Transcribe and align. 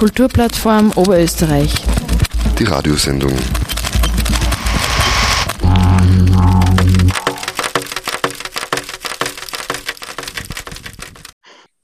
Kulturplattform 0.00 0.92
Oberösterreich. 0.96 1.74
Die 2.58 2.64
Radiosendung. 2.64 3.34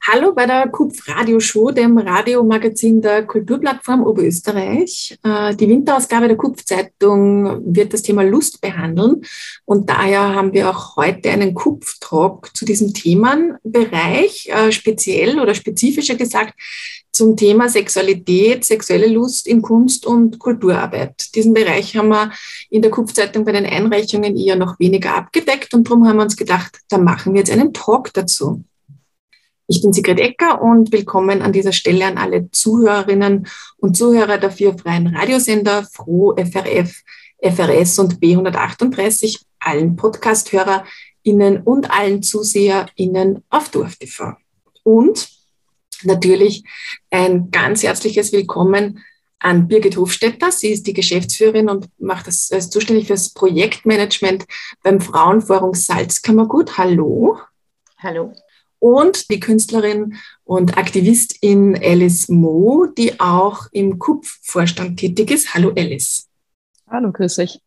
Hallo 0.09 0.33
bei 0.33 0.47
der 0.47 0.69
KUPF 0.69 1.09
Radioshow, 1.09 1.73
dem 1.73 1.99
Radiomagazin 1.99 3.03
der 3.03 3.27
Kulturplattform 3.27 4.03
Oberösterreich. 4.03 5.19
Äh, 5.23 5.55
die 5.55 5.69
Winterausgabe 5.69 6.29
der 6.29 6.39
KUPF 6.39 6.65
Zeitung 6.65 7.75
wird 7.75 7.93
das 7.93 8.01
Thema 8.01 8.23
Lust 8.23 8.63
behandeln 8.63 9.21
und 9.67 9.91
daher 9.91 10.35
haben 10.35 10.55
wir 10.55 10.71
auch 10.71 10.97
heute 10.97 11.29
einen 11.29 11.53
KUPF 11.53 11.99
Talk 12.01 12.57
zu 12.57 12.65
diesem 12.65 12.95
Themenbereich, 12.95 14.49
äh, 14.49 14.73
speziell 14.73 15.39
oder 15.39 15.55
spezifischer 15.55 16.15
gesagt 16.15 16.55
zum 17.17 17.35
Thema 17.35 17.69
Sexualität, 17.69 18.65
sexuelle 18.65 19.09
Lust 19.09 19.47
in 19.47 19.63
Kunst 19.63 20.05
und 20.05 20.39
Kulturarbeit. 20.39 21.35
Diesen 21.35 21.55
Bereich 21.55 21.97
haben 21.97 22.09
wir 22.09 22.31
in 22.69 22.83
der 22.83 22.91
KUPF 22.91 23.15
Zeitung 23.15 23.45
bei 23.45 23.53
den 23.53 23.65
Einreichungen 23.65 24.37
eher 24.37 24.57
noch 24.57 24.79
weniger 24.79 25.17
abgedeckt 25.17 25.73
und 25.73 25.89
darum 25.89 26.07
haben 26.07 26.17
wir 26.17 26.25
uns 26.25 26.37
gedacht, 26.37 26.79
da 26.91 26.99
machen 26.99 27.33
wir 27.33 27.39
jetzt 27.41 27.51
einen 27.51 27.73
Talk 27.73 28.13
dazu. 28.13 28.63
Ich 29.67 29.81
bin 29.81 29.95
Sigrid 29.95 30.21
Ecker 30.21 30.61
und 30.61 30.93
willkommen 30.93 31.41
an 31.41 31.53
dieser 31.53 31.73
Stelle 31.73 32.05
an 32.05 32.19
alle 32.19 32.51
Zuhörerinnen 32.51 33.49
und 33.79 33.97
Zuhörer 33.97 34.37
der 34.37 34.51
vier 34.51 34.77
freien 34.77 35.09
Radiosender 35.09 35.85
Froh, 35.85 36.37
FRF, 36.37 37.03
FRS 37.43 37.99
und 37.99 38.21
B138, 38.21 39.41
allen 39.59 39.97
Podcast-HörerInnen 39.97 41.63
und 41.65 41.91
allen 41.91 42.23
ZuseherInnen 42.23 43.43
auf 43.49 43.71
Dorf 43.71 43.97
TV. 43.97 44.35
Und 44.85 45.36
natürlich 46.05 46.65
ein 47.11 47.51
ganz 47.51 47.83
herzliches 47.83 48.33
Willkommen 48.33 49.05
an 49.39 49.69
Birgit 49.69 49.97
Hofstetter. 49.97 50.51
Sie 50.51 50.71
ist 50.71 50.87
die 50.87 50.95
Geschäftsführerin 50.95 51.69
und 51.69 51.89
macht 51.99 52.27
das, 52.27 52.51
ist 52.51 52.73
zuständig 52.73 53.07
für 53.07 53.15
das 53.15 53.31
Projektmanagement 53.31 54.45
beim 54.83 55.01
Frauenforum 55.01 55.75
Salzkammergut. 55.75 56.79
Hallo. 56.79 57.39
Hallo 57.99 58.33
und 58.79 59.31
die 59.31 59.41
Künstlerin 59.41 60.17
und 60.45 60.79
Aktivistin 60.79 61.77
Alice 61.77 62.29
Mo, 62.29 62.87
die 62.87 63.19
auch 63.21 63.67
im 63.73 63.99
KUPF-Vorstand 63.99 64.99
tätig 64.99 65.31
ist. 65.31 65.55
Hallo 65.55 65.73
Alice. 65.77 66.29
Hallo, 66.89 67.11
grüß 67.11 67.39
euch. 67.41 67.61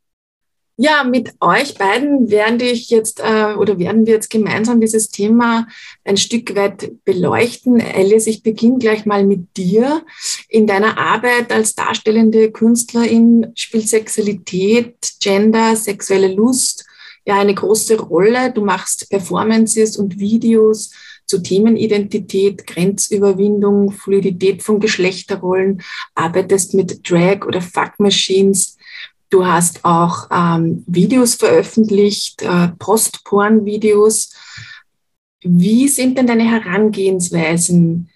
Ja, 0.81 1.03
mit 1.03 1.33
euch 1.41 1.75
beiden 1.75 2.31
werden 2.31 2.61
ich 2.61 2.89
jetzt 2.89 3.19
äh, 3.19 3.53
oder 3.53 3.79
werden 3.79 4.05
wir 4.05 4.13
jetzt 4.13 4.29
gemeinsam 4.29 4.79
dieses 4.79 5.09
Thema 5.09 5.67
ein 6.05 6.15
Stück 6.15 6.55
weit 6.55 7.03
beleuchten. 7.03 7.81
Alice, 7.81 8.27
ich 8.27 8.43
beginne 8.43 8.77
gleich 8.77 9.05
mal 9.05 9.25
mit 9.25 9.57
dir. 9.57 10.05
In 10.47 10.67
deiner 10.67 10.97
Arbeit 10.97 11.51
als 11.51 11.75
darstellende 11.75 12.49
Künstlerin 12.49 13.47
spielt 13.55 13.89
Sexualität, 13.89 14.95
Gender, 15.19 15.75
sexuelle 15.75 16.33
Lust 16.33 16.85
ja 17.25 17.37
eine 17.39 17.53
große 17.53 17.99
Rolle. 17.99 18.53
Du 18.53 18.63
machst 18.63 19.09
Performances 19.09 19.97
und 19.97 20.17
Videos 20.17 20.91
zu 21.25 21.43
Themenidentität, 21.43 22.65
Grenzüberwindung, 22.65 23.91
Fluidität 23.91 24.63
von 24.63 24.79
Geschlechterrollen, 24.79 25.81
arbeitest 26.15 26.73
mit 26.73 27.09
Drag 27.09 27.45
oder 27.45 27.61
Fuck 27.61 27.99
Machines. 27.99 28.77
Du 29.29 29.45
hast 29.45 29.85
auch 29.85 30.27
ähm, 30.31 30.83
Videos 30.87 31.35
veröffentlicht, 31.35 32.41
äh, 32.41 32.69
Postporn-Videos. 32.79 34.33
Wie 35.41 35.87
sind 35.87 36.17
denn 36.17 36.27
deine 36.27 36.49
Herangehensweisen 36.49 38.09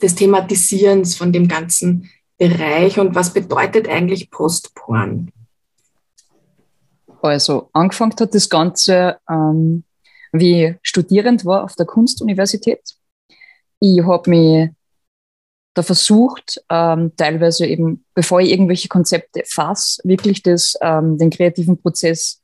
des 0.00 0.14
Thematisierens 0.14 1.14
von 1.14 1.32
dem 1.32 1.46
ganzen 1.46 2.10
Bereich 2.38 2.98
und 2.98 3.14
was 3.14 3.32
bedeutet 3.32 3.88
eigentlich 3.88 4.30
Postporn? 4.30 5.30
Also 7.20 7.68
angefangen 7.72 8.14
hat 8.18 8.34
das 8.34 8.48
Ganze, 8.48 9.18
ähm, 9.30 9.84
wie 10.32 10.64
ich 10.64 10.76
studierend 10.82 11.44
war 11.44 11.64
auf 11.64 11.74
der 11.74 11.86
Kunstuniversität. 11.86 12.96
Ich 13.80 14.02
habe 14.02 14.30
mich 14.30 14.70
da 15.74 15.82
versucht, 15.82 16.62
ähm, 16.70 17.12
teilweise 17.16 17.66
eben, 17.66 18.04
bevor 18.14 18.40
ich 18.40 18.50
irgendwelche 18.50 18.88
Konzepte 18.88 19.42
fasse, 19.46 20.00
wirklich 20.04 20.42
das, 20.42 20.76
ähm, 20.80 21.18
den 21.18 21.30
kreativen 21.30 21.80
Prozess 21.80 22.40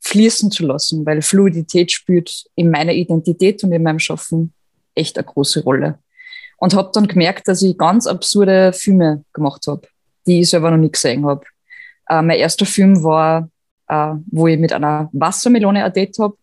fließen 0.00 0.50
zu 0.50 0.66
lassen, 0.66 1.06
weil 1.06 1.22
Fluidität 1.22 1.90
spielt 1.90 2.44
in 2.54 2.70
meiner 2.70 2.92
Identität 2.92 3.64
und 3.64 3.72
in 3.72 3.82
meinem 3.82 3.98
Schaffen 3.98 4.52
echt 4.94 5.16
eine 5.16 5.26
große 5.26 5.62
Rolle. 5.62 5.98
Und 6.58 6.74
habe 6.74 6.90
dann 6.92 7.08
gemerkt, 7.08 7.48
dass 7.48 7.62
ich 7.62 7.76
ganz 7.76 8.06
absurde 8.06 8.72
Filme 8.72 9.24
gemacht 9.32 9.66
habe, 9.66 9.82
die 10.26 10.40
ich 10.40 10.50
selber 10.50 10.70
noch 10.70 10.78
nie 10.78 10.92
gesehen 10.92 11.24
habe. 11.26 11.44
Äh, 12.08 12.22
mein 12.22 12.38
erster 12.38 12.66
Film 12.66 13.02
war 13.02 13.48
äh, 13.88 14.14
wo 14.30 14.46
ich 14.46 14.58
mit 14.58 14.72
einer 14.72 15.08
Wassermelone 15.12 15.84
ein 15.84 15.92
Date 15.92 16.18
habe, 16.18 16.36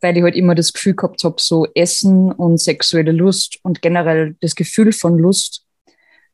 weil 0.00 0.16
ich 0.16 0.22
halt 0.22 0.36
immer 0.36 0.54
das 0.54 0.72
Gefühl 0.72 0.94
gehabt 0.94 1.24
habe, 1.24 1.36
so 1.38 1.66
Essen 1.74 2.30
und 2.32 2.58
sexuelle 2.58 3.12
Lust 3.12 3.58
und 3.62 3.82
generell 3.82 4.36
das 4.40 4.54
Gefühl 4.54 4.92
von 4.92 5.18
Lust, 5.18 5.64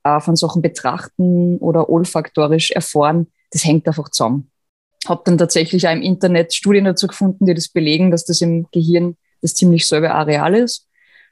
äh, 0.04 0.20
von 0.20 0.36
Sachen 0.36 0.62
betrachten 0.62 1.58
oder 1.58 1.88
olfaktorisch 1.88 2.70
erfahren, 2.70 3.26
das 3.50 3.64
hängt 3.64 3.86
einfach 3.88 4.10
zusammen. 4.10 4.50
Habe 5.06 5.22
dann 5.24 5.38
tatsächlich 5.38 5.86
auch 5.86 5.92
im 5.92 6.02
Internet 6.02 6.54
Studien 6.54 6.84
dazu 6.84 7.06
gefunden, 7.06 7.46
die 7.46 7.54
das 7.54 7.68
belegen, 7.68 8.10
dass 8.10 8.24
das 8.24 8.40
im 8.40 8.66
Gehirn 8.72 9.16
das 9.42 9.54
ziemlich 9.54 9.86
selbe 9.86 10.12
Areal 10.12 10.54
ist. 10.54 10.88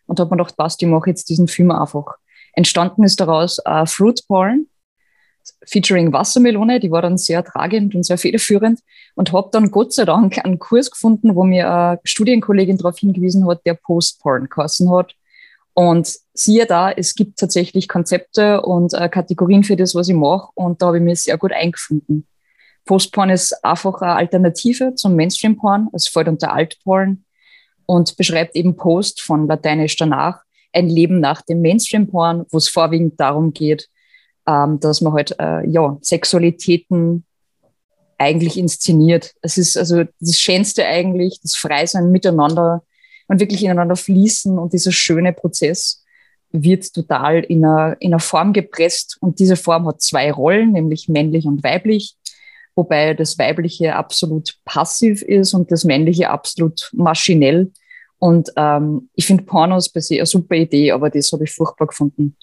Und 0.07 0.21
habe 0.21 0.31
mir 0.31 0.39
gedacht, 0.39 0.57
passt, 0.57 0.83
ich 0.83 0.89
mache 0.89 1.11
jetzt 1.11 1.29
diesen 1.29 1.49
Film 1.49 1.71
einfach. 1.71 2.17
Entstanden 2.55 3.05
ist 3.05 3.19
daraus 3.21 3.59
äh, 3.65 3.87
Fruit 3.87 4.23
Porn, 4.27 4.67
featuring 5.65 6.13
Wassermelone, 6.13 6.81
die 6.81 6.91
war 6.91 7.03
dann 7.03 7.19
sehr 7.19 7.43
tragend 7.45 7.95
und 7.95 8.05
sehr 8.05 8.19
federführend 8.19 8.81
und 9.15 9.33
habe 9.33 9.49
dann 9.53 9.71
Gott 9.71 9.93
sei 9.93 10.05
Dank 10.05 10.45
einen 10.45 10.59
Kurs 10.59 10.91
gefunden, 10.91 11.35
wo 11.35 11.45
mir 11.45 11.71
eine 11.71 12.01
Studienkollegin 12.05 12.79
darauf 12.79 12.99
hingewiesen 12.99 13.47
hat, 13.49 13.65
der 13.67 13.75
Post-Porn 13.75 14.49
kosten 14.49 14.91
hat. 14.91 15.15
Und 15.75 16.15
siehe 16.35 16.67
da, 16.67 16.91
es 16.91 17.15
gibt 17.15 17.39
tatsächlich 17.39 17.89
Konzepte 17.89 18.61
und 18.61 18.93
äh, 18.93 19.09
Kategorien 19.09 19.65
für 19.65 19.77
das, 19.77 19.95
was 19.95 20.09
ich 20.09 20.15
mache 20.15 20.51
und 20.55 20.83
da 20.83 20.87
habe 20.87 20.99
ich 20.99 21.03
mich 21.03 21.23
sehr 21.23 21.39
gut 21.39 21.53
eingefunden. 21.53 22.27
Post-Porn 22.85 23.31
ist 23.31 23.65
einfach 23.65 24.03
eine 24.03 24.17
Alternative 24.17 24.95
zum 24.95 25.15
Mainstream-Porn, 25.15 25.89
es 25.93 26.09
fällt 26.09 26.29
unter 26.29 26.53
Alt-Porn 26.53 27.25
und 27.87 28.17
beschreibt 28.17 28.57
eben 28.57 28.77
Post 28.77 29.23
von 29.23 29.47
lateinisch 29.47 29.97
danach, 29.97 30.43
ein 30.73 30.89
Leben 30.89 31.21
nach 31.21 31.43
dem 31.43 31.61
Mainstream-Porn, 31.63 32.47
wo 32.51 32.59
es 32.59 32.69
vorwiegend 32.69 33.21
darum 33.21 33.53
geht, 33.53 33.89
ähm, 34.47 34.81
dass 34.81 35.01
man 35.01 35.13
halt 35.13 35.37
äh, 35.39 35.67
ja, 35.69 35.97
Sexualitäten 36.03 37.25
eigentlich 38.19 38.57
inszeniert. 38.57 39.35
Es 39.43 39.59
ist 39.59 39.77
also 39.77 40.05
das 40.21 40.39
Schönste 40.39 40.87
eigentlich, 40.87 41.41
das 41.43 41.57
Freisein 41.57 42.11
miteinander 42.11 42.83
und 43.33 43.41
wirklich 43.41 43.65
ineinander 43.65 43.97
fließen 43.97 44.59
und 44.59 44.75
dieser 44.75 44.93
schöne 44.93 45.33
Prozess 45.33 46.05
wird 46.51 46.93
total 46.93 47.39
in 47.39 47.65
einer, 47.65 47.97
in 47.99 48.13
einer 48.13 48.21
Form 48.21 48.53
gepresst 48.53 49.17
und 49.21 49.39
diese 49.39 49.57
Form 49.57 49.87
hat 49.87 50.03
zwei 50.03 50.31
Rollen, 50.31 50.73
nämlich 50.73 51.09
männlich 51.09 51.47
und 51.47 51.65
weiblich, 51.65 52.15
wobei 52.75 53.15
das 53.15 53.39
weibliche 53.39 53.97
absolut 53.97 54.59
passiv 54.67 55.23
ist 55.23 55.55
und 55.55 55.73
das 55.73 55.85
männliche 55.85 56.29
absolut 56.29 56.91
maschinell. 56.93 57.73
Und 58.19 58.53
ähm, 58.57 59.09
ich 59.15 59.25
finde 59.25 59.45
Pornos 59.45 59.89
per 59.89 60.03
se 60.03 60.17
eine 60.17 60.27
super 60.27 60.57
Idee, 60.57 60.93
aber 60.93 61.09
das 61.09 61.33
habe 61.33 61.45
ich 61.45 61.53
furchtbar 61.53 61.87
gefunden. 61.87 62.37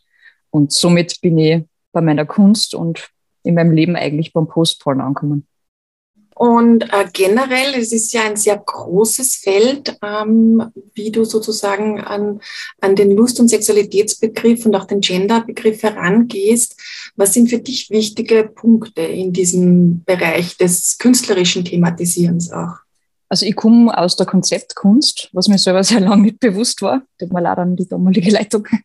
Und 0.50 0.72
somit 0.72 1.22
bin 1.22 1.38
ich 1.38 1.66
bei 1.92 2.02
meiner 2.02 2.26
Kunst 2.26 2.74
und 2.74 3.12
in 3.44 3.54
meinem 3.54 3.74
Leben 3.74 3.96
eigentlich 3.96 4.34
beim 4.34 4.48
Postporn 4.48 5.02
ankommen. 5.02 5.46
Und 6.40 6.84
äh, 6.94 7.06
generell, 7.12 7.76
es 7.76 7.92
ist 7.92 8.14
ja 8.14 8.22
ein 8.24 8.38
sehr 8.38 8.58
großes 8.58 9.36
Feld, 9.36 9.98
ähm, 10.02 10.72
wie 10.94 11.12
du 11.12 11.26
sozusagen 11.26 12.00
an, 12.00 12.40
an 12.80 12.96
den 12.96 13.12
Lust- 13.12 13.42
und 13.42 13.50
Sexualitätsbegriff 13.50 14.66
und 14.66 14.74
auch 14.74 14.86
den 14.86 15.02
Genderbegriff 15.02 15.84
herangehst. 15.84 16.78
Was 17.18 17.34
sind 17.34 17.50
für 17.50 17.60
dich 17.60 17.90
wichtige 17.90 18.46
Punkte 18.46 19.02
in 19.02 19.34
diesem 19.34 20.06
Bereich 20.06 20.56
des 20.56 20.98
künstlerischen 20.98 21.66
Thematisierens 21.66 22.54
auch? 22.54 22.78
Also 23.28 23.46
ich 23.46 23.58
komme 23.58 23.96
aus 23.98 24.16
der 24.16 24.26
Konzeptkunst, 24.26 25.32
was 25.34 25.50
mir 25.50 25.58
selber 25.58 25.84
sehr 25.84 26.00
lange 26.00 26.22
nicht 26.22 26.40
bewusst 26.40 26.82
war. 26.82 27.02
Tut 27.20 27.34
mir 27.34 27.42
leid 27.42 27.58
an 27.58 27.76
die 27.76 27.88
damalige 27.88 28.32
Leitung. 28.32 28.66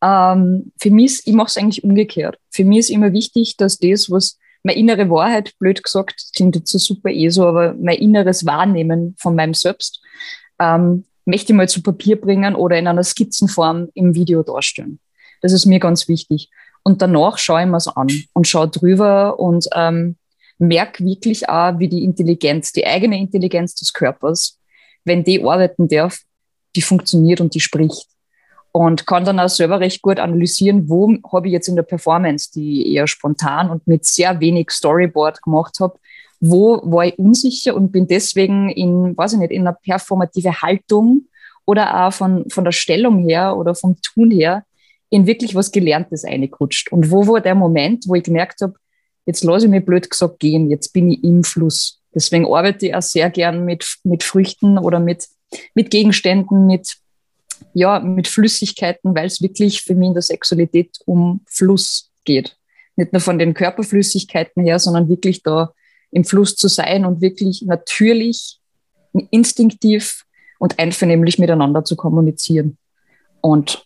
Ähm, 0.00 0.70
für 0.78 0.92
mich 0.92 1.06
ist, 1.06 1.26
ich 1.26 1.34
mache 1.34 1.48
es 1.48 1.56
eigentlich 1.56 1.82
umgekehrt. 1.82 2.38
Für 2.50 2.64
mich 2.64 2.78
ist 2.78 2.90
immer 2.90 3.12
wichtig, 3.12 3.56
dass 3.56 3.78
das, 3.78 4.08
was 4.08 4.38
meine 4.62 4.78
innere 4.78 5.08
Wahrheit, 5.10 5.52
blöd 5.58 5.82
gesagt, 5.82 6.30
klingt 6.34 6.56
jetzt 6.56 6.70
so 6.70 6.78
super 6.78 7.10
eh 7.10 7.28
so, 7.28 7.46
aber 7.46 7.74
mein 7.74 7.98
inneres 7.98 8.44
Wahrnehmen 8.44 9.14
von 9.18 9.34
meinem 9.34 9.54
Selbst, 9.54 10.00
ähm, 10.58 11.04
möchte 11.24 11.52
ich 11.52 11.56
mal 11.56 11.68
zu 11.68 11.82
Papier 11.82 12.20
bringen 12.20 12.54
oder 12.54 12.78
in 12.78 12.86
einer 12.86 13.04
Skizzenform 13.04 13.88
im 13.94 14.14
Video 14.14 14.42
darstellen. 14.42 14.98
Das 15.42 15.52
ist 15.52 15.66
mir 15.66 15.78
ganz 15.78 16.08
wichtig. 16.08 16.50
Und 16.82 17.02
danach 17.02 17.38
schaue 17.38 17.62
ich 17.62 17.68
mir 17.68 17.76
es 17.76 17.88
an 17.88 18.08
und 18.32 18.48
schaue 18.48 18.68
drüber 18.68 19.38
und 19.38 19.68
ähm, 19.74 20.16
merke 20.58 21.04
wirklich 21.04 21.48
auch, 21.48 21.78
wie 21.78 21.88
die 21.88 22.02
Intelligenz, 22.02 22.72
die 22.72 22.86
eigene 22.86 23.18
Intelligenz 23.18 23.74
des 23.74 23.92
Körpers, 23.92 24.58
wenn 25.04 25.22
die 25.22 25.42
arbeiten 25.42 25.88
darf, 25.88 26.20
die 26.74 26.82
funktioniert 26.82 27.40
und 27.40 27.54
die 27.54 27.60
spricht. 27.60 28.06
Und 28.78 29.08
kann 29.08 29.24
dann 29.24 29.40
auch 29.40 29.48
selber 29.48 29.80
recht 29.80 30.02
gut 30.02 30.20
analysieren, 30.20 30.88
wo 30.88 31.12
habe 31.32 31.48
ich 31.48 31.52
jetzt 31.52 31.66
in 31.66 31.74
der 31.74 31.82
Performance, 31.82 32.52
die 32.54 32.82
ich 32.82 32.94
eher 32.94 33.08
spontan 33.08 33.70
und 33.70 33.84
mit 33.88 34.04
sehr 34.04 34.38
wenig 34.38 34.70
Storyboard 34.70 35.42
gemacht 35.42 35.78
habe, 35.80 35.98
wo 36.38 36.80
war 36.84 37.06
ich 37.06 37.18
unsicher 37.18 37.74
und 37.74 37.90
bin 37.90 38.06
deswegen 38.06 38.70
in, 38.70 39.16
weiß 39.16 39.32
ich 39.32 39.40
nicht, 39.40 39.50
in 39.50 39.62
einer 39.62 39.72
performative 39.72 40.62
Haltung 40.62 41.26
oder 41.66 42.06
auch 42.06 42.12
von, 42.12 42.48
von 42.50 42.62
der 42.62 42.70
Stellung 42.70 43.28
her 43.28 43.56
oder 43.56 43.74
vom 43.74 43.96
Tun 44.00 44.30
her 44.30 44.62
in 45.10 45.26
wirklich 45.26 45.56
was 45.56 45.72
Gelerntes 45.72 46.24
eingerutscht. 46.24 46.92
Und 46.92 47.10
wo 47.10 47.26
war 47.26 47.40
der 47.40 47.56
Moment, 47.56 48.04
wo 48.06 48.14
ich 48.14 48.22
gemerkt 48.22 48.60
habe, 48.60 48.74
jetzt 49.26 49.42
lasse 49.42 49.66
ich 49.66 49.72
mich 49.72 49.84
blöd 49.84 50.08
gesagt 50.08 50.38
gehen, 50.38 50.70
jetzt 50.70 50.92
bin 50.92 51.10
ich 51.10 51.24
im 51.24 51.42
Fluss. 51.42 52.00
Deswegen 52.14 52.46
arbeite 52.46 52.86
ich 52.86 52.94
auch 52.94 53.02
sehr 53.02 53.28
gern 53.28 53.64
mit, 53.64 53.98
mit 54.04 54.22
Früchten 54.22 54.78
oder 54.78 55.00
mit, 55.00 55.26
mit 55.74 55.90
Gegenständen, 55.90 56.68
mit, 56.68 56.98
ja, 57.78 58.00
mit 58.00 58.26
Flüssigkeiten, 58.26 59.14
weil 59.14 59.26
es 59.26 59.40
wirklich 59.40 59.82
für 59.82 59.94
mich 59.94 60.08
in 60.08 60.14
der 60.14 60.22
Sexualität 60.22 60.98
um 61.06 61.42
Fluss 61.46 62.10
geht. 62.24 62.56
Nicht 62.96 63.12
nur 63.12 63.20
von 63.20 63.38
den 63.38 63.54
Körperflüssigkeiten 63.54 64.64
her, 64.64 64.80
sondern 64.80 65.08
wirklich 65.08 65.44
da 65.44 65.72
im 66.10 66.24
Fluss 66.24 66.56
zu 66.56 66.66
sein 66.66 67.04
und 67.06 67.20
wirklich 67.20 67.62
natürlich, 67.62 68.58
instinktiv 69.30 70.24
und 70.58 70.78
einvernehmlich 70.78 71.38
miteinander 71.38 71.84
zu 71.84 71.94
kommunizieren. 71.94 72.78
Und 73.40 73.84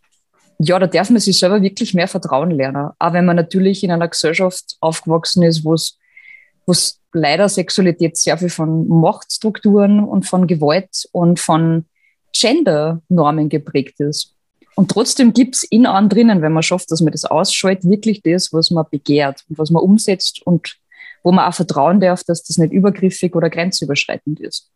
ja, 0.58 0.78
da 0.78 0.86
darf 0.86 1.10
man 1.10 1.20
sich 1.20 1.38
selber 1.38 1.60
wirklich 1.60 1.92
mehr 1.92 2.08
vertrauen 2.08 2.50
lernen. 2.50 2.90
Auch 2.98 3.12
wenn 3.12 3.26
man 3.26 3.36
natürlich 3.36 3.84
in 3.84 3.90
einer 3.90 4.08
Gesellschaft 4.08 4.76
aufgewachsen 4.80 5.42
ist, 5.42 5.64
wo 5.64 5.74
es 5.74 7.00
leider 7.12 7.48
Sexualität 7.48 8.16
sehr 8.16 8.38
viel 8.38 8.48
von 8.48 8.88
Machtstrukturen 8.88 10.00
und 10.00 10.26
von 10.26 10.46
Gewalt 10.46 11.08
und 11.12 11.38
von 11.38 11.84
Gender-Normen 12.32 13.48
geprägt 13.48 14.00
ist. 14.00 14.34
Und 14.74 14.90
trotzdem 14.90 15.32
gibt 15.32 15.56
es 15.56 15.64
in 15.64 15.86
einem 15.86 16.08
drinnen, 16.08 16.40
wenn 16.40 16.52
man 16.52 16.62
schafft, 16.62 16.90
dass 16.90 17.00
man 17.00 17.12
das 17.12 17.24
ausschaltet, 17.24 17.88
wirklich 17.90 18.22
das, 18.22 18.52
was 18.52 18.70
man 18.70 18.86
begehrt 18.90 19.44
und 19.48 19.58
was 19.58 19.70
man 19.70 19.82
umsetzt 19.82 20.40
und 20.46 20.76
wo 21.22 21.30
man 21.30 21.48
auch 21.48 21.54
vertrauen 21.54 22.00
darf, 22.00 22.24
dass 22.24 22.42
das 22.42 22.58
nicht 22.58 22.72
übergriffig 22.72 23.34
oder 23.34 23.50
grenzüberschreitend 23.50 24.40
ist. 24.40 24.70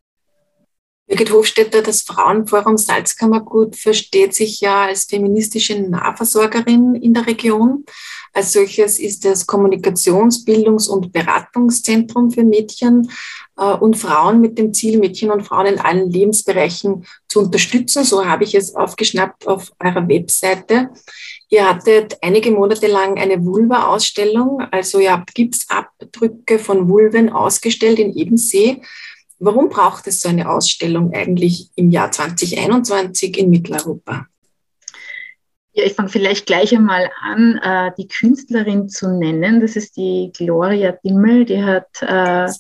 Birgit 1.09 1.33
Hofstetter, 1.33 1.83
das 1.83 2.03
Frauenforum 2.03 2.77
Salzkammergut 2.77 3.77
versteht 3.77 4.35
sich 4.35 4.61
ja 4.61 4.87
als 4.87 5.05
feministische 5.05 5.79
Nahversorgerin 5.81 6.97
in 6.97 7.15
der 7.15 7.29
Region. 7.29 7.85
Als 8.33 8.53
solches 8.53 8.99
ist 8.99 9.25
es 9.25 9.47
Kommunikations-, 9.47 10.45
Bildungs- 10.45 10.89
und 10.89 11.13
Beratungszentrum 11.13 12.33
für 12.33 12.43
Mädchen 12.43 13.09
äh, 13.57 13.73
und 13.73 13.97
Frauen 13.97 14.41
mit 14.41 14.59
dem 14.59 14.75
Ziel, 14.75 14.99
Mädchen 14.99 15.31
und 15.31 15.45
Frauen 15.45 15.67
in 15.67 15.79
allen 15.79 16.11
Lebensbereichen 16.11 17.07
zu 17.29 17.41
unterstützen. 17.41 18.03
So 18.03 18.27
habe 18.27 18.43
ich 18.43 18.57
es 18.57 18.75
aufgeschnappt 18.75 19.47
auf 19.47 19.71
eurer 19.79 20.09
Webseite. 20.09 20.91
Ihr 21.49 21.69
hattet 21.69 22.19
einige 22.21 22.51
Monate 22.51 22.89
lang 22.89 23.17
eine 23.17 23.45
Vulva-Ausstellung, 23.45 24.61
also 24.73 24.99
ihr 24.99 25.13
habt 25.13 25.37
Gipsabdrücke 25.37 26.59
von 26.59 26.89
Vulven 26.89 27.31
ausgestellt 27.31 28.01
in 28.01 28.13
Ebensee. 28.13 28.83
Warum 29.39 29.69
braucht 29.69 30.07
es 30.07 30.21
so 30.21 30.29
eine 30.29 30.49
Ausstellung 30.49 31.13
eigentlich 31.13 31.71
im 31.77 31.91
Jahr 31.91 32.11
2021 32.11 33.39
in 33.39 33.51
Mitteleuropa? 33.51 34.27
Ja, 35.73 35.85
ich 35.85 35.93
fange 35.93 36.09
vielleicht 36.09 36.47
gleich 36.47 36.75
einmal 36.75 37.11
an, 37.21 37.61
äh, 37.63 37.93
die 37.99 38.09
Künstlerin 38.09 38.89
zu 38.89 39.11
nennen. 39.11 39.61
Das 39.61 39.77
ist 39.77 39.97
die 39.99 40.33
Gloria 40.35 40.93
Dimmel. 41.05 41.45
Die 41.45 41.63
hat 41.63 42.01
äh, 42.01 42.51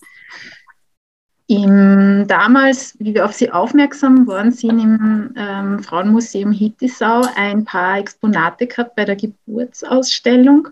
im, 1.46 2.26
damals, 2.26 2.94
wie 2.98 3.14
wir 3.14 3.24
auf 3.24 3.32
sie 3.32 3.50
aufmerksam 3.50 4.26
worden 4.26 4.52
sind, 4.52 4.80
im 4.80 5.32
ähm, 5.34 5.82
Frauenmuseum 5.82 6.52
Hittisau 6.52 7.22
ein 7.36 7.64
paar 7.64 7.98
Exponate 7.98 8.66
gehabt 8.66 8.96
bei 8.96 9.06
der 9.06 9.16
Geburtsausstellung. 9.16 10.68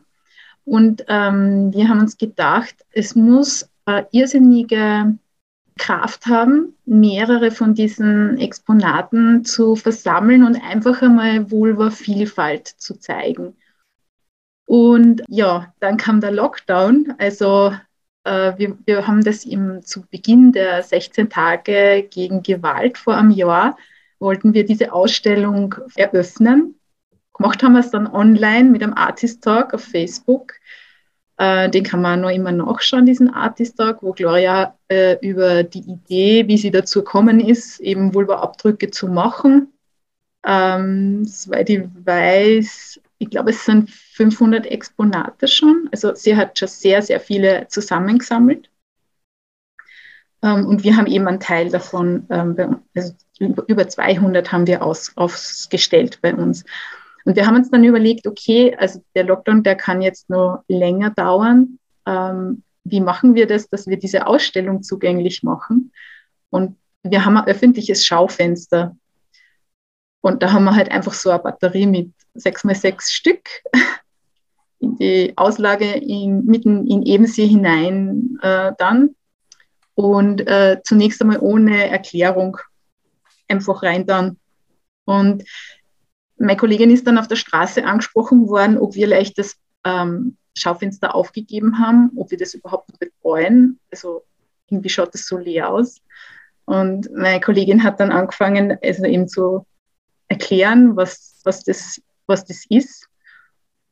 Und 0.66 1.04
ähm, 1.08 1.72
wir 1.72 1.88
haben 1.88 2.00
uns 2.00 2.18
gedacht, 2.18 2.74
es 2.90 3.14
muss 3.14 3.70
äh, 3.86 4.02
irrsinnige 4.10 5.16
Kraft 5.78 6.26
haben, 6.26 6.76
mehrere 6.84 7.50
von 7.50 7.74
diesen 7.74 8.38
Exponaten 8.38 9.44
zu 9.44 9.76
versammeln 9.76 10.44
und 10.44 10.56
einfach 10.56 11.02
einmal 11.02 11.50
Vulva-Vielfalt 11.50 12.68
zu 12.68 12.98
zeigen. 12.98 13.56
Und 14.66 15.22
ja, 15.28 15.74
dann 15.80 15.96
kam 15.96 16.20
der 16.20 16.30
Lockdown. 16.30 17.14
Also 17.18 17.72
äh, 18.24 18.52
wir, 18.56 18.78
wir 18.86 19.06
haben 19.06 19.22
das 19.22 19.44
im, 19.44 19.82
zu 19.84 20.06
Beginn 20.06 20.52
der 20.52 20.82
16 20.82 21.28
Tage 21.28 22.06
gegen 22.10 22.42
Gewalt 22.42 22.98
vor 22.98 23.16
einem 23.16 23.30
Jahr, 23.30 23.76
wollten 24.18 24.54
wir 24.54 24.64
diese 24.64 24.92
Ausstellung 24.92 25.74
eröffnen. 25.96 26.78
Gemacht 27.34 27.62
haben 27.62 27.72
wir 27.72 27.80
es 27.80 27.90
dann 27.90 28.06
online 28.06 28.70
mit 28.70 28.82
einem 28.82 28.94
Artist 28.94 29.42
Talk 29.42 29.74
auf 29.74 29.82
Facebook. 29.82 30.54
Äh, 31.36 31.68
den 31.68 31.82
kann 31.82 32.00
man 32.00 32.20
noch 32.20 32.30
immer 32.30 32.52
nachschauen, 32.52 33.06
diesen 33.06 33.32
Artist 33.32 33.76
Talk, 33.76 34.02
wo 34.02 34.12
Gloria 34.12 34.78
äh, 34.88 35.16
über 35.20 35.64
die 35.64 35.80
Idee, 35.80 36.46
wie 36.46 36.58
sie 36.58 36.70
dazu 36.70 37.00
gekommen 37.00 37.40
ist, 37.40 37.80
eben 37.80 38.14
Vulva-Abdrücke 38.14 38.90
zu 38.90 39.08
machen. 39.08 39.72
Ähm, 40.46 41.24
soweit 41.24 41.70
ich 41.70 41.82
weiß, 42.04 43.00
ich 43.18 43.30
glaube, 43.30 43.50
es 43.50 43.64
sind 43.64 43.90
500 43.90 44.66
Exponate 44.66 45.48
schon. 45.48 45.88
Also 45.90 46.14
sie 46.14 46.36
hat 46.36 46.58
schon 46.58 46.68
sehr, 46.68 47.02
sehr 47.02 47.18
viele 47.18 47.66
zusammengesammelt. 47.68 48.70
Ähm, 50.42 50.66
und 50.66 50.84
wir 50.84 50.96
haben 50.96 51.06
eben 51.06 51.26
einen 51.26 51.40
Teil 51.40 51.70
davon, 51.70 52.26
ähm, 52.30 52.82
also 52.94 53.14
über 53.40 53.88
200 53.88 54.52
haben 54.52 54.66
wir 54.66 54.82
aus, 54.82 55.12
ausgestellt 55.16 56.20
bei 56.22 56.34
uns. 56.34 56.64
Und 57.24 57.36
wir 57.36 57.46
haben 57.46 57.56
uns 57.56 57.70
dann 57.70 57.84
überlegt, 57.84 58.26
okay, 58.26 58.76
also 58.76 59.02
der 59.14 59.24
Lockdown, 59.24 59.62
der 59.62 59.76
kann 59.76 60.02
jetzt 60.02 60.28
noch 60.28 60.62
länger 60.68 61.10
dauern. 61.10 61.78
Ähm, 62.06 62.62
wie 62.84 63.00
machen 63.00 63.34
wir 63.34 63.46
das, 63.46 63.68
dass 63.68 63.86
wir 63.86 63.98
diese 63.98 64.26
Ausstellung 64.26 64.82
zugänglich 64.82 65.42
machen? 65.42 65.92
Und 66.50 66.76
wir 67.02 67.24
haben 67.24 67.36
ein 67.36 67.46
öffentliches 67.46 68.04
Schaufenster. 68.04 68.96
Und 70.20 70.42
da 70.42 70.52
haben 70.52 70.64
wir 70.64 70.74
halt 70.74 70.90
einfach 70.90 71.14
so 71.14 71.30
eine 71.30 71.38
Batterie 71.38 71.86
mit 71.86 72.12
sechs 72.34 72.64
mal 72.64 72.74
sechs 72.74 73.12
Stück 73.12 73.48
in 74.78 74.96
die 74.96 75.32
Auslage 75.36 75.92
in, 75.92 76.44
mitten 76.44 76.86
in 76.86 77.02
Ebensee 77.02 77.46
hinein 77.46 78.38
äh, 78.42 78.72
dann. 78.78 79.16
Und 79.94 80.46
äh, 80.46 80.80
zunächst 80.84 81.22
einmal 81.22 81.38
ohne 81.40 81.88
Erklärung 81.88 82.58
einfach 83.48 83.82
rein 83.82 84.06
dann. 84.06 84.38
Und 85.04 85.44
meine 86.36 86.56
Kollegin 86.56 86.90
ist 86.90 87.06
dann 87.06 87.18
auf 87.18 87.28
der 87.28 87.36
Straße 87.36 87.84
angesprochen 87.84 88.48
worden, 88.48 88.78
ob 88.78 88.94
wir 88.94 89.06
leicht 89.06 89.38
das 89.38 89.56
ähm, 89.84 90.36
Schaufenster 90.56 91.14
aufgegeben 91.14 91.78
haben, 91.78 92.10
ob 92.16 92.30
wir 92.30 92.38
das 92.38 92.54
überhaupt 92.54 92.98
betreuen. 92.98 93.78
Also 93.90 94.22
irgendwie 94.68 94.88
schaut 94.88 95.14
das 95.14 95.26
so 95.26 95.36
leer 95.36 95.70
aus. 95.70 96.00
Und 96.64 97.10
meine 97.12 97.40
Kollegin 97.40 97.82
hat 97.82 98.00
dann 98.00 98.10
angefangen, 98.10 98.78
also 98.82 99.04
eben 99.04 99.28
zu 99.28 99.66
erklären, 100.28 100.96
was, 100.96 101.40
was, 101.44 101.64
das, 101.64 102.00
was 102.26 102.44
das 102.44 102.64
ist. 102.68 103.08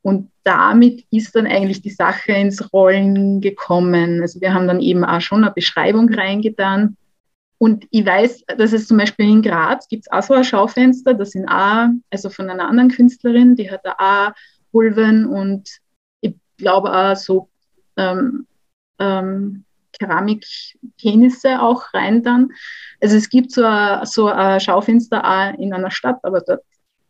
Und 0.01 0.31
damit 0.43 1.05
ist 1.11 1.37
dann 1.37 1.47
eigentlich 1.47 1.83
die 1.83 1.91
Sache 1.91 2.33
ins 2.33 2.73
Rollen 2.73 3.41
gekommen. 3.41 4.21
Also 4.21 4.41
wir 4.41 4.53
haben 4.53 4.67
dann 4.67 4.81
eben 4.81 5.05
auch 5.05 5.21
schon 5.21 5.45
eine 5.45 5.53
Beschreibung 5.53 6.13
reingetan, 6.13 6.97
und 7.63 7.87
ich 7.93 8.05
weiß, 8.05 8.43
dass 8.59 8.73
es 8.73 8.89
zum 8.89 8.97
Beispiel 8.97 9.31
in 9.31 9.41
Graz 9.41 9.87
gibt 9.87 10.03
es 10.05 10.11
auch 10.11 10.25
so 10.25 10.35
ein 10.35 10.43
Schaufenster, 10.43 11.15
das 11.15 11.31
sind 11.31 11.47
auch, 11.47 11.91
also 12.11 12.29
von 12.29 12.51
einer 12.51 12.67
anderen 12.67 12.91
Künstlerin, 12.91 13.55
die 13.55 13.71
hat 13.71 13.83
da 13.85 13.95
auch 13.99 14.33
Pulven 14.73 15.27
und 15.27 15.79
ich 16.23 16.35
glaube 16.57 16.93
auch 16.93 17.15
so 17.15 17.51
ähm, 17.97 18.49
ähm, 18.99 19.63
Keramikpenisse 19.97 21.63
auch 21.63 21.95
rein 21.95 22.25
dann. 22.25 22.49
Also 23.01 23.17
es 23.17 23.29
gibt 23.29 23.53
so 23.53 23.65
ein, 23.65 24.07
so 24.07 24.27
ein 24.27 24.59
Schaufenster 24.59 25.25
auch 25.25 25.57
in 25.57 25.73
einer 25.73 25.93
Stadt, 25.93 26.19
aber 26.25 26.41
dort 26.41 26.65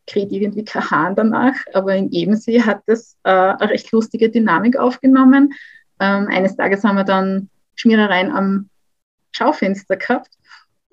kriegt 0.07 0.33
irgendwie 0.33 0.67
kein 0.67 0.91
Hahn 0.91 1.17
danach. 1.17 1.55
Aber 1.73 1.97
in 1.97 2.13
Ebensee 2.13 2.61
hat 2.61 2.83
das 2.85 3.17
äh, 3.25 3.31
eine 3.31 3.71
recht 3.71 3.91
lustige 3.91 4.29
Dynamik 4.29 4.77
aufgenommen. 4.77 5.55
Ähm, 5.99 6.29
eines 6.29 6.57
Tages 6.57 6.85
haben 6.85 6.97
wir 6.97 7.05
dann 7.05 7.49
Schmierereien 7.75 8.31
am 8.31 8.69
Schaufenster 9.31 9.97
gehabt 9.97 10.29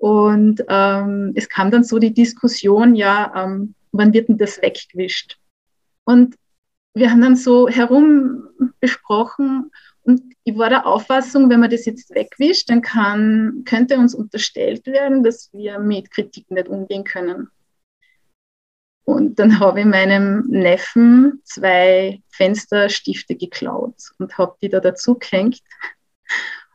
und 0.00 0.64
ähm, 0.66 1.32
es 1.34 1.46
kam 1.50 1.70
dann 1.70 1.84
so 1.84 1.98
die 1.98 2.14
Diskussion, 2.14 2.94
ja, 2.94 3.32
ähm, 3.36 3.74
wann 3.92 4.14
wird 4.14 4.30
denn 4.30 4.38
das 4.38 4.62
weggewischt? 4.62 5.38
Und 6.04 6.36
wir 6.94 7.10
haben 7.10 7.20
dann 7.20 7.36
so 7.36 7.68
herum 7.68 8.48
besprochen 8.80 9.70
und 10.02 10.22
ich 10.44 10.56
war 10.56 10.70
der 10.70 10.86
Auffassung, 10.86 11.50
wenn 11.50 11.60
man 11.60 11.68
das 11.68 11.84
jetzt 11.84 12.14
wegwischt, 12.14 12.70
dann 12.70 12.80
kann, 12.80 13.62
könnte 13.66 13.98
uns 13.98 14.14
unterstellt 14.14 14.86
werden, 14.86 15.22
dass 15.22 15.52
wir 15.52 15.78
mit 15.78 16.10
Kritik 16.10 16.50
nicht 16.50 16.68
umgehen 16.68 17.04
können. 17.04 17.50
Und 19.04 19.38
dann 19.38 19.60
habe 19.60 19.80
ich 19.80 19.86
meinem 19.86 20.46
Neffen 20.46 21.42
zwei 21.44 22.22
Fensterstifte 22.30 23.36
geklaut 23.36 23.96
und 24.18 24.38
habe 24.38 24.56
die 24.62 24.70
da 24.70 24.80
dazu 24.80 25.18
gehängt 25.18 25.60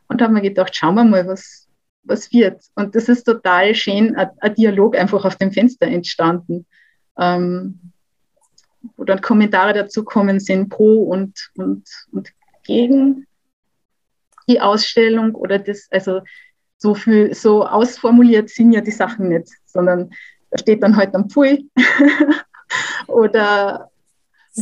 und 0.06 0.22
habe 0.22 0.32
mir 0.32 0.42
gedacht, 0.42 0.76
schauen 0.76 0.94
wir 0.94 1.02
mal, 1.02 1.26
was, 1.26 1.65
was 2.06 2.32
wird. 2.32 2.62
Und 2.74 2.94
das 2.94 3.08
ist 3.08 3.24
total 3.24 3.74
schön, 3.74 4.16
ein, 4.16 4.30
ein 4.40 4.54
Dialog 4.54 4.96
einfach 4.96 5.24
auf 5.24 5.36
dem 5.36 5.52
Fenster 5.52 5.86
entstanden. 5.86 6.66
Ähm, 7.18 7.92
wo 8.96 9.04
dann 9.04 9.20
Kommentare 9.20 9.72
dazu 9.72 10.04
kommen 10.04 10.40
sind, 10.40 10.68
pro 10.68 11.02
und, 11.04 11.50
und, 11.56 11.84
und 12.12 12.30
gegen 12.64 13.26
die 14.48 14.60
Ausstellung 14.60 15.34
oder 15.34 15.58
das, 15.58 15.88
also 15.90 16.20
so 16.78 16.94
viel, 16.94 17.34
so 17.34 17.66
ausformuliert 17.66 18.50
sind 18.50 18.72
ja 18.72 18.80
die 18.80 18.90
Sachen 18.90 19.28
nicht, 19.28 19.48
sondern 19.64 20.10
da 20.50 20.58
steht 20.58 20.82
dann 20.82 20.96
halt 20.96 21.14
am 21.14 21.28
Pfui 21.28 21.68
oder 23.08 23.90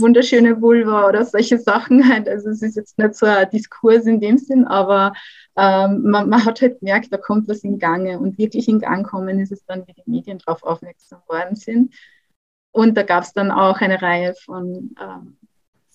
wunderschöne 0.01 0.61
Vulva 0.61 1.09
oder 1.09 1.25
solche 1.25 1.59
Sachen 1.59 2.09
halt. 2.09 2.29
Also 2.29 2.51
es 2.51 2.63
ist 2.63 2.77
jetzt 2.77 2.99
nicht 2.99 3.15
so 3.15 3.27
ein 3.27 3.49
Diskurs 3.51 4.07
in 4.07 4.21
dem 4.21 4.39
Sinn, 4.39 4.67
aber 4.67 5.13
ähm, 5.57 6.03
man, 6.03 6.29
man, 6.29 6.45
hat 6.45 6.61
halt 6.61 6.81
gemerkt, 6.81 7.13
da 7.13 7.17
kommt 7.17 7.49
was 7.49 7.65
in 7.65 7.79
Gange 7.79 8.19
und 8.19 8.39
wirklich 8.39 8.69
in 8.69 8.81
Gang 8.81 9.07
kommen 9.07 9.39
ist 9.39 9.53
es 9.53 9.65
dann, 9.67 9.87
wie 9.87 9.93
die 9.93 10.11
Medien 10.11 10.39
darauf 10.39 10.63
aufmerksam 10.63 11.21
worden 11.29 11.57
sind. 11.57 11.95
Und 12.73 12.97
da 12.97 13.03
gab 13.03 13.23
es 13.23 13.33
dann 13.33 13.51
auch 13.53 13.81
eine 13.81 14.03
Reihe 14.03 14.35
von 14.35 14.95
ähm, 15.01 15.37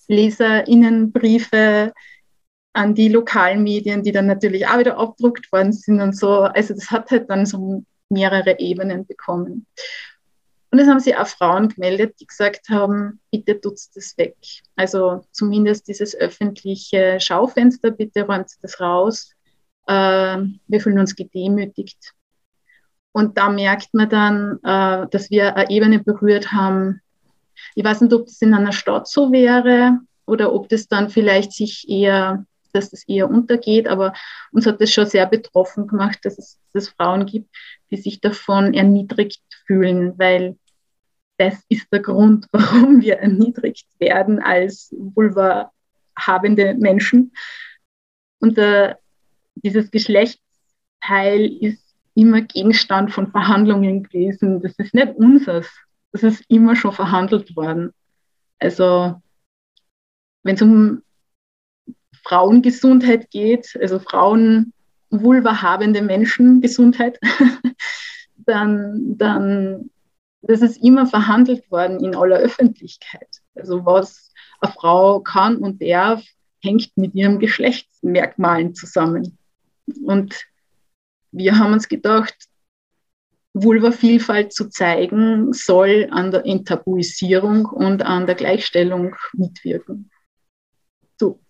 LeserInnenbriefe 0.08 1.92
an 2.72 2.94
die 2.94 3.08
lokalen 3.08 3.62
Medien, 3.62 4.02
die 4.02 4.12
dann 4.12 4.26
natürlich 4.26 4.66
auch 4.66 4.78
wieder 4.78 4.98
abdruckt 4.98 5.52
worden 5.52 5.72
sind 5.72 6.00
und 6.00 6.16
so. 6.16 6.40
Also 6.40 6.74
das 6.74 6.90
hat 6.90 7.10
halt 7.10 7.28
dann 7.28 7.44
so 7.46 7.84
mehrere 8.08 8.58
Ebenen 8.58 9.06
bekommen. 9.06 9.66
Und 10.70 10.78
es 10.78 10.86
haben 10.86 11.00
sich 11.00 11.16
auch 11.16 11.26
Frauen 11.26 11.68
gemeldet, 11.68 12.14
die 12.20 12.26
gesagt 12.26 12.68
haben, 12.68 13.20
bitte 13.32 13.60
tut 13.60 13.78
das 13.94 14.16
weg. 14.16 14.36
Also 14.76 15.24
zumindest 15.32 15.88
dieses 15.88 16.14
öffentliche 16.14 17.18
Schaufenster, 17.20 17.90
bitte 17.90 18.22
räumt 18.22 18.50
das 18.62 18.80
raus. 18.80 19.32
Äh, 19.88 20.38
wir 20.68 20.80
fühlen 20.80 21.00
uns 21.00 21.16
gedemütigt. 21.16 22.14
Und 23.12 23.36
da 23.36 23.50
merkt 23.50 23.92
man 23.94 24.08
dann, 24.08 24.58
äh, 24.62 25.08
dass 25.10 25.30
wir 25.30 25.56
eine 25.56 25.70
Ebene 25.70 25.98
berührt 25.98 26.52
haben. 26.52 27.00
Ich 27.74 27.84
weiß 27.84 28.02
nicht, 28.02 28.12
ob 28.12 28.26
das 28.26 28.40
in 28.40 28.54
einer 28.54 28.72
Stadt 28.72 29.08
so 29.08 29.32
wäre 29.32 29.98
oder 30.26 30.52
ob 30.52 30.68
das 30.68 30.86
dann 30.86 31.10
vielleicht 31.10 31.52
sich 31.52 31.88
eher, 31.88 32.44
dass 32.72 32.90
das 32.90 33.02
eher 33.08 33.28
untergeht, 33.28 33.88
aber 33.88 34.12
uns 34.52 34.66
hat 34.66 34.80
das 34.80 34.92
schon 34.92 35.06
sehr 35.06 35.26
betroffen 35.26 35.88
gemacht, 35.88 36.20
dass 36.22 36.38
es, 36.38 36.60
dass 36.72 36.84
es 36.84 36.90
Frauen 36.90 37.26
gibt, 37.26 37.52
die 37.90 37.96
sich 37.96 38.20
davon 38.20 38.72
erniedrigt 38.72 39.42
fühlen, 39.66 40.16
weil 40.16 40.56
das 41.40 41.64
ist 41.70 41.90
der 41.90 42.00
Grund, 42.00 42.46
warum 42.52 43.00
wir 43.00 43.18
erniedrigt 43.18 43.86
werden 43.98 44.40
als 44.40 44.94
vulva 44.96 45.72
habende 46.16 46.74
Menschen. 46.74 47.32
Und 48.40 48.58
äh, 48.58 48.94
dieses 49.54 49.90
Geschlechtsteil 49.90 51.46
ist 51.60 51.82
immer 52.14 52.42
Gegenstand 52.42 53.12
von 53.12 53.30
Verhandlungen 53.30 54.02
gewesen. 54.02 54.60
Das 54.60 54.74
ist 54.78 54.94
nicht 54.94 55.16
unseres. 55.16 55.66
Das 56.12 56.22
ist 56.22 56.44
immer 56.48 56.76
schon 56.76 56.92
verhandelt 56.92 57.56
worden. 57.56 57.92
Also, 58.58 59.22
wenn 60.42 60.56
es 60.56 60.62
um 60.62 61.02
Frauengesundheit 62.22 63.30
geht, 63.30 63.78
also 63.80 63.98
Frauen, 63.98 64.74
vulva 65.08 65.62
habende 65.62 66.02
Menschen 66.02 66.60
Gesundheit, 66.60 67.18
dann, 68.36 69.16
dann 69.16 69.90
das 70.42 70.62
ist 70.62 70.82
immer 70.82 71.06
verhandelt 71.06 71.70
worden 71.70 72.02
in 72.02 72.14
aller 72.14 72.38
Öffentlichkeit. 72.38 73.28
Also 73.54 73.84
was 73.84 74.32
eine 74.60 74.72
Frau 74.72 75.20
kann 75.20 75.56
und 75.56 75.82
darf, 75.82 76.24
hängt 76.62 76.90
mit 76.96 77.14
ihren 77.14 77.38
Geschlechtsmerkmalen 77.38 78.74
zusammen. 78.74 79.38
Und 80.04 80.44
wir 81.32 81.58
haben 81.58 81.72
uns 81.72 81.88
gedacht, 81.88 82.34
Vulva-Vielfalt 83.52 84.52
zu 84.52 84.68
zeigen, 84.68 85.52
soll 85.52 86.08
an 86.10 86.30
der 86.30 86.46
Enttabuisierung 86.46 87.66
und 87.66 88.02
an 88.02 88.26
der 88.26 88.36
Gleichstellung 88.36 89.16
mitwirken. 89.32 90.10
So, 91.18 91.40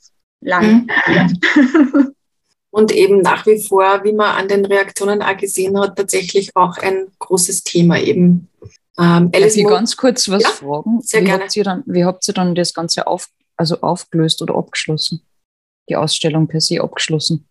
lang. 0.40 0.88
Und 2.70 2.92
eben 2.92 3.20
nach 3.20 3.46
wie 3.46 3.60
vor, 3.60 4.04
wie 4.04 4.12
man 4.12 4.36
an 4.36 4.48
den 4.48 4.64
Reaktionen 4.64 5.22
auch 5.22 5.36
gesehen 5.36 5.78
hat, 5.78 5.96
tatsächlich 5.96 6.50
auch 6.54 6.76
ein 6.78 7.08
großes 7.18 7.64
Thema 7.64 7.98
eben. 7.98 8.48
Ähm, 8.98 9.32
Darf 9.32 9.56
ich 9.56 9.66
ganz 9.66 9.96
kurz 9.96 10.28
was 10.28 10.42
ja, 10.42 10.50
fragen? 10.50 11.00
Sehr 11.00 11.22
wie 11.22 11.24
gerne. 11.24 11.42
Habt 11.44 11.56
ihr 11.56 11.64
dann, 11.64 11.82
wie 11.86 12.04
habt 12.04 12.28
ihr 12.28 12.34
dann 12.34 12.54
das 12.54 12.72
Ganze 12.72 13.06
auf, 13.06 13.28
also 13.56 13.80
aufgelöst 13.80 14.40
oder 14.42 14.54
abgeschlossen? 14.54 15.22
Die 15.88 15.96
Ausstellung 15.96 16.46
per 16.46 16.60
se 16.60 16.80
abgeschlossen? 16.80 17.48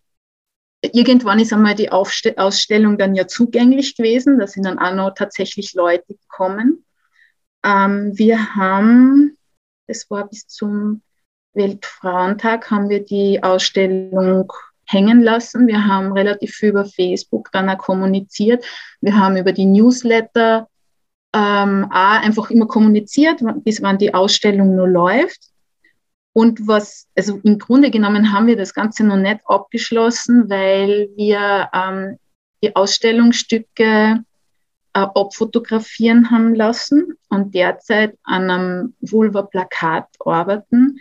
Irgendwann 0.81 1.39
ist 1.39 1.51
einmal 1.51 1.75
die 1.75 1.91
Aufste 1.91 2.37
Ausstellung 2.37 2.97
dann 2.97 3.13
ja 3.13 3.27
zugänglich 3.27 3.97
gewesen. 3.97 4.39
Da 4.39 4.47
sind 4.47 4.65
dann 4.65 4.79
auch 4.79 4.93
noch 4.93 5.13
tatsächlich 5.13 5.73
Leute 5.73 6.05
gekommen. 6.13 6.85
Ähm, 7.65 8.17
wir 8.17 8.55
haben, 8.55 9.37
das 9.87 10.09
war 10.09 10.29
bis 10.29 10.47
zum 10.47 11.01
Weltfrauentag, 11.53 12.71
haben 12.71 12.89
wir 12.89 13.03
die 13.03 13.43
Ausstellung 13.43 14.53
hängen 14.91 15.21
lassen. 15.21 15.67
Wir 15.67 15.85
haben 15.85 16.11
relativ 16.13 16.51
viel 16.51 16.69
über 16.69 16.85
Facebook 16.85 17.51
dann 17.51 17.69
auch 17.69 17.77
kommuniziert. 17.77 18.65
Wir 19.01 19.17
haben 19.17 19.37
über 19.37 19.51
die 19.51 19.65
Newsletter 19.65 20.67
ähm, 21.33 21.85
auch 21.91 22.21
einfach 22.21 22.49
immer 22.49 22.65
kommuniziert, 22.65 23.41
bis 23.63 23.81
wann 23.83 23.99
die 23.99 24.13
Ausstellung 24.13 24.75
nur 24.75 24.87
läuft. 24.87 25.49
Und 26.33 26.67
was, 26.67 27.07
also 27.15 27.39
im 27.43 27.59
Grunde 27.59 27.91
genommen 27.91 28.33
haben 28.33 28.47
wir 28.47 28.55
das 28.55 28.73
Ganze 28.73 29.03
noch 29.03 29.17
nicht 29.17 29.41
abgeschlossen, 29.45 30.49
weil 30.49 31.09
wir 31.15 31.69
ähm, 31.73 32.17
die 32.63 32.75
Ausstellungsstücke 32.75 34.23
äh, 34.93 34.99
abfotografieren 34.99 36.31
haben 36.31 36.55
lassen 36.55 37.13
und 37.29 37.53
derzeit 37.53 38.17
an 38.23 38.49
einem 38.49 38.95
Vulva-Plakat 39.01 40.07
arbeiten, 40.25 40.99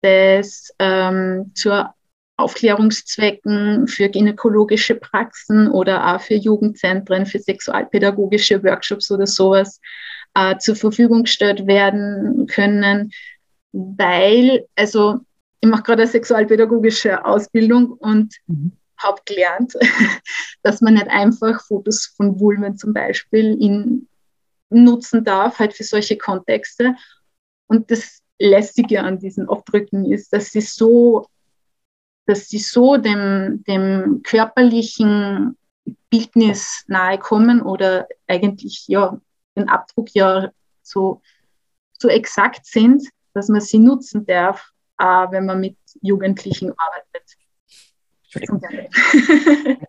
das 0.00 0.70
ähm, 0.78 1.52
zur 1.54 1.94
Aufklärungszwecken 2.38 3.88
für 3.88 4.08
gynäkologische 4.08 4.94
Praxen 4.94 5.68
oder 5.68 6.14
auch 6.14 6.20
für 6.20 6.36
Jugendzentren, 6.36 7.26
für 7.26 7.40
sexualpädagogische 7.40 8.62
Workshops 8.62 9.10
oder 9.10 9.26
sowas 9.26 9.80
äh, 10.34 10.56
zur 10.58 10.76
Verfügung 10.76 11.24
gestellt 11.24 11.66
werden 11.66 12.46
können, 12.46 13.10
weil, 13.72 14.66
also 14.76 15.18
ich 15.60 15.68
mache 15.68 15.82
gerade 15.82 16.02
eine 16.02 16.10
sexualpädagogische 16.10 17.24
Ausbildung 17.24 17.90
und 17.92 18.36
mhm. 18.46 18.70
habe 18.96 19.20
gelernt, 19.24 19.74
dass 20.62 20.80
man 20.80 20.94
nicht 20.94 21.08
einfach 21.08 21.60
Fotos 21.66 22.06
von 22.16 22.38
Vulven 22.38 22.76
zum 22.76 22.94
Beispiel 22.94 23.60
in, 23.60 24.06
nutzen 24.70 25.24
darf, 25.24 25.58
halt 25.58 25.74
für 25.74 25.84
solche 25.84 26.16
Kontexte. 26.16 26.94
Und 27.66 27.90
das 27.90 28.20
Lästige 28.38 29.02
an 29.02 29.18
diesen 29.18 29.48
Abdrücken 29.48 30.10
ist, 30.12 30.32
dass 30.32 30.52
sie 30.52 30.60
so 30.60 31.26
dass 32.28 32.48
sie 32.48 32.58
so 32.58 32.98
dem, 32.98 33.64
dem 33.66 34.22
körperlichen 34.22 35.56
Bildnis 36.10 36.84
nahe 36.86 37.18
kommen 37.18 37.62
oder 37.62 38.06
eigentlich 38.26 38.84
ja 38.86 39.18
den 39.56 39.70
Abdruck 39.70 40.14
ja 40.14 40.50
so, 40.82 41.22
so 41.98 42.08
exakt 42.08 42.66
sind, 42.66 43.02
dass 43.32 43.48
man 43.48 43.62
sie 43.62 43.78
nutzen 43.78 44.26
darf, 44.26 44.70
auch 44.98 45.32
wenn 45.32 45.46
man 45.46 45.60
mit 45.60 45.78
Jugendlichen 46.02 46.74
arbeitet. 46.76 47.08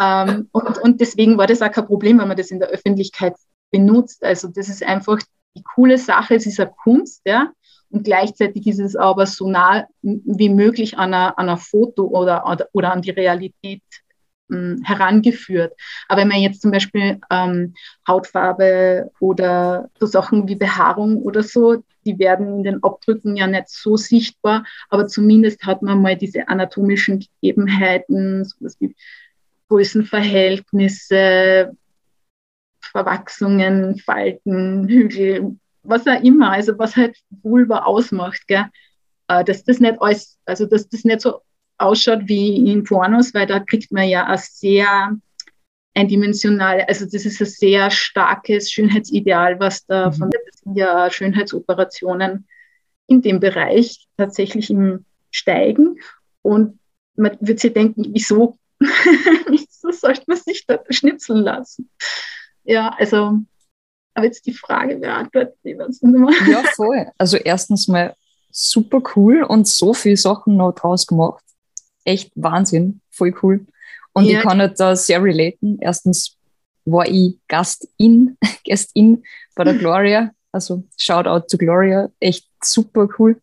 ähm, 0.00 0.48
und, 0.52 0.78
und 0.78 1.00
deswegen 1.00 1.36
war 1.36 1.48
das 1.48 1.62
auch 1.62 1.72
kein 1.72 1.86
Problem, 1.86 2.20
wenn 2.20 2.28
man 2.28 2.36
das 2.36 2.52
in 2.52 2.60
der 2.60 2.68
Öffentlichkeit 2.68 3.34
benutzt. 3.72 4.22
Also 4.22 4.46
das 4.46 4.68
ist 4.68 4.84
einfach 4.84 5.18
die 5.56 5.62
coole 5.62 5.98
Sache, 5.98 6.34
es 6.34 6.46
ist 6.46 6.60
eine 6.60 6.72
Kunst, 6.82 7.22
ja. 7.24 7.52
Und 7.90 8.04
gleichzeitig 8.04 8.66
ist 8.66 8.80
es 8.80 8.96
aber 8.96 9.26
so 9.26 9.50
nah 9.50 9.86
wie 10.00 10.48
möglich 10.48 10.96
an 10.96 11.12
einer, 11.12 11.38
an 11.38 11.58
Foto 11.58 12.04
oder, 12.04 12.46
oder, 12.46 12.68
oder 12.72 12.92
an 12.92 13.02
die 13.02 13.10
Realität 13.10 13.82
mh, 14.48 14.76
hm, 14.76 14.82
herangeführt. 14.82 15.74
Aber 16.08 16.22
wenn 16.22 16.28
man 16.28 16.40
jetzt 16.40 16.62
zum 16.62 16.70
Beispiel 16.70 17.20
ähm, 17.30 17.74
Hautfarbe 18.08 19.10
oder 19.20 19.90
so 19.98 20.06
Sachen 20.06 20.48
wie 20.48 20.56
Behaarung 20.56 21.18
oder 21.18 21.42
so, 21.42 21.84
die 22.06 22.18
werden 22.18 22.58
in 22.58 22.64
den 22.64 22.82
Abdrücken 22.82 23.36
ja 23.36 23.46
nicht 23.46 23.68
so 23.68 23.96
sichtbar, 23.96 24.64
aber 24.88 25.06
zumindest 25.06 25.62
hat 25.64 25.82
man 25.82 26.02
mal 26.02 26.16
diese 26.16 26.48
anatomischen 26.48 27.20
Gegebenheiten, 27.20 28.44
sowas 28.44 28.76
wie 28.80 28.96
Größenverhältnisse, 29.68 31.76
Verwachsungen, 32.92 33.98
Falten, 33.98 34.86
Hügel, 34.88 35.56
was 35.82 36.06
auch 36.06 36.22
immer, 36.22 36.52
also 36.52 36.78
was 36.78 36.96
halt 36.96 37.16
Vulva 37.42 37.80
ausmacht, 37.80 38.46
gell? 38.46 38.66
Äh, 39.28 39.44
dass 39.44 39.64
das 39.64 39.80
nicht 39.80 40.00
alles, 40.00 40.38
also 40.44 40.66
dass 40.66 40.88
das 40.88 41.04
nicht 41.04 41.20
so 41.20 41.40
ausschaut 41.78 42.20
wie 42.26 42.70
in 42.70 42.84
Pornos, 42.84 43.34
weil 43.34 43.46
da 43.46 43.60
kriegt 43.60 43.90
man 43.90 44.08
ja 44.08 44.26
ein 44.26 44.38
sehr 44.38 45.16
eindimensionale, 45.94 46.88
also 46.88 47.04
das 47.04 47.24
ist 47.26 47.40
ein 47.40 47.46
sehr 47.46 47.90
starkes 47.90 48.70
Schönheitsideal, 48.70 49.58
was 49.58 49.84
da 49.86 50.10
mhm. 50.10 50.14
von 50.14 50.30
das 50.30 50.60
sind 50.60 50.76
ja 50.76 51.10
Schönheitsoperationen 51.10 52.46
in 53.08 53.22
dem 53.22 53.40
Bereich 53.40 54.06
tatsächlich 54.16 54.70
im 54.70 55.04
Steigen 55.30 55.98
und 56.42 56.78
man 57.16 57.36
wird 57.40 57.60
sich 57.60 57.72
denken, 57.72 58.06
wieso, 58.12 58.56
wieso 58.80 59.90
sollte 59.90 60.22
man 60.26 60.38
sich 60.38 60.64
da 60.66 60.82
schnipseln 60.88 61.42
lassen? 61.42 61.90
Ja, 62.64 62.94
also 62.98 63.38
Aber 64.14 64.26
jetzt 64.26 64.46
die 64.46 64.52
Frage 64.52 64.96
beantwortet, 64.96 65.56
Ja, 65.64 66.62
voll. 66.74 67.10
Also 67.18 67.36
erstens 67.36 67.88
mal 67.88 68.14
super 68.50 69.02
cool 69.16 69.42
und 69.42 69.66
so 69.66 69.94
viele 69.94 70.16
Sachen 70.16 70.56
noch 70.56 70.72
draus 70.72 71.06
gemacht. 71.06 71.42
Echt 72.04 72.30
Wahnsinn, 72.34 73.00
voll 73.10 73.34
cool. 73.42 73.66
Und 74.12 74.24
ja. 74.24 74.38
ich 74.38 74.44
kann 74.44 74.60
halt 74.60 74.78
da 74.78 74.94
sehr 74.94 75.22
relaten. 75.22 75.78
Erstens 75.80 76.36
war 76.84 77.06
ich 77.08 77.38
Gastin, 77.48 78.36
Gastin 78.66 79.24
bei 79.54 79.64
der 79.64 79.74
Gloria. 79.78 80.30
Also 80.52 80.84
Shoutout 80.98 81.46
zu 81.48 81.56
Gloria, 81.56 82.10
echt 82.20 82.46
super 82.62 83.08
cool. 83.18 83.40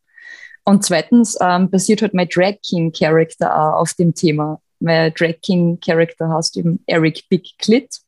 Und 0.63 0.85
zweitens 0.85 1.35
ähm, 1.41 1.69
basiert 1.71 2.03
halt 2.03 2.13
mein 2.13 2.29
Drag 2.29 2.57
King 2.61 2.91
Character 2.91 3.51
auch 3.51 3.81
auf 3.81 3.93
dem 3.95 4.13
Thema. 4.13 4.61
Mein 4.79 5.11
Drag 5.15 5.41
King 5.41 5.79
Character 5.79 6.29
heißt 6.29 6.57
eben 6.57 6.83
Eric 6.85 7.23
Big 7.27 7.57
Clit. 7.57 8.01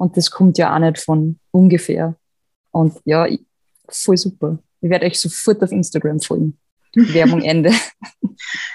Und 0.00 0.16
das 0.16 0.30
kommt 0.30 0.56
ja 0.56 0.74
auch 0.74 0.78
nicht 0.78 0.96
von 0.98 1.38
ungefähr. 1.50 2.14
Und 2.70 2.94
ja, 3.04 3.26
voll 3.86 4.16
super. 4.16 4.58
Ich 4.80 4.88
werde 4.88 5.04
euch 5.04 5.20
sofort 5.20 5.62
auf 5.62 5.72
Instagram 5.72 6.20
folgen. 6.20 6.56
Werbung 6.94 7.42
Ende. 7.42 7.70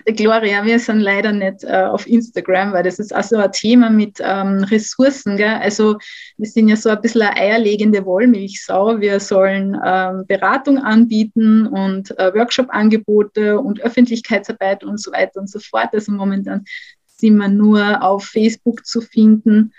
Gloria, 0.05 0.63
wir 0.63 0.77
sind 0.77 1.00
leider 1.00 1.32
nicht 1.32 1.63
äh, 1.63 1.82
auf 1.82 2.05
Instagram, 2.05 2.74
weil 2.74 2.84
das 2.84 3.00
ist 3.00 3.12
also 3.12 3.38
ein 3.38 3.51
Thema 3.51 3.89
mit 3.89 4.20
ähm, 4.22 4.65
Ressourcen. 4.65 5.36
Gell? 5.36 5.55
Also 5.55 5.98
wir 6.38 6.48
sind 6.48 6.67
ja 6.67 6.75
so 6.75 6.89
ein 6.89 7.01
bisschen 7.01 7.24
eine 7.24 7.36
eierlegende 7.36 8.05
Wollmilchsau. 8.05 9.01
Wir 9.01 9.20
sollen 9.20 9.75
ähm, 9.84 10.25
Beratung 10.27 10.77
anbieten 10.77 11.65
und 11.65 12.17
äh, 12.20 12.32
Workshop-Angebote 12.36 13.60
und 13.60 13.82
Öffentlichkeitsarbeit 13.82 14.84
und 14.84 15.01
so 15.01 15.12
weiter 15.12 15.39
und 15.39 15.50
so 15.50 15.58
fort. 15.58 15.89
Also 15.91 16.12
momentan 16.12 16.65
sind 17.08 17.36
wir 17.38 17.48
nur 17.48 18.03
auf 18.03 18.25
Facebook 18.25 18.86
zu 18.86 19.01
finden 19.01 19.74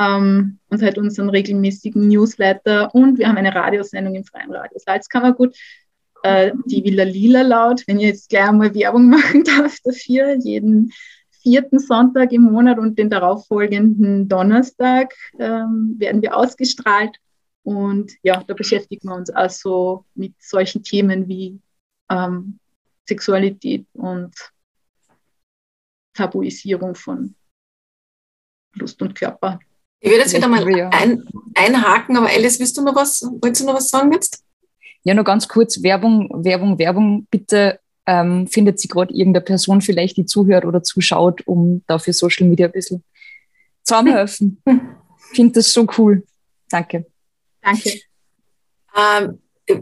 ähm, 0.00 0.58
und 0.70 0.82
halt 0.82 0.98
unseren 0.98 1.28
regelmäßigen 1.28 2.08
Newsletter 2.08 2.94
und 2.94 3.18
wir 3.18 3.28
haben 3.28 3.36
eine 3.36 3.54
Radiosendung 3.54 4.14
im 4.14 4.24
Freien 4.24 4.50
Radio 4.50 4.78
Salzkammergut 4.78 5.54
äh, 6.22 6.52
die 6.66 6.84
Villa 6.84 7.04
Lila 7.04 7.42
laut, 7.42 7.86
wenn 7.86 7.98
ich 7.98 8.06
jetzt 8.06 8.28
gleich 8.30 8.48
einmal 8.48 8.74
Werbung 8.74 9.08
machen 9.10 9.44
darf 9.44 9.78
dafür, 9.84 10.36
jeden 10.36 10.92
vierten 11.42 11.78
Sonntag 11.78 12.32
im 12.32 12.42
Monat 12.42 12.78
und 12.78 12.98
den 12.98 13.08
darauffolgenden 13.08 14.28
Donnerstag 14.28 15.14
ähm, 15.38 15.94
werden 15.98 16.20
wir 16.22 16.36
ausgestrahlt. 16.36 17.16
Und 17.62 18.12
ja, 18.22 18.42
da 18.46 18.54
beschäftigen 18.54 19.08
wir 19.08 19.16
uns 19.16 19.30
also 19.30 20.04
mit 20.14 20.34
solchen 20.38 20.82
Themen 20.82 21.28
wie 21.28 21.58
ähm, 22.10 22.58
Sexualität 23.08 23.86
und 23.94 24.34
Tabuisierung 26.14 26.94
von 26.94 27.34
Lust 28.74 29.00
und 29.00 29.14
Körper. 29.14 29.60
Ich 30.00 30.10
würde 30.10 30.22
jetzt 30.22 30.34
wieder 30.34 30.48
mal 30.48 30.64
ein, 30.92 31.24
einhaken, 31.54 32.16
aber 32.16 32.28
Alice, 32.28 32.58
willst 32.58 32.76
du 32.76 32.82
noch 32.82 32.96
was, 32.96 33.22
wolltest 33.22 33.62
du 33.62 33.66
noch 33.66 33.74
was 33.74 33.90
sagen 33.90 34.12
jetzt? 34.12 34.42
Ja, 35.02 35.14
nur 35.14 35.24
ganz 35.24 35.46
kurz, 35.46 35.82
Werbung, 35.82 36.28
Werbung, 36.44 36.78
Werbung. 36.78 37.26
Bitte 37.30 37.80
ähm, 38.06 38.46
findet 38.46 38.80
sie 38.80 38.88
gerade 38.88 39.14
irgendeine 39.14 39.44
Person 39.44 39.80
vielleicht, 39.82 40.16
die 40.16 40.24
zuhört 40.24 40.64
oder 40.64 40.82
zuschaut, 40.82 41.46
um 41.46 41.82
da 41.86 41.98
für 41.98 42.12
Social 42.12 42.48
Media 42.48 42.66
ein 42.66 42.72
bisschen 42.72 43.04
zusammenhelfen. 43.82 44.62
Ich 45.32 45.36
finde 45.36 45.52
das 45.52 45.72
so 45.72 45.86
cool. 45.96 46.24
Danke. 46.70 47.06
Danke. 47.62 48.00
Ähm, 48.96 49.38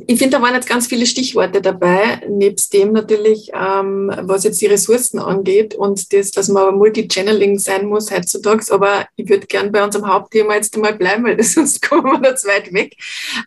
ich 0.07 0.19
finde, 0.19 0.37
da 0.37 0.43
waren 0.43 0.55
jetzt 0.55 0.69
ganz 0.69 0.87
viele 0.87 1.07
Stichworte 1.07 1.61
dabei, 1.61 2.21
nebst 2.29 2.73
dem 2.73 2.93
natürlich, 2.93 3.51
ähm, 3.55 4.11
was 4.23 4.45
jetzt 4.45 4.61
die 4.61 4.67
Ressourcen 4.67 5.19
angeht 5.19 5.75
und 5.75 6.13
das, 6.13 6.31
dass 6.31 6.49
man 6.49 6.77
Multichanneling 6.77 7.59
sein 7.59 7.87
muss 7.87 8.11
heutzutage. 8.11 8.65
Aber 8.71 9.07
ich 9.17 9.29
würde 9.29 9.47
gern 9.47 9.73
bei 9.73 9.85
unserem 9.85 10.07
Hauptthema 10.07 10.55
jetzt 10.55 10.75
einmal 10.75 10.95
bleiben, 10.95 11.25
weil 11.25 11.43
sonst 11.43 11.83
kommen 11.83 12.05
wir 12.05 12.21
da 12.21 12.37
zu 12.37 12.49
weit 12.49 12.73
weg. 12.73 12.97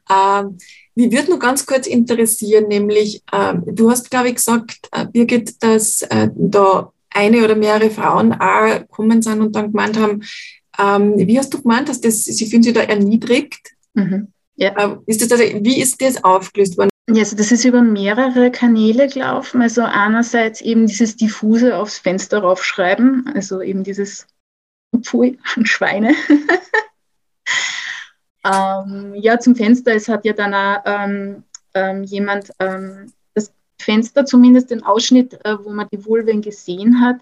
Ähm, 0.09 0.57
mich 0.95 1.11
würde 1.11 1.29
nur 1.29 1.39
ganz 1.39 1.65
kurz 1.65 1.87
interessieren, 1.87 2.67
nämlich, 2.67 3.23
äh, 3.31 3.53
du 3.65 3.89
hast, 3.89 4.09
glaube 4.09 4.29
ich, 4.29 4.35
gesagt, 4.35 4.89
äh, 4.91 5.05
Birgit, 5.05 5.63
dass 5.63 6.01
äh, 6.03 6.29
da 6.35 6.91
eine 7.09 7.43
oder 7.43 7.55
mehrere 7.55 7.89
Frauen 7.89 8.33
auch 8.33 8.79
gekommen 8.79 9.21
sind 9.21 9.41
und 9.41 9.55
dann 9.55 9.71
gemeint 9.71 9.97
haben, 9.97 10.21
ähm, 10.79 11.13
wie 11.17 11.37
hast 11.37 11.53
du 11.53 11.61
gemeint, 11.61 11.89
dass 11.89 12.01
das, 12.01 12.23
sie 12.23 12.45
fühlen 12.45 12.63
sich 12.63 12.73
da 12.73 12.81
erniedrigt? 12.81 13.71
Mhm. 13.93 14.27
Ja. 14.55 14.69
Äh, 14.77 14.97
ist 15.05 15.21
das 15.21 15.31
also, 15.31 15.43
wie 15.43 15.81
ist 15.81 16.01
das 16.01 16.23
aufgelöst 16.23 16.77
worden? 16.77 16.89
Ja, 17.09 17.19
also 17.19 17.35
das 17.35 17.51
ist 17.51 17.65
über 17.65 17.81
mehrere 17.81 18.51
Kanäle 18.51 19.07
gelaufen. 19.07 19.61
Also 19.61 19.81
einerseits 19.81 20.61
eben 20.61 20.87
dieses 20.87 21.15
diffuse 21.15 21.77
aufs 21.77 21.97
Fenster 21.97 22.39
raufschreiben, 22.39 23.31
also 23.33 23.61
eben 23.61 23.83
dieses 23.83 24.27
Pfui, 25.03 25.37
Schweine. 25.63 26.15
Ähm, 28.43 29.13
ja, 29.15 29.39
zum 29.39 29.55
Fenster. 29.55 29.93
Es 29.93 30.07
hat 30.07 30.25
ja 30.25 30.33
dann 30.33 30.53
auch 30.53 30.81
ähm, 30.85 31.43
ähm, 31.73 32.03
jemand 32.03 32.51
ähm, 32.59 33.13
das 33.33 33.53
Fenster, 33.79 34.25
zumindest 34.25 34.71
den 34.71 34.83
Ausschnitt, 34.83 35.33
äh, 35.45 35.57
wo 35.63 35.69
man 35.69 35.87
die 35.91 36.05
Vulven 36.05 36.41
gesehen 36.41 37.01
hat, 37.01 37.17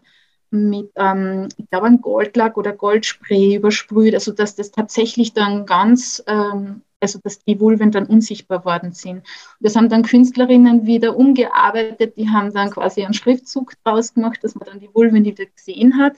mit, 0.51 0.91
ähm, 0.95 1.49
ich 1.57 1.69
glaube, 1.69 1.87
einem 1.87 2.01
Goldlack 2.01 2.57
oder 2.57 2.73
Goldspray 2.73 3.55
übersprüht, 3.55 4.13
also 4.13 4.31
dass 4.31 4.55
das 4.55 4.71
tatsächlich 4.71 5.33
dann 5.33 5.65
ganz, 5.65 6.23
ähm, 6.25 6.81
also 6.99 7.19
dass 7.23 7.39
die 7.39 7.59
Vulven 7.59 7.91
dann 7.91 8.05
unsichtbar 8.05 8.65
worden 8.65 8.93
sind. 8.93 9.25
Das 9.59 9.75
haben 9.75 9.89
dann 9.89 10.03
Künstlerinnen 10.03 10.85
wieder 10.85 11.15
umgearbeitet, 11.15 12.17
die 12.17 12.29
haben 12.29 12.53
dann 12.53 12.69
quasi 12.69 13.03
einen 13.03 13.13
Schriftzug 13.13 13.73
draus 13.83 14.13
gemacht, 14.13 14.43
dass 14.43 14.55
man 14.55 14.67
dann 14.67 14.79
die 14.79 14.89
Vulven 14.93 15.23
wieder 15.23 15.45
gesehen 15.45 15.97
hat. 15.97 16.17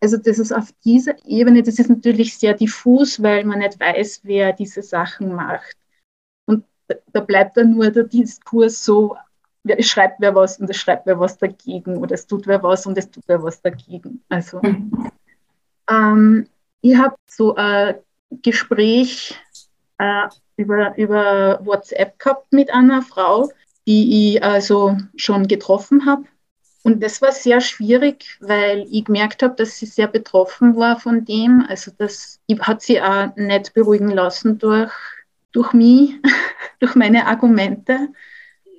Also 0.00 0.16
das 0.16 0.38
ist 0.38 0.52
auf 0.52 0.72
dieser 0.84 1.14
Ebene, 1.24 1.62
das 1.62 1.78
ist 1.78 1.88
natürlich 1.88 2.36
sehr 2.36 2.54
diffus, 2.54 3.22
weil 3.22 3.44
man 3.44 3.60
nicht 3.60 3.78
weiß, 3.78 4.22
wer 4.24 4.52
diese 4.52 4.82
Sachen 4.82 5.32
macht. 5.34 5.76
Und 6.44 6.64
da 7.12 7.20
bleibt 7.20 7.56
dann 7.56 7.74
nur 7.74 7.90
der 7.90 8.04
Diskurs 8.04 8.84
so, 8.84 9.16
es 9.64 9.86
schreibt 9.86 10.20
wer 10.20 10.34
was 10.34 10.58
und 10.58 10.68
es 10.68 10.76
schreibt 10.76 11.06
wer 11.06 11.20
was 11.20 11.38
dagegen 11.38 11.98
oder 11.98 12.14
es 12.14 12.26
tut 12.26 12.48
wer 12.48 12.62
was 12.64 12.84
und 12.84 12.98
es 12.98 13.10
tut 13.10 13.22
wer 13.28 13.42
was 13.42 13.62
dagegen. 13.62 14.22
Also 14.28 14.60
mhm. 14.60 15.10
ähm, 15.88 16.48
ich 16.80 16.96
habe 16.96 17.14
so 17.28 17.54
ein 17.54 17.94
Gespräch 18.42 19.38
äh, 20.02 20.28
über, 20.56 20.96
über 20.98 21.60
WhatsApp 21.62 22.18
gehabt 22.18 22.52
mit 22.52 22.72
einer 22.72 23.02
Frau, 23.02 23.50
die 23.86 24.34
ich 24.34 24.44
also 24.44 24.96
schon 25.16 25.48
getroffen 25.48 26.06
habe 26.06 26.24
und 26.82 27.02
das 27.02 27.22
war 27.22 27.30
sehr 27.30 27.60
schwierig, 27.60 28.38
weil 28.40 28.86
ich 28.90 29.04
gemerkt 29.04 29.42
habe, 29.42 29.54
dass 29.54 29.78
sie 29.78 29.86
sehr 29.86 30.08
betroffen 30.08 30.74
war 30.76 30.98
von 30.98 31.24
dem. 31.24 31.64
Also 31.68 31.92
das 31.96 32.40
hat 32.60 32.82
sie 32.82 33.00
auch 33.00 33.34
nicht 33.36 33.72
beruhigen 33.74 34.10
lassen 34.10 34.58
durch, 34.58 34.92
durch 35.52 35.72
mich, 35.72 36.14
durch 36.80 36.94
meine 36.96 37.26
Argumente. 37.26 38.08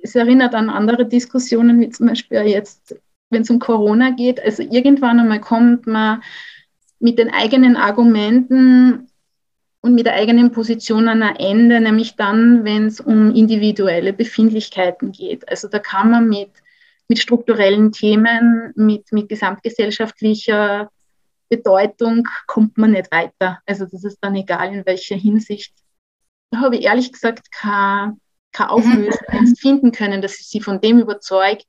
Es 0.02 0.14
erinnert 0.14 0.54
an 0.54 0.68
andere 0.68 1.06
Diskussionen, 1.06 1.80
wie 1.80 1.88
zum 1.88 2.08
Beispiel 2.08 2.42
jetzt, 2.42 2.94
wenn 3.30 3.42
es 3.42 3.50
um 3.50 3.58
Corona 3.58 4.10
geht. 4.10 4.38
Also 4.38 4.62
irgendwann 4.62 5.20
einmal 5.20 5.40
kommt 5.40 5.86
man 5.86 6.22
mit 7.00 7.18
den 7.18 7.32
eigenen 7.32 7.76
Argumenten 7.76 9.08
und 9.84 9.94
mit 9.94 10.06
der 10.06 10.14
eigenen 10.14 10.50
Position 10.50 11.08
an 11.08 11.22
ein 11.22 11.36
Ende, 11.36 11.80
nämlich 11.80 12.16
dann, 12.16 12.64
wenn 12.64 12.86
es 12.86 13.00
um 13.00 13.34
individuelle 13.34 14.14
Befindlichkeiten 14.14 15.12
geht. 15.12 15.46
Also 15.48 15.68
da 15.68 15.78
kann 15.78 16.10
man 16.10 16.28
mit 16.28 16.50
mit 17.08 17.18
strukturellen 17.18 17.92
Themen, 17.92 18.72
mit, 18.76 19.12
mit 19.12 19.28
gesamtgesellschaftlicher 19.28 20.90
Bedeutung 21.48 22.26
kommt 22.46 22.78
man 22.78 22.92
nicht 22.92 23.12
weiter. 23.12 23.60
Also 23.66 23.84
das 23.84 24.04
ist 24.04 24.18
dann 24.20 24.34
egal, 24.34 24.72
in 24.72 24.86
welcher 24.86 25.16
Hinsicht. 25.16 25.74
Da 26.50 26.60
habe 26.60 26.76
ich 26.76 26.84
ehrlich 26.84 27.12
gesagt 27.12 27.52
keine, 27.52 28.16
keine 28.52 28.70
Auflösung 28.70 29.26
mhm. 29.30 29.56
finden 29.56 29.92
können, 29.92 30.22
dass 30.22 30.40
ich 30.40 30.48
sie 30.48 30.60
von 30.60 30.80
dem 30.80 31.00
überzeuge. 31.00 31.64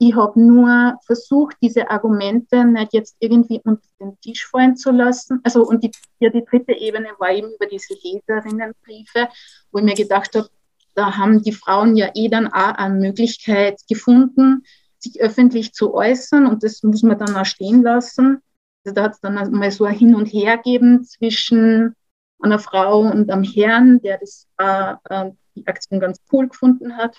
Ich 0.00 0.14
habe 0.14 0.40
nur 0.40 0.98
versucht, 1.04 1.56
diese 1.60 1.90
Argumente 1.90 2.64
nicht 2.64 2.92
jetzt 2.92 3.16
irgendwie 3.18 3.60
unter 3.64 3.82
den 4.00 4.18
Tisch 4.20 4.46
fallen 4.46 4.76
zu 4.76 4.92
lassen. 4.92 5.40
Also, 5.42 5.64
und 5.64 5.82
die, 5.82 5.90
ja, 6.20 6.30
die 6.30 6.44
dritte 6.44 6.72
Ebene 6.72 7.08
war 7.18 7.32
eben 7.32 7.52
über 7.52 7.66
diese 7.66 7.94
Leserinnenbriefe, 7.94 9.28
wo 9.72 9.78
ich 9.78 9.84
mir 9.84 9.94
gedacht 9.94 10.36
habe, 10.36 10.48
da 10.94 11.16
haben 11.16 11.42
die 11.42 11.52
Frauen 11.52 11.96
ja 11.96 12.10
eh 12.14 12.28
dann 12.28 12.46
auch 12.48 12.74
eine 12.74 12.98
Möglichkeit 12.98 13.80
gefunden, 13.88 14.62
sich 14.98 15.20
öffentlich 15.20 15.72
zu 15.72 15.94
äußern 15.94 16.46
und 16.46 16.62
das 16.62 16.82
muss 16.82 17.02
man 17.02 17.18
dann 17.18 17.36
auch 17.36 17.44
stehen 17.44 17.82
lassen. 17.82 18.42
Also 18.84 18.94
da 18.94 19.02
hat 19.04 19.12
es 19.12 19.20
dann 19.20 19.34
mal 19.52 19.70
so 19.70 19.84
ein 19.84 19.94
Hin 19.94 20.14
und 20.14 20.26
Her 20.26 20.56
gegeben 20.56 21.04
zwischen 21.04 21.94
einer 22.40 22.58
Frau 22.58 23.00
und 23.00 23.30
einem 23.30 23.44
Herrn, 23.44 24.00
der 24.00 24.18
das, 24.18 24.46
äh, 24.58 25.30
die 25.54 25.66
Aktion 25.66 26.00
ganz 26.00 26.18
cool 26.32 26.48
gefunden 26.48 26.96
hat. 26.96 27.16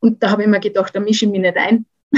Und 0.00 0.22
da 0.22 0.30
habe 0.30 0.42
ich 0.42 0.48
mir 0.48 0.60
gedacht, 0.60 0.94
da 0.94 1.00
mische 1.00 1.26
ich 1.26 1.30
mich 1.30 1.40
nicht 1.40 1.56
ein. 1.56 1.86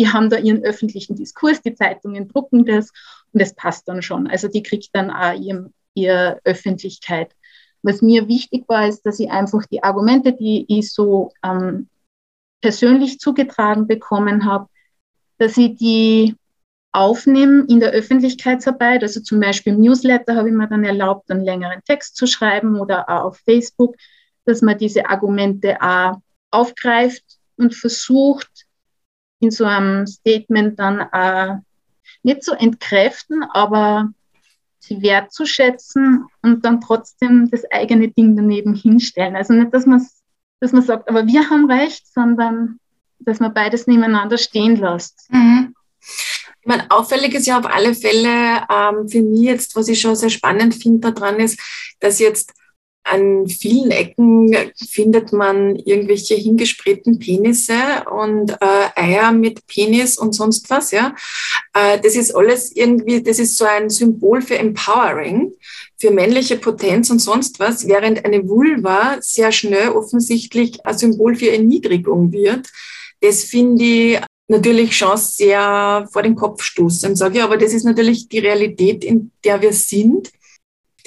Die 0.00 0.08
haben 0.08 0.30
da 0.30 0.38
ihren 0.38 0.62
öffentlichen 0.62 1.16
Diskurs, 1.16 1.60
die 1.60 1.74
Zeitungen 1.74 2.28
drucken 2.28 2.64
das 2.64 2.92
und 3.32 3.42
das 3.42 3.52
passt 3.54 3.88
dann 3.88 4.00
schon. 4.00 4.28
Also 4.28 4.46
die 4.46 4.62
kriegt 4.62 4.90
dann 4.92 5.10
auch 5.10 5.34
ihr, 5.34 5.72
ihre 5.94 6.40
Öffentlichkeit. 6.44 7.34
Was 7.82 8.00
mir 8.00 8.28
wichtig 8.28 8.64
war, 8.68 8.86
ist, 8.86 9.02
dass 9.02 9.18
ich 9.18 9.28
einfach 9.28 9.66
die 9.66 9.82
Argumente, 9.82 10.32
die 10.32 10.66
ich 10.68 10.92
so 10.92 11.32
ähm, 11.44 11.88
persönlich 12.60 13.18
zugetragen 13.18 13.88
bekommen 13.88 14.44
habe, 14.44 14.68
dass 15.38 15.56
ich 15.56 15.76
die 15.76 16.36
aufnehme 16.92 17.64
in 17.68 17.80
der 17.80 17.90
Öffentlichkeitsarbeit. 17.90 19.02
Also 19.02 19.20
zum 19.20 19.40
Beispiel 19.40 19.74
im 19.74 19.80
Newsletter 19.80 20.36
habe 20.36 20.48
ich 20.48 20.54
mir 20.54 20.68
dann 20.68 20.84
erlaubt, 20.84 21.30
einen 21.30 21.44
längeren 21.44 21.82
Text 21.84 22.16
zu 22.16 22.26
schreiben 22.26 22.80
oder 22.80 23.08
auch 23.08 23.24
auf 23.24 23.38
Facebook, 23.38 23.96
dass 24.44 24.62
man 24.62 24.78
diese 24.78 25.08
Argumente 25.08 25.80
auch 25.80 26.20
aufgreift 26.50 27.24
und 27.56 27.74
versucht, 27.74 28.66
in 29.40 29.50
so 29.50 29.64
einem 29.64 30.06
Statement 30.06 30.78
dann 30.78 31.00
auch 31.00 31.58
nicht 32.22 32.42
zu 32.42 32.54
entkräften, 32.54 33.42
aber 33.42 34.12
sie 34.80 35.02
wertzuschätzen 35.02 36.26
und 36.42 36.64
dann 36.64 36.80
trotzdem 36.80 37.50
das 37.50 37.62
eigene 37.70 38.08
Ding 38.08 38.36
daneben 38.36 38.74
hinstellen. 38.74 39.36
Also 39.36 39.52
nicht, 39.52 39.72
dass 39.72 39.86
man, 39.86 40.04
dass 40.60 40.72
man 40.72 40.82
sagt, 40.82 41.08
aber 41.08 41.26
wir 41.26 41.48
haben 41.50 41.70
recht, 41.70 42.06
sondern 42.12 42.80
dass 43.20 43.40
man 43.40 43.54
beides 43.54 43.86
nebeneinander 43.86 44.38
stehen 44.38 44.76
lässt. 44.76 45.28
Mhm. 45.30 45.74
Ich 46.00 46.66
meine, 46.66 46.90
auffällig 46.90 47.34
ist 47.34 47.46
ja 47.46 47.58
auf 47.58 47.66
alle 47.66 47.94
Fälle 47.94 48.66
ähm, 48.70 49.08
für 49.08 49.22
mich 49.22 49.40
jetzt, 49.40 49.76
was 49.76 49.88
ich 49.88 50.00
schon 50.00 50.16
sehr 50.16 50.30
spannend 50.30 50.74
finde 50.74 51.12
daran 51.12 51.36
ist, 51.40 51.60
dass 52.00 52.18
jetzt 52.18 52.52
an 53.08 53.48
vielen 53.48 53.90
Ecken 53.90 54.54
findet 54.76 55.32
man 55.32 55.76
irgendwelche 55.76 56.34
hingespritzten 56.34 57.18
Penisse 57.18 57.74
und 58.10 58.52
äh, 58.52 58.88
Eier 58.94 59.32
mit 59.32 59.66
Penis 59.66 60.18
und 60.18 60.34
sonst 60.34 60.68
was, 60.70 60.90
ja. 60.90 61.14
Äh, 61.74 61.98
das 62.00 62.14
ist 62.14 62.34
alles 62.34 62.74
irgendwie, 62.74 63.22
das 63.22 63.38
ist 63.38 63.56
so 63.56 63.64
ein 63.64 63.90
Symbol 63.90 64.42
für 64.42 64.58
Empowering, 64.58 65.52
für 65.98 66.10
männliche 66.10 66.56
Potenz 66.56 67.10
und 67.10 67.18
sonst 67.18 67.58
was, 67.58 67.86
während 67.88 68.24
eine 68.24 68.48
Vulva 68.48 69.18
sehr 69.20 69.52
schnell 69.52 69.90
offensichtlich 69.90 70.84
ein 70.84 70.96
Symbol 70.96 71.34
für 71.34 71.50
Erniedrigung 71.50 72.32
wird. 72.32 72.68
Das 73.20 73.44
finde 73.44 73.84
ich 73.84 74.20
natürlich 74.48 74.96
schon 74.96 75.16
sehr 75.16 76.08
vor 76.10 76.22
den 76.22 76.34
Kopf 76.34 76.62
stoßen, 76.62 77.14
sage 77.16 77.38
ich, 77.38 77.44
aber 77.44 77.58
das 77.58 77.74
ist 77.74 77.84
natürlich 77.84 78.28
die 78.28 78.38
Realität, 78.38 79.04
in 79.04 79.30
der 79.44 79.60
wir 79.60 79.72
sind. 79.72 80.30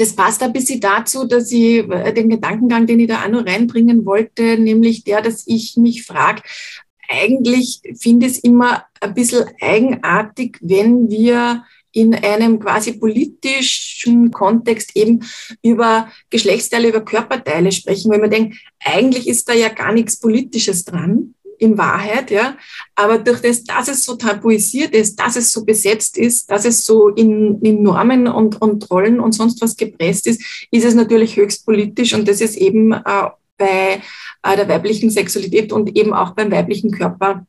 Das 0.02 0.16
passt 0.16 0.42
ein 0.42 0.52
bisschen 0.52 0.80
dazu, 0.80 1.28
dass 1.28 1.52
ich 1.52 1.88
äh, 1.88 2.12
den 2.12 2.28
Gedankengang, 2.28 2.88
den 2.88 3.02
ich 3.02 3.08
da 3.08 3.24
auch 3.24 3.30
noch 3.30 3.46
reinbringen 3.46 4.04
wollte, 4.04 4.58
nämlich 4.58 5.04
der, 5.04 5.22
dass 5.22 5.44
ich 5.46 5.78
mich 5.78 6.08
frage, 6.08 6.42
eigentlich 7.08 7.82
finde 8.00 8.26
ich 8.26 8.32
es 8.32 8.40
immer 8.40 8.84
ein 9.00 9.14
bisschen 9.14 9.46
eigenartig, 9.62 10.58
wenn 10.60 11.08
wir 11.12 11.66
in 11.92 12.16
einem 12.16 12.60
quasi 12.60 12.94
politischen 12.94 14.32
Kontext 14.32 14.96
eben 14.96 15.20
über 15.62 16.12
Geschlechtsteile, 16.32 16.90
über 16.90 17.02
Körperteile 17.02 17.72
sprechen, 17.72 18.10
weil 18.10 18.22
man 18.22 18.32
denkt, 18.32 18.58
eigentlich 18.84 19.28
ist 19.28 19.48
da 19.50 19.54
ja 19.54 19.70
gar 19.70 19.94
nichts 19.94 20.20
Politisches 20.20 20.84
dran 20.84 21.36
in 21.62 21.78
Wahrheit, 21.78 22.32
ja. 22.32 22.58
Aber 22.96 23.20
durch 23.20 23.42
das, 23.42 23.64
dass 23.64 23.88
es 23.88 24.04
so 24.04 24.16
tabuisiert 24.16 24.94
ist, 24.96 25.20
dass 25.20 25.36
es 25.36 25.52
so 25.52 25.64
besetzt 25.64 26.18
ist, 26.18 26.50
dass 26.50 26.66
es 26.66 26.84
so 26.84 27.10
in, 27.10 27.62
in 27.62 27.84
Normen 27.84 28.28
und, 28.28 28.62
und 28.62 28.90
Rollen 28.90 29.20
und 29.20 29.34
sonst 29.34 29.62
was 29.62 29.78
gepresst 29.78 30.26
ist, 30.28 30.42
ist 30.72 30.86
es 30.86 30.96
natürlich 30.96 31.38
höchst 31.38 31.66
politisch 31.66 32.14
und 32.14 32.28
das 32.28 32.42
ist 32.42 32.58
eben 32.58 32.92
äh, 32.94 33.02
bei 33.58 34.02
äh, 34.44 34.56
der 34.56 34.68
weiblichen 34.68 35.12
Sexualität 35.12 35.72
und 35.72 35.96
eben 35.96 36.14
auch 36.14 36.32
beim 36.32 36.52
weiblichen 36.52 36.92
Körper 36.92 37.46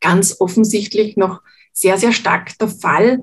ganz 0.00 0.36
offensichtlich 0.40 1.16
noch 1.16 1.42
sehr, 1.72 1.98
sehr 1.98 2.12
stark 2.12 2.56
der 2.58 2.68
Fall. 2.68 3.22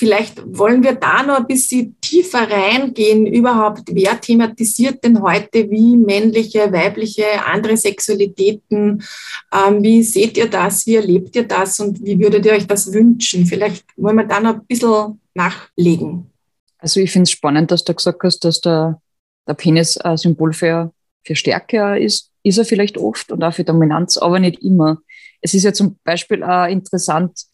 Vielleicht 0.00 0.40
wollen 0.56 0.82
wir 0.82 0.94
da 0.94 1.22
noch 1.22 1.40
ein 1.40 1.46
bisschen 1.46 1.94
tiefer 2.00 2.50
reingehen, 2.50 3.26
überhaupt, 3.26 3.82
wer 3.92 4.18
thematisiert 4.18 5.04
denn 5.04 5.20
heute 5.20 5.70
wie 5.70 5.94
männliche, 5.94 6.72
weibliche, 6.72 7.26
andere 7.44 7.76
Sexualitäten? 7.76 9.04
Ähm, 9.52 9.82
wie 9.82 10.02
seht 10.02 10.38
ihr 10.38 10.48
das? 10.48 10.86
Wie 10.86 10.96
erlebt 10.96 11.36
ihr 11.36 11.46
das? 11.46 11.80
Und 11.80 12.02
wie 12.02 12.18
würdet 12.18 12.46
ihr 12.46 12.52
euch 12.52 12.66
das 12.66 12.90
wünschen? 12.94 13.44
Vielleicht 13.44 13.84
wollen 13.98 14.16
wir 14.16 14.24
da 14.24 14.40
noch 14.40 14.54
ein 14.54 14.64
bisschen 14.64 15.20
nachlegen. 15.34 16.30
Also 16.78 17.00
ich 17.00 17.12
finde 17.12 17.24
es 17.24 17.32
spannend, 17.32 17.70
dass 17.70 17.84
du 17.84 17.92
gesagt 17.92 18.22
hast, 18.22 18.42
dass 18.42 18.62
der, 18.62 19.02
der 19.46 19.52
Penis 19.52 19.98
ein 19.98 20.16
Symbol 20.16 20.54
für, 20.54 20.94
für 21.26 21.36
Stärke 21.36 21.98
ist. 21.98 22.30
Ist 22.42 22.56
er 22.56 22.64
vielleicht 22.64 22.96
oft 22.96 23.32
und 23.32 23.44
auch 23.44 23.52
für 23.52 23.64
Dominanz, 23.64 24.16
aber 24.16 24.38
nicht 24.38 24.62
immer. 24.62 25.02
Es 25.42 25.52
ist 25.52 25.64
ja 25.64 25.74
zum 25.74 25.98
Beispiel 26.04 26.42
auch 26.42 26.68
interessant, 26.68 27.44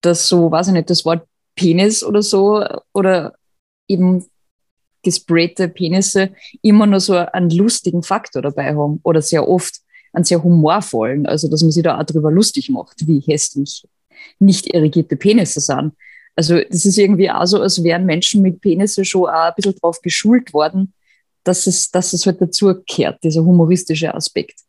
dass 0.00 0.28
so, 0.28 0.50
weiß 0.50 0.68
ich 0.68 0.72
nicht, 0.72 0.88
das 0.88 1.04
Wort 1.04 1.26
Penis 1.54 2.02
oder 2.04 2.22
so 2.22 2.64
oder 2.92 3.34
eben 3.88 4.24
gesprayte 5.02 5.68
Penisse 5.68 6.30
immer 6.62 6.86
nur 6.86 7.00
so 7.00 7.14
einen 7.14 7.50
lustigen 7.50 8.02
Faktor 8.02 8.42
dabei 8.42 8.74
haben 8.74 9.00
oder 9.02 9.22
sehr 9.22 9.48
oft 9.48 9.80
einen 10.12 10.24
sehr 10.24 10.42
humorvollen, 10.42 11.26
also 11.26 11.48
dass 11.48 11.62
man 11.62 11.70
sich 11.70 11.82
da 11.82 11.98
auch 11.98 12.04
drüber 12.04 12.30
lustig 12.30 12.68
macht, 12.68 13.06
wie 13.06 13.20
hässlich 13.20 13.86
nicht 14.38 14.72
irrigierte 14.74 15.16
Penisse 15.16 15.60
sind. 15.60 15.92
Also 16.36 16.60
das 16.68 16.84
ist 16.84 16.98
irgendwie 16.98 17.30
auch 17.30 17.46
so, 17.46 17.60
als 17.60 17.82
wären 17.82 18.06
Menschen 18.06 18.42
mit 18.42 18.60
Penisse 18.60 19.04
schon 19.04 19.28
auch 19.28 19.48
ein 19.48 19.52
bisschen 19.56 19.74
drauf 19.76 20.00
geschult 20.00 20.52
worden, 20.52 20.94
dass 21.44 21.66
es, 21.66 21.90
dass 21.90 22.12
es 22.12 22.26
halt 22.26 22.40
dazu 22.40 22.74
kehrt, 22.86 23.22
dieser 23.24 23.44
humoristische 23.44 24.14
Aspekt. 24.14 24.60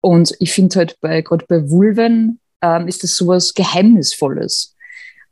Und 0.00 0.34
ich 0.38 0.52
finde 0.52 0.76
halt 0.76 0.98
bei, 1.00 1.22
gerade 1.22 1.44
bei 1.48 1.68
Vulven 1.68 2.40
ähm, 2.62 2.86
ist 2.86 3.02
das 3.02 3.16
sowas 3.16 3.54
Geheimnisvolles. 3.54 4.75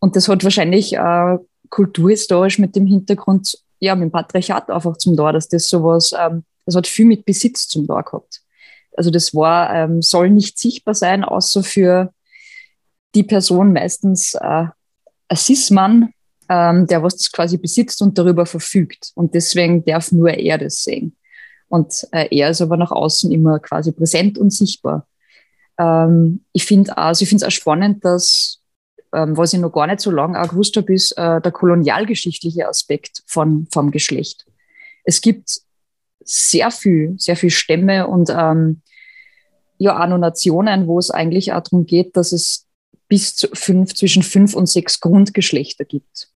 Und 0.05 0.17
das 0.17 0.29
hat 0.29 0.45
wahrscheinlich 0.45 0.93
äh, 0.93 1.39
kulturhistorisch 1.71 2.59
mit 2.59 2.77
dem 2.77 2.85
Hintergrund, 2.85 3.57
ja, 3.79 3.95
mit 3.95 4.03
dem 4.03 4.13
Patriarchat 4.13 4.69
einfach 4.69 4.99
zum 4.99 5.17
da, 5.17 5.33
dass 5.33 5.49
das 5.49 5.67
sowas, 5.67 6.13
ähm, 6.13 6.45
das 6.67 6.77
hat 6.77 6.87
viel 6.87 7.07
mit 7.07 7.25
Besitz 7.25 7.69
zum 7.69 7.87
da 7.87 8.03
gehabt. 8.03 8.43
Also 8.99 9.11
das 9.11 9.35
war, 9.35 9.75
ähm, 9.75 10.03
soll 10.03 10.29
nicht 10.29 10.59
sichtbar 10.59 10.95
sein, 10.95 11.25
außer 11.25 11.63
für 11.63 12.13
die 13.15 13.23
Person, 13.23 13.73
meistens 13.73 14.35
äh, 14.35 14.67
ein 15.29 15.37
Cis-Mann, 15.39 16.11
ähm, 16.51 16.87
der 16.87 17.03
was 17.03 17.33
quasi 17.33 17.57
besitzt 17.57 18.03
und 18.03 18.19
darüber 18.19 18.45
verfügt. 18.45 19.11
Und 19.15 19.33
deswegen 19.33 19.87
darf 19.87 20.13
nur 20.13 20.29
er 20.29 20.59
das 20.59 20.85
sehen. 20.85 21.17
Und 21.69 22.07
äh, 22.13 22.29
er 22.31 22.51
ist 22.51 22.61
aber 22.61 22.77
nach 22.77 22.91
außen 22.91 23.33
immer 23.33 23.59
quasi 23.59 23.91
präsent 23.91 24.37
und 24.37 24.53
sichtbar. 24.53 25.07
Ähm, 25.79 26.45
ich 26.53 26.67
finde 26.67 26.95
also 26.99 27.23
ich 27.23 27.31
finde 27.31 27.47
es 27.47 27.49
auch 27.49 27.57
spannend, 27.57 28.05
dass 28.05 28.61
was 29.15 29.53
ich 29.53 29.61
noch 29.61 29.73
gar 29.73 29.87
nicht 29.87 30.01
so 30.01 30.11
lange 30.11 30.41
auch 30.41 30.49
gewusst 30.49 30.77
habe, 30.77 30.93
ist 30.93 31.13
äh, 31.13 31.41
der 31.41 31.53
kolonialgeschichtliche 31.53 32.69
Aspekt 32.69 33.23
von, 33.27 33.67
vom 33.71 33.91
Geschlecht. 33.91 34.47
Es 35.05 35.21
gibt 35.21 35.61
sehr 36.25 36.71
viel, 36.71 37.15
sehr 37.19 37.37
viel 37.37 37.51
Stämme 37.51 38.07
und 38.07 38.31
ähm, 38.31 38.83
ja 39.79 40.03
auch 40.03 40.09
noch 40.09 40.19
Nationen, 40.19 40.87
wo 40.87 40.99
es 40.99 41.11
eigentlich 41.11 41.53
auch 41.53 41.63
darum 41.63 41.87
geht, 41.87 42.17
dass 42.17 42.33
es 42.33 42.67
bis 43.09 43.37
zu 43.37 43.49
fünf, 43.53 43.95
zwischen 43.95 44.23
fünf 44.23 44.55
und 44.55 44.67
sechs 44.67 45.01
Grundgeschlechter 45.01 45.85
gibt. 45.85 46.29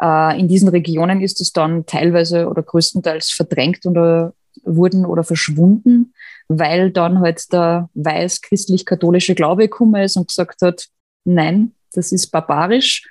Äh, 0.00 0.38
in 0.38 0.48
diesen 0.48 0.68
Regionen 0.68 1.20
ist 1.20 1.40
es 1.40 1.52
dann 1.52 1.86
teilweise 1.86 2.48
oder 2.48 2.62
größtenteils 2.62 3.30
verdrängt 3.30 3.86
oder 3.86 4.34
wurden 4.64 5.06
oder 5.06 5.24
verschwunden, 5.24 6.12
weil 6.48 6.90
dann 6.90 7.20
halt 7.20 7.52
der 7.52 7.88
weiß-christlich-katholische 7.94 9.34
Glaube 9.34 9.62
gekommen 9.62 10.02
ist 10.02 10.16
und 10.16 10.28
gesagt 10.28 10.60
hat, 10.62 10.88
nein, 11.24 11.72
das 11.92 12.12
ist 12.12 12.28
barbarisch. 12.28 13.08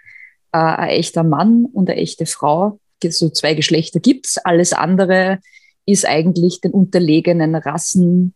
Äh, 0.52 0.58
ein 0.58 0.90
echter 0.90 1.24
Mann 1.24 1.66
und 1.66 1.90
eine 1.90 2.00
echte 2.00 2.26
Frau, 2.26 2.80
so 3.04 3.30
zwei 3.30 3.54
Geschlechter 3.54 4.00
gibt's. 4.00 4.38
Alles 4.38 4.74
andere 4.74 5.40
ist 5.86 6.06
eigentlich 6.06 6.62
den 6.62 6.72
unterlegenen 6.72 7.56
Rassen 7.56 8.36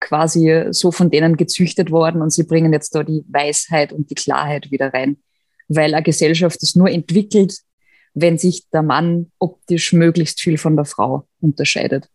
quasi 0.00 0.66
so 0.70 0.92
von 0.92 1.10
denen 1.10 1.36
gezüchtet 1.36 1.90
worden 1.90 2.20
und 2.20 2.30
sie 2.30 2.44
bringen 2.44 2.72
jetzt 2.72 2.94
da 2.94 3.02
die 3.02 3.24
Weisheit 3.28 3.92
und 3.92 4.10
die 4.10 4.14
Klarheit 4.14 4.70
wieder 4.70 4.92
rein. 4.92 5.16
Weil 5.68 5.94
eine 5.94 6.02
Gesellschaft 6.02 6.62
ist 6.62 6.76
nur 6.76 6.90
entwickelt, 6.90 7.60
wenn 8.12 8.36
sich 8.36 8.68
der 8.70 8.82
Mann 8.82 9.32
optisch 9.38 9.92
möglichst 9.92 10.40
viel 10.40 10.58
von 10.58 10.76
der 10.76 10.84
Frau 10.84 11.26
unterscheidet. 11.40 12.08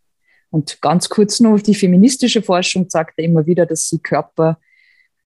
Und 0.51 0.81
ganz 0.81 1.09
kurz 1.09 1.39
noch, 1.39 1.59
die 1.59 1.75
feministische 1.75 2.41
Forschung 2.41 2.89
sagt 2.89 3.19
ja 3.19 3.25
immer 3.25 3.45
wieder, 3.45 3.65
dass 3.65 3.89
sie 3.89 3.99
Körper 3.99 4.59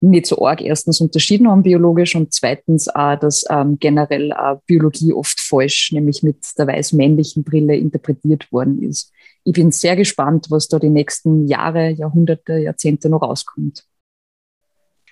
nicht 0.00 0.26
so 0.26 0.44
arg 0.44 0.62
erstens 0.62 1.00
unterschieden 1.00 1.48
haben 1.48 1.62
biologisch 1.62 2.16
und 2.16 2.32
zweitens 2.32 2.88
auch, 2.88 3.16
dass 3.16 3.44
ähm, 3.50 3.78
generell 3.78 4.30
äh, 4.30 4.56
Biologie 4.66 5.12
oft 5.12 5.38
falsch, 5.40 5.92
nämlich 5.92 6.22
mit 6.22 6.36
der 6.58 6.66
weiß-männlichen 6.66 7.44
Brille 7.44 7.76
interpretiert 7.76 8.50
worden 8.50 8.82
ist. 8.82 9.12
Ich 9.44 9.52
bin 9.52 9.70
sehr 9.70 9.96
gespannt, 9.96 10.46
was 10.50 10.68
da 10.68 10.78
die 10.78 10.90
nächsten 10.90 11.46
Jahre, 11.46 11.90
Jahrhunderte, 11.90 12.54
Jahrzehnte 12.54 13.08
noch 13.08 13.22
rauskommt. 13.22 13.84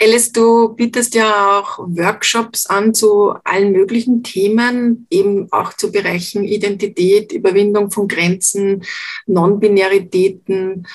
Alice, 0.00 0.30
du 0.30 0.68
bietest 0.74 1.16
ja 1.16 1.58
auch 1.58 1.78
Workshops 1.78 2.66
an 2.66 2.94
zu 2.94 3.34
allen 3.42 3.72
möglichen 3.72 4.22
Themen, 4.22 5.08
eben 5.10 5.50
auch 5.50 5.72
zu 5.72 5.90
Bereichen 5.90 6.44
Identität, 6.44 7.32
Überwindung 7.32 7.90
von 7.90 8.06
Grenzen, 8.06 8.84
Non-Binäritäten, 9.26 10.86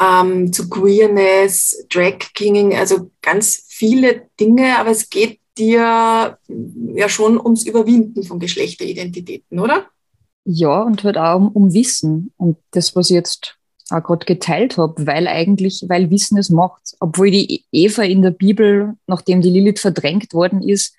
ähm, 0.00 0.52
zu 0.52 0.68
Queerness, 0.68 1.86
Drag 1.90 2.18
Kinging, 2.34 2.74
also 2.74 3.10
ganz 3.22 3.64
viele 3.68 4.22
Dinge, 4.38 4.78
aber 4.78 4.90
es 4.90 5.10
geht 5.10 5.40
dir 5.58 6.38
ja 6.94 7.08
schon 7.08 7.38
ums 7.38 7.64
Überwinden 7.66 8.22
von 8.22 8.38
Geschlechteridentitäten, 8.38 9.58
oder? 9.58 9.86
Ja, 10.44 10.82
und 10.82 11.04
halt 11.04 11.18
auch 11.18 11.36
um, 11.36 11.48
um 11.48 11.74
Wissen. 11.74 12.32
Und 12.36 12.56
das, 12.70 12.96
was 12.96 13.10
ich 13.10 13.14
jetzt 13.14 13.58
auch 13.90 14.02
gerade 14.02 14.24
geteilt 14.24 14.78
habe, 14.78 15.06
weil 15.06 15.26
eigentlich, 15.26 15.84
weil 15.88 16.10
Wissen 16.10 16.38
es 16.38 16.48
macht. 16.48 16.94
Obwohl 17.00 17.30
die 17.30 17.64
Eva 17.72 18.02
in 18.02 18.22
der 18.22 18.30
Bibel, 18.30 18.94
nachdem 19.06 19.42
die 19.42 19.50
Lilith 19.50 19.80
verdrängt 19.80 20.32
worden 20.32 20.62
ist, 20.62 20.94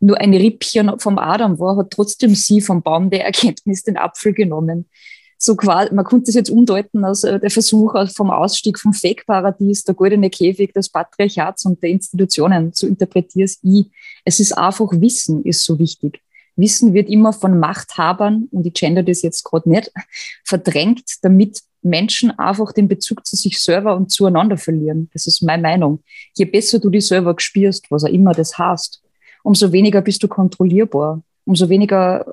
nur 0.00 0.18
ein 0.18 0.34
Rippchen 0.34 0.98
vom 0.98 1.18
Adam 1.18 1.58
war, 1.58 1.76
hat 1.76 1.90
trotzdem 1.90 2.34
sie 2.34 2.60
vom 2.60 2.82
Baum 2.82 3.10
der 3.10 3.24
Erkenntnis 3.24 3.82
den 3.82 3.96
Apfel 3.96 4.32
genommen. 4.32 4.88
So 5.38 5.54
quasi, 5.54 5.94
man 5.94 6.04
könnte 6.04 6.30
es 6.30 6.34
jetzt 6.34 6.50
umdeuten 6.50 7.04
als 7.04 7.24
äh, 7.24 7.38
der 7.38 7.50
Versuch 7.50 7.94
vom 8.14 8.30
Ausstieg 8.30 8.78
vom 8.78 8.92
Fake-Paradies, 8.92 9.84
der 9.84 9.94
goldene 9.94 10.30
Käfig 10.30 10.72
des 10.72 10.88
Patriarchats 10.88 11.66
und 11.66 11.82
der 11.82 11.90
Institutionen. 11.90 12.72
So 12.74 12.86
interpretiere 12.86 13.48
ich. 13.62 13.86
Es 14.24 14.40
ist 14.40 14.52
einfach 14.52 14.88
Wissen, 14.92 15.44
ist 15.44 15.64
so 15.64 15.78
wichtig. 15.78 16.20
Wissen 16.56 16.94
wird 16.94 17.10
immer 17.10 17.34
von 17.34 17.58
Machthabern, 17.58 18.48
und 18.50 18.66
ich 18.66 18.72
gender 18.72 19.02
das 19.02 19.22
jetzt 19.22 19.44
gerade 19.44 19.68
nicht, 19.68 19.92
verdrängt, 20.42 21.04
damit 21.22 21.60
Menschen 21.82 22.30
einfach 22.38 22.72
den 22.72 22.88
Bezug 22.88 23.24
zu 23.26 23.36
sich 23.36 23.60
selber 23.60 23.96
und 23.96 24.10
zueinander 24.10 24.56
verlieren. 24.56 25.08
Das 25.12 25.26
ist 25.26 25.42
meine 25.42 25.62
Meinung. 25.62 26.02
Je 26.34 26.46
besser 26.46 26.78
du 26.78 26.90
dich 26.90 27.06
selber 27.06 27.34
spürst, 27.38 27.90
was 27.90 28.04
auch 28.04 28.08
immer 28.08 28.32
das 28.32 28.58
heißt, 28.58 29.02
umso 29.42 29.70
weniger 29.70 30.00
bist 30.00 30.22
du 30.22 30.28
kontrollierbar, 30.28 31.22
umso 31.44 31.68
weniger 31.68 32.26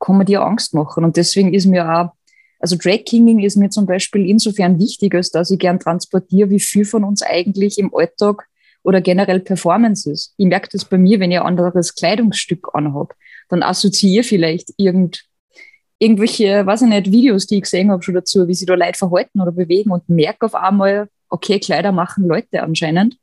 kann 0.00 0.16
man 0.16 0.26
dir 0.26 0.42
Angst 0.42 0.72
machen. 0.72 1.04
Und 1.04 1.16
deswegen 1.16 1.52
ist 1.52 1.66
mir 1.66 1.86
auch, 1.88 2.12
also 2.58 2.76
Drag 2.76 3.04
Kinging 3.04 3.40
ist 3.40 3.56
mir 3.56 3.70
zum 3.70 3.86
Beispiel 3.86 4.28
insofern 4.28 4.78
wichtig, 4.78 5.14
als 5.14 5.30
dass 5.30 5.50
ich 5.50 5.58
gern 5.58 5.78
transportiere, 5.78 6.50
wie 6.50 6.60
viel 6.60 6.84
von 6.84 7.04
uns 7.04 7.22
eigentlich 7.22 7.78
im 7.78 7.94
Alltag 7.94 8.48
oder 8.82 9.00
generell 9.00 9.40
Performance 9.40 10.10
ist. 10.10 10.34
Ich 10.36 10.46
merke 10.46 10.68
das 10.72 10.84
bei 10.84 10.96
mir, 10.96 11.20
wenn 11.20 11.32
ich 11.32 11.40
ein 11.40 11.46
anderes 11.46 11.94
Kleidungsstück 11.94 12.68
anhabe, 12.72 13.14
dann 13.48 13.62
assoziiere 13.62 14.24
vielleicht 14.24 14.72
irgend, 14.76 15.24
irgendwelche, 15.98 16.64
weiß 16.64 16.82
ich 16.82 16.88
nicht, 16.88 17.10
Videos, 17.10 17.46
die 17.46 17.56
ich 17.56 17.62
gesehen 17.62 17.90
habe 17.90 18.02
schon 18.02 18.14
dazu, 18.14 18.46
wie 18.48 18.54
sie 18.54 18.66
da 18.66 18.74
Leute 18.74 18.98
verhalten 18.98 19.40
oder 19.40 19.52
bewegen 19.52 19.90
und 19.90 20.08
merke 20.08 20.46
auf 20.46 20.54
einmal, 20.54 21.08
okay, 21.28 21.58
Kleider 21.58 21.92
machen 21.92 22.26
Leute 22.26 22.62
anscheinend. 22.62 23.18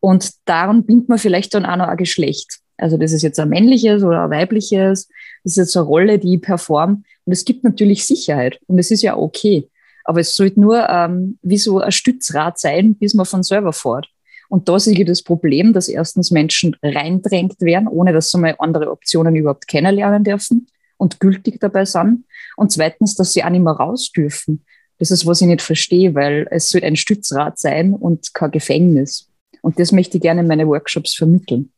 Und 0.00 0.32
daran 0.44 0.84
bindet 0.84 1.08
man 1.08 1.18
vielleicht 1.18 1.54
dann 1.54 1.64
auch 1.64 1.76
noch 1.76 1.88
ein 1.88 1.96
Geschlecht. 1.96 2.61
Also 2.76 2.96
das 2.96 3.12
ist 3.12 3.22
jetzt 3.22 3.38
ein 3.38 3.48
männliches 3.48 4.02
oder 4.02 4.24
ein 4.24 4.30
weibliches, 4.30 5.08
das 5.44 5.52
ist 5.52 5.56
jetzt 5.56 5.76
eine 5.76 5.86
Rolle, 5.86 6.18
die 6.18 6.34
ich 6.34 6.42
performe. 6.42 7.02
Und 7.24 7.32
es 7.32 7.44
gibt 7.44 7.64
natürlich 7.64 8.04
Sicherheit 8.04 8.58
und 8.66 8.78
es 8.78 8.90
ist 8.90 9.02
ja 9.02 9.16
okay. 9.16 9.68
Aber 10.04 10.20
es 10.20 10.34
sollte 10.34 10.60
nur 10.60 10.88
ähm, 10.88 11.38
wie 11.42 11.58
so 11.58 11.78
ein 11.78 11.92
Stützrad 11.92 12.58
sein, 12.58 12.94
bis 12.96 13.14
man 13.14 13.26
von 13.26 13.42
selber 13.42 13.72
fährt. 13.72 14.08
Und 14.48 14.68
da 14.68 14.78
sehe 14.78 14.98
ich 14.98 15.06
das 15.06 15.22
Problem, 15.22 15.72
dass 15.72 15.88
erstens 15.88 16.30
Menschen 16.30 16.76
reindrängt 16.82 17.60
werden, 17.60 17.88
ohne 17.88 18.12
dass 18.12 18.30
sie 18.30 18.38
mal 18.38 18.54
andere 18.58 18.90
Optionen 18.90 19.34
überhaupt 19.34 19.66
kennenlernen 19.66 20.24
dürfen 20.24 20.66
und 20.98 21.20
gültig 21.20 21.58
dabei 21.60 21.84
sind. 21.84 22.24
Und 22.56 22.70
zweitens, 22.70 23.14
dass 23.14 23.32
sie 23.32 23.42
auch 23.44 23.50
nicht 23.50 23.62
mehr 23.62 23.72
raus 23.72 24.12
dürfen. 24.14 24.64
Das 24.98 25.10
ist, 25.10 25.26
was 25.26 25.40
ich 25.40 25.46
nicht 25.46 25.62
verstehe, 25.62 26.14
weil 26.14 26.46
es 26.50 26.68
soll 26.68 26.84
ein 26.84 26.96
Stützrad 26.96 27.58
sein 27.58 27.94
und 27.94 28.34
kein 28.34 28.50
Gefängnis. 28.50 29.28
Und 29.62 29.78
das 29.78 29.90
möchte 29.90 30.18
ich 30.18 30.22
gerne 30.22 30.42
in 30.42 30.48
meine 30.48 30.66
Workshops 30.68 31.14
vermitteln. 31.14 31.72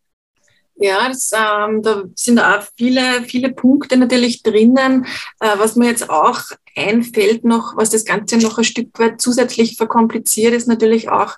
Ja, 0.77 1.09
das, 1.09 1.31
ähm, 1.33 1.83
da 1.83 2.03
sind 2.17 2.41
auch 2.41 2.65
viele, 2.77 3.23
viele 3.25 3.53
Punkte 3.53 3.97
natürlich 3.97 4.43
drinnen. 4.43 5.07
Äh, 5.41 5.59
was 5.59 5.77
mir 5.77 5.87
jetzt 5.87 6.11
auch 6.11 6.41
einfällt 6.77 7.45
noch, 7.45 7.77
was 7.77 7.91
das 7.91 8.05
Ganze 8.05 8.39
noch 8.39 8.59
ein 8.59 8.65
Stück 8.65 8.99
weit 8.99 9.21
zusätzlich 9.21 9.77
verkompliziert, 9.77 10.53
ist 10.53 10.67
natürlich 10.67 11.09
auch 11.09 11.37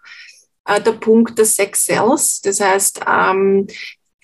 äh, 0.64 0.80
der 0.80 0.92
Punkt 0.92 1.38
des 1.38 1.56
Sex 1.56 1.84
Cells. 1.84 2.40
Das 2.40 2.60
heißt, 2.60 3.00
ähm, 3.06 3.66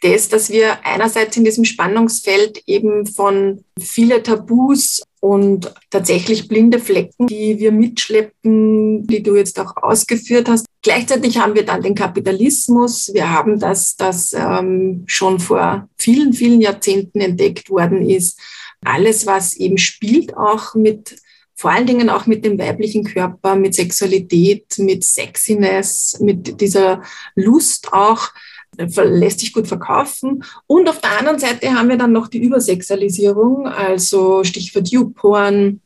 das, 0.01 0.29
dass 0.29 0.51
wir 0.51 0.85
einerseits 0.85 1.37
in 1.37 1.45
diesem 1.45 1.65
Spannungsfeld 1.65 2.63
eben 2.67 3.07
von 3.07 3.65
viele 3.79 4.23
Tabus 4.23 5.03
und 5.23 5.73
tatsächlich 5.89 6.49
blinde 6.49 6.81
Flecken, 6.81 7.29
die 7.29 7.61
wir 7.61 7.71
mitschleppen, 7.71 9.07
die 9.07 9.23
du 9.23 9.37
jetzt 9.37 9.61
auch 9.61 9.77
ausgeführt 9.77 10.49
hast. 10.49 10.67
Gleichzeitig 10.83 11.39
haben 11.39 11.55
wir 11.55 11.65
dann 11.65 11.81
den 11.81 11.95
Kapitalismus. 11.95 13.09
Wir 13.15 13.31
haben 13.31 13.61
das, 13.61 13.95
das 13.95 14.33
ähm, 14.33 15.05
schon 15.07 15.39
vor 15.39 15.89
vielen, 15.97 16.33
vielen 16.33 16.61
Jahrzehnten 16.61 17.21
entdeckt 17.21 17.71
worden 17.71 18.05
ist. 18.05 18.41
Alles, 18.85 19.25
was 19.25 19.55
eben 19.55 19.79
spielt, 19.79 20.37
auch 20.37 20.75
mit 20.75 21.17
vor 21.55 21.71
allen 21.71 21.87
Dingen 21.87 22.11
auch 22.11 22.27
mit 22.27 22.45
dem 22.45 22.59
weiblichen 22.59 23.05
Körper, 23.05 23.55
mit 23.55 23.77
Sexualität, 23.77 24.77
mit 24.79 25.05
Sexiness, 25.05 26.19
mit 26.19 26.61
dieser 26.61 27.03
Lust 27.37 27.93
auch, 27.93 28.31
lässt 28.77 29.41
sich 29.41 29.53
gut 29.53 29.67
verkaufen. 29.67 30.45
Und 30.67 30.89
auf 30.89 31.01
der 31.01 31.19
anderen 31.19 31.39
Seite 31.39 31.73
haben 31.73 31.89
wir 31.89 31.97
dann 31.97 32.13
noch 32.13 32.29
die 32.29 32.43
Übersexualisierung, 32.43 33.67
also 33.67 34.45
Stichwort 34.45 34.89
YouPorn, 34.89 35.81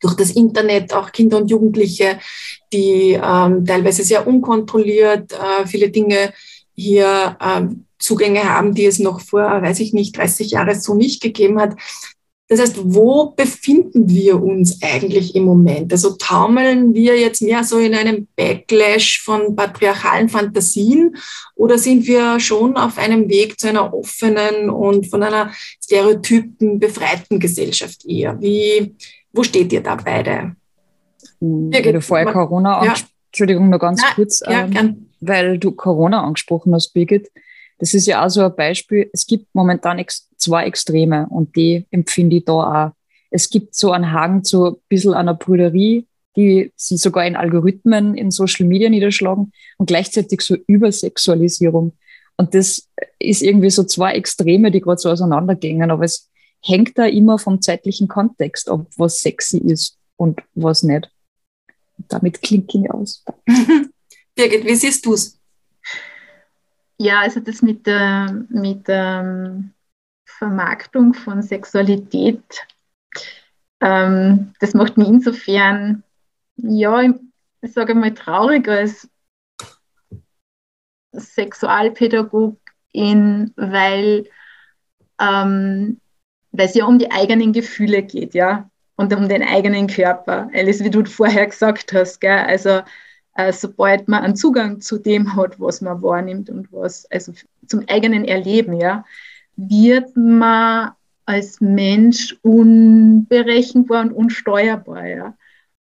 durch 0.00 0.14
das 0.14 0.30
Internet 0.30 0.94
auch 0.94 1.12
Kinder 1.12 1.38
und 1.38 1.50
Jugendliche, 1.50 2.18
die 2.72 3.12
ähm, 3.22 3.64
teilweise 3.66 4.02
sehr 4.02 4.26
unkontrolliert 4.26 5.32
äh, 5.32 5.66
viele 5.66 5.90
Dinge 5.90 6.32
hier 6.74 7.36
ähm, 7.40 7.84
Zugänge 7.98 8.44
haben, 8.44 8.74
die 8.74 8.86
es 8.86 8.98
noch 8.98 9.20
vor, 9.20 9.42
weiß 9.42 9.80
ich 9.80 9.92
nicht, 9.92 10.16
30 10.16 10.52
Jahren 10.52 10.80
so 10.80 10.94
nicht 10.94 11.22
gegeben 11.22 11.60
hat. 11.60 11.76
Das 12.50 12.60
heißt, 12.60 12.80
wo 12.82 13.26
befinden 13.26 14.08
wir 14.08 14.42
uns 14.42 14.82
eigentlich 14.82 15.36
im 15.36 15.44
Moment? 15.44 15.92
Also 15.92 16.16
taumeln 16.16 16.92
wir 16.94 17.16
jetzt 17.16 17.42
mehr 17.42 17.62
so 17.62 17.78
in 17.78 17.94
einem 17.94 18.26
Backlash 18.34 19.22
von 19.22 19.54
patriarchalen 19.54 20.28
Fantasien 20.28 21.14
oder 21.54 21.78
sind 21.78 22.08
wir 22.08 22.40
schon 22.40 22.76
auf 22.76 22.98
einem 22.98 23.28
Weg 23.28 23.60
zu 23.60 23.68
einer 23.68 23.94
offenen 23.94 24.68
und 24.68 25.06
von 25.06 25.22
einer 25.22 25.52
stereotypen 25.80 26.80
befreiten 26.80 27.38
Gesellschaft 27.38 28.04
eher? 28.04 28.40
Wie, 28.40 28.96
wo 29.32 29.44
steht 29.44 29.72
ihr 29.72 29.80
da 29.80 29.94
beide? 29.94 30.56
Hm, 31.38 31.72
weil 31.72 31.92
du 31.92 32.00
vorher 32.00 32.32
Corona 32.32 32.84
ja. 32.84 32.94
Entschuldigung, 33.28 33.70
nur 33.70 33.78
ganz 33.78 34.02
ja, 34.02 34.08
kurz, 34.16 34.40
ja, 34.40 34.64
ähm, 34.64 35.06
weil 35.20 35.56
du 35.58 35.70
Corona 35.70 36.24
angesprochen 36.24 36.74
hast, 36.74 36.94
Birgit. 36.94 37.30
Das 37.80 37.94
ist 37.94 38.06
ja 38.06 38.24
auch 38.24 38.28
so 38.28 38.42
ein 38.42 38.54
Beispiel. 38.54 39.10
Es 39.12 39.26
gibt 39.26 39.46
momentan 39.54 39.98
ex 39.98 40.28
zwei 40.36 40.66
Extreme 40.66 41.26
und 41.28 41.56
die 41.56 41.86
empfinde 41.90 42.36
ich 42.36 42.44
da 42.44 42.52
auch. 42.52 42.90
Es 43.30 43.48
gibt 43.48 43.74
so 43.74 43.90
einen 43.92 44.12
Hang 44.12 44.44
zu 44.44 44.66
ein 44.66 44.76
bisschen 44.88 45.14
einer 45.14 45.34
Brüderie, 45.34 46.06
die 46.36 46.72
sie 46.76 46.96
sogar 46.96 47.26
in 47.26 47.36
Algorithmen 47.36 48.14
in 48.14 48.30
Social 48.30 48.66
Media 48.66 48.88
niederschlagen 48.88 49.52
und 49.78 49.86
gleichzeitig 49.86 50.42
so 50.42 50.56
Übersexualisierung. 50.66 51.92
Und 52.36 52.54
das 52.54 52.88
ist 53.18 53.42
irgendwie 53.42 53.70
so 53.70 53.84
zwei 53.84 54.12
Extreme, 54.12 54.70
die 54.70 54.80
gerade 54.80 54.98
so 54.98 55.10
auseinandergehen. 55.10 55.90
Aber 55.90 56.04
es 56.04 56.30
hängt 56.62 56.98
da 56.98 57.06
immer 57.06 57.38
vom 57.38 57.62
zeitlichen 57.62 58.08
Kontext 58.08 58.68
ab, 58.68 58.86
was 58.96 59.20
sexy 59.20 59.58
ist 59.58 59.98
und 60.16 60.42
was 60.54 60.82
nicht. 60.82 61.10
damit 62.08 62.42
klingt 62.42 62.74
ich 62.74 62.90
aus. 62.90 63.24
Birgit, 64.34 64.64
wie 64.64 64.74
siehst 64.74 65.04
du 65.04 65.14
es? 65.14 65.39
Ja, 67.00 67.20
also 67.20 67.40
das 67.40 67.62
mit 67.62 67.86
der, 67.86 68.44
mit 68.50 68.86
der 68.86 69.64
Vermarktung 70.26 71.14
von 71.14 71.42
Sexualität, 71.42 72.44
ähm, 73.80 74.52
das 74.60 74.74
macht 74.74 74.98
mich 74.98 75.08
insofern, 75.08 76.02
ja, 76.56 77.02
ich 77.62 77.72
sage 77.72 77.94
mal 77.94 78.12
traurig 78.12 78.68
als 78.68 79.08
Sexualpädagogin, 81.16 83.54
weil, 83.56 84.28
ähm, 85.18 85.98
es 86.52 86.74
ja 86.74 86.84
um 86.84 86.98
die 86.98 87.10
eigenen 87.10 87.54
Gefühle 87.54 88.02
geht, 88.02 88.34
ja, 88.34 88.68
und 88.96 89.14
um 89.14 89.26
den 89.26 89.42
eigenen 89.42 89.86
Körper. 89.86 90.50
Alice, 90.52 90.84
wie 90.84 90.90
du 90.90 91.02
vorher 91.06 91.46
gesagt 91.46 91.94
hast, 91.94 92.20
gell? 92.20 92.40
also 92.40 92.82
äh, 93.34 93.52
sobald 93.52 94.08
man 94.08 94.22
einen 94.22 94.36
Zugang 94.36 94.80
zu 94.80 94.98
dem 94.98 95.36
hat, 95.36 95.60
was 95.60 95.80
man 95.80 96.02
wahrnimmt 96.02 96.50
und 96.50 96.72
was, 96.72 97.10
also 97.10 97.32
zum 97.66 97.84
eigenen 97.88 98.24
Erleben, 98.24 98.74
ja, 98.74 99.04
wird 99.56 100.16
man 100.16 100.92
als 101.26 101.60
Mensch 101.60 102.36
unberechenbar 102.42 104.02
und 104.02 104.12
unsteuerbar, 104.12 105.06
ja. 105.06 105.36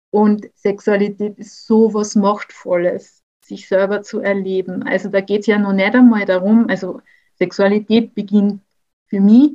Und 0.10 0.50
Sexualität 0.56 1.38
ist 1.38 1.68
so 1.68 1.94
was 1.94 2.16
Machtvolles, 2.16 3.22
sich 3.42 3.68
selber 3.68 4.02
zu 4.02 4.20
erleben. 4.20 4.84
Also 4.84 5.10
da 5.10 5.22
geht 5.22 5.42
es 5.42 5.48
ja 5.48 5.60
noch 5.60 5.74
nicht 5.74 5.94
einmal 5.94 6.26
darum, 6.26 6.68
also 6.70 7.02
Sexualität 7.38 8.16
beginnt 8.16 8.62
für 9.08 9.22
mich 9.22 9.52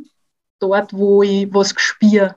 dort, 0.61 0.93
wo 0.93 1.23
ich 1.23 1.53
was 1.53 1.75
spüre. 1.77 2.37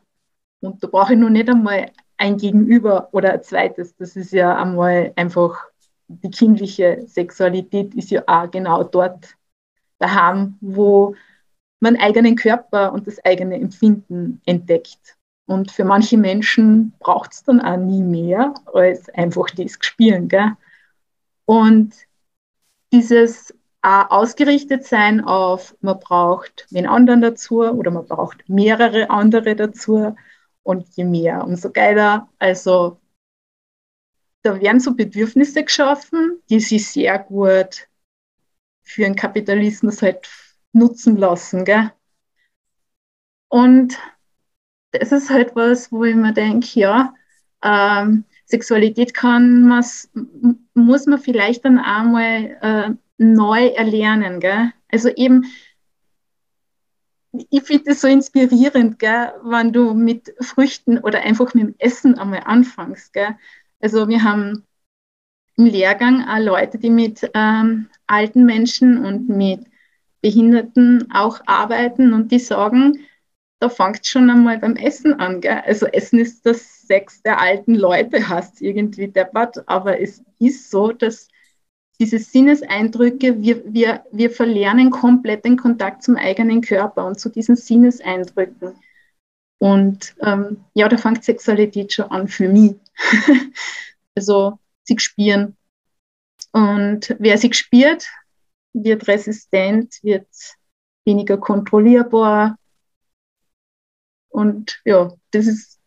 Und 0.61 0.83
da 0.83 0.87
brauche 0.87 1.13
ich 1.13 1.19
noch 1.19 1.29
nicht 1.29 1.49
einmal 1.49 1.91
ein 2.17 2.37
Gegenüber 2.37 3.09
oder 3.11 3.33
ein 3.33 3.43
zweites. 3.43 3.95
Das 3.95 4.15
ist 4.15 4.31
ja 4.31 4.55
einmal 4.55 5.13
einfach, 5.15 5.65
die 6.07 6.29
kindliche 6.29 7.03
Sexualität 7.07 7.93
ist 7.95 8.11
ja 8.11 8.23
auch 8.27 8.49
genau 8.49 8.83
dort 8.83 9.35
daheim, 9.99 10.57
wo 10.61 11.15
man 11.79 11.97
eigenen 11.97 12.35
Körper 12.35 12.93
und 12.93 13.07
das 13.07 13.23
eigene 13.25 13.55
Empfinden 13.55 14.41
entdeckt. 14.45 15.17
Und 15.47 15.71
für 15.71 15.85
manche 15.85 16.17
Menschen 16.17 16.93
braucht 16.99 17.33
es 17.33 17.43
dann 17.43 17.61
auch 17.61 17.77
nie 17.77 18.01
mehr 18.01 18.53
als 18.73 19.09
einfach 19.09 19.49
das 19.51 19.77
Spielen. 19.79 20.27
Gell? 20.27 20.53
Und 21.45 21.93
dieses 22.91 23.53
auch 23.81 24.09
ausgerichtet 24.09 24.83
sein 24.83 25.23
auf, 25.23 25.75
man 25.81 25.99
braucht 25.99 26.65
den 26.71 26.87
anderen 26.87 27.21
dazu 27.21 27.61
oder 27.61 27.91
man 27.91 28.07
braucht 28.07 28.49
mehrere 28.49 29.11
andere 29.11 29.55
dazu 29.55 30.15
und 30.65 30.87
je 30.95 31.05
mehr, 31.05 31.43
umso 31.43 31.71
geiler. 31.71 32.27
Also 32.39 32.99
da 34.41 34.59
werden 34.59 34.79
so 34.79 34.95
Bedürfnisse 34.95 35.63
geschaffen, 35.63 36.41
die 36.49 36.59
sich 36.59 36.87
sehr 36.87 37.19
gut 37.19 37.87
für 38.83 39.03
den 39.03 39.15
Kapitalismus 39.15 40.01
halt 40.01 40.27
nutzen 40.73 41.17
lassen. 41.17 41.65
Gell? 41.65 41.91
Und 43.47 43.97
das 44.91 45.11
ist 45.11 45.29
halt 45.29 45.55
was, 45.55 45.91
wo 45.91 46.03
ich 46.03 46.15
mir 46.15 46.33
denke, 46.33 46.79
ja, 46.79 47.13
ähm, 47.63 48.25
Sexualität 48.45 49.13
kann 49.13 49.63
muss 50.73 51.05
man 51.07 51.19
vielleicht 51.19 51.65
dann 51.65 51.77
einmal 51.77 52.57
äh, 52.61 52.89
neu 53.17 53.67
erlernen. 53.67 54.39
Gell? 54.39 54.71
Also 54.91 55.09
eben, 55.09 55.45
ich 57.49 57.63
finde 57.63 57.91
es 57.91 58.01
so 58.01 58.07
inspirierend, 58.07 58.99
gell, 58.99 59.33
wenn 59.43 59.73
du 59.73 59.93
mit 59.93 60.33
Früchten 60.41 60.99
oder 60.99 61.21
einfach 61.21 61.53
mit 61.53 61.63
dem 61.63 61.75
Essen 61.77 62.17
einmal 62.17 62.43
anfängst. 62.45 63.13
Gell? 63.13 63.35
Also 63.79 64.07
wir 64.07 64.23
haben 64.23 64.63
im 65.57 65.65
Lehrgang 65.65 66.27
auch 66.27 66.39
Leute, 66.39 66.77
die 66.77 66.89
mit 66.89 67.29
ähm, 67.33 67.87
alten 68.07 68.45
Menschen 68.45 69.05
und 69.05 69.29
mit 69.29 69.61
Behinderten 70.21 71.11
auch 71.13 71.39
arbeiten 71.45 72.13
und 72.13 72.31
die 72.31 72.39
sagen, 72.39 73.05
da 73.59 73.69
fängt 73.69 74.05
schon 74.05 74.29
einmal 74.29 74.59
beim 74.59 74.75
Essen 74.75 75.13
an. 75.19 75.41
Gell? 75.41 75.61
Also 75.65 75.85
Essen 75.87 76.19
ist 76.19 76.45
das 76.45 76.81
Sex 76.87 77.21
der 77.21 77.39
alten 77.39 77.75
Leute, 77.75 78.27
hast 78.27 78.61
irgendwie 78.61 79.07
deppert, 79.07 79.67
aber 79.67 79.99
es 79.99 80.23
ist 80.39 80.69
so, 80.69 80.91
dass 80.91 81.29
diese 81.99 82.19
Sinneseindrücke, 82.19 83.41
wir, 83.41 83.63
wir, 83.65 84.05
wir 84.11 84.29
verlernen 84.29 84.89
komplett 84.89 85.45
den 85.45 85.57
Kontakt 85.57 86.03
zum 86.03 86.17
eigenen 86.17 86.61
Körper 86.61 87.05
und 87.05 87.19
zu 87.19 87.29
diesen 87.29 87.55
Sinneseindrücken. 87.55 88.73
Und 89.59 90.15
ähm, 90.21 90.65
ja, 90.73 90.87
da 90.89 90.97
fängt 90.97 91.23
Sexualität 91.23 91.93
schon 91.93 92.11
an 92.11 92.27
für 92.27 92.49
mich. 92.49 92.75
also 94.15 94.59
sich 94.83 94.99
spüren. 94.99 95.55
Und 96.51 97.15
wer 97.19 97.37
sich 97.37 97.55
spürt, 97.55 98.07
wird 98.73 99.07
resistent, 99.07 99.99
wird 100.03 100.27
weniger 101.05 101.37
kontrollierbar. 101.37 102.57
Und 104.29 104.81
ja, 104.85 105.13
das 105.31 105.47
ist 105.47 105.79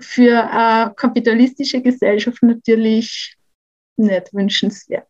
für 0.00 0.50
eine 0.50 0.94
kapitalistische 0.94 1.80
Gesellschaft 1.82 2.42
natürlich 2.42 3.36
nicht 3.96 4.32
wünschenswert. 4.32 5.08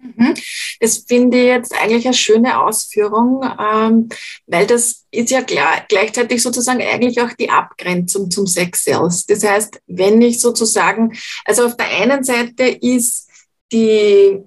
Mhm. 0.00 0.34
Das 0.80 0.98
finde 1.08 1.38
ich 1.38 1.46
jetzt 1.46 1.74
eigentlich 1.74 2.06
eine 2.06 2.14
schöne 2.14 2.60
Ausführung, 2.60 3.42
ähm, 3.58 4.08
weil 4.46 4.66
das 4.66 5.06
ist 5.10 5.30
ja 5.30 5.40
gleichzeitig 5.40 6.42
sozusagen 6.42 6.80
eigentlich 6.80 7.20
auch 7.20 7.32
die 7.32 7.50
Abgrenzung 7.50 8.30
zum 8.30 8.46
Sex 8.46 8.84
Sales. 8.84 9.26
Das 9.26 9.42
heißt, 9.42 9.80
wenn 9.86 10.22
ich 10.22 10.40
sozusagen, 10.40 11.18
also 11.44 11.66
auf 11.66 11.76
der 11.76 11.88
einen 11.88 12.22
Seite 12.22 12.64
ist 12.64 13.28
die, 13.72 14.38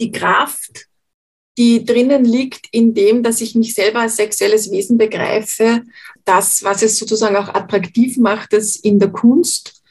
die 0.00 0.10
Kraft, 0.10 0.88
die 1.56 1.84
drinnen 1.84 2.24
liegt, 2.24 2.66
in 2.72 2.94
dem, 2.94 3.22
dass 3.22 3.40
ich 3.40 3.54
mich 3.54 3.74
selber 3.74 4.00
als 4.00 4.16
sexuelles 4.16 4.72
Wesen 4.72 4.98
begreife, 4.98 5.82
das, 6.24 6.64
was 6.64 6.82
es 6.82 6.98
sozusagen 6.98 7.36
auch 7.36 7.48
attraktiv 7.48 8.16
macht, 8.16 8.52
es 8.54 8.74
in 8.74 8.98
der 8.98 9.10
Kunst 9.10 9.82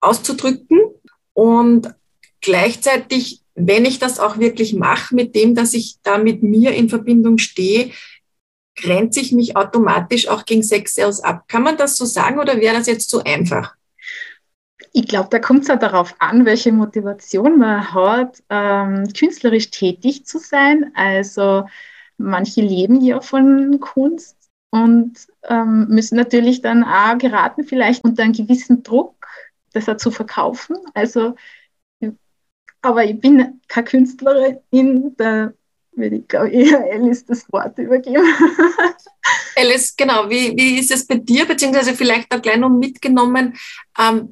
auszudrücken 0.00 0.80
und 1.32 1.94
gleichzeitig 2.42 3.40
wenn 3.66 3.84
ich 3.84 3.98
das 3.98 4.18
auch 4.18 4.38
wirklich 4.38 4.74
mache, 4.74 5.14
mit 5.14 5.34
dem, 5.34 5.54
dass 5.54 5.74
ich 5.74 5.98
da 6.02 6.18
mit 6.18 6.42
mir 6.42 6.72
in 6.72 6.88
Verbindung 6.88 7.38
stehe, 7.38 7.90
grenze 8.76 9.20
ich 9.20 9.32
mich 9.32 9.56
automatisch 9.56 10.28
auch 10.28 10.44
gegen 10.44 10.62
Sex 10.62 10.94
Sales 10.94 11.20
ab. 11.20 11.44
Kann 11.48 11.62
man 11.62 11.76
das 11.76 11.96
so 11.96 12.04
sagen 12.04 12.38
oder 12.38 12.60
wäre 12.60 12.76
das 12.76 12.86
jetzt 12.86 13.10
zu 13.10 13.22
einfach? 13.24 13.74
Ich 14.92 15.06
glaube, 15.06 15.28
da 15.30 15.38
kommt 15.38 15.62
es 15.62 15.68
ja 15.68 15.76
darauf 15.76 16.16
an, 16.18 16.44
welche 16.44 16.72
Motivation 16.72 17.58
man 17.58 17.94
hat, 17.94 18.42
ähm, 18.48 19.06
künstlerisch 19.16 19.70
tätig 19.70 20.26
zu 20.26 20.38
sein. 20.38 20.90
Also 20.94 21.64
manche 22.16 22.60
leben 22.60 23.00
ja 23.00 23.20
von 23.20 23.78
Kunst 23.80 24.36
und 24.70 25.12
ähm, 25.44 25.86
müssen 25.88 26.16
natürlich 26.16 26.62
dann 26.62 26.84
auch 26.84 27.18
geraten, 27.18 27.64
vielleicht 27.64 28.04
unter 28.04 28.24
einen 28.24 28.32
gewissen 28.32 28.82
Druck, 28.82 29.26
das 29.72 29.88
auch 29.88 29.96
zu 29.96 30.10
verkaufen. 30.10 30.76
Also 30.94 31.36
aber 32.82 33.04
ich 33.04 33.20
bin 33.20 33.60
keine 33.68 33.86
Künstlerin, 33.86 35.14
da 35.16 35.52
würde 35.92 36.16
ich, 36.16 36.28
glaube 36.28 36.50
ich, 36.50 36.70
eher 36.70 36.84
Alice 36.92 37.24
das 37.24 37.50
Wort 37.52 37.78
übergeben. 37.78 38.24
Alice, 39.56 39.94
genau, 39.96 40.28
wie, 40.28 40.56
wie 40.56 40.78
ist 40.78 40.90
es 40.90 41.06
bei 41.06 41.16
dir, 41.16 41.46
beziehungsweise 41.46 41.94
vielleicht 41.94 42.34
auch 42.34 42.40
gleich 42.40 42.58
noch 42.58 42.70
mitgenommen, 42.70 43.56
ähm, 43.98 44.28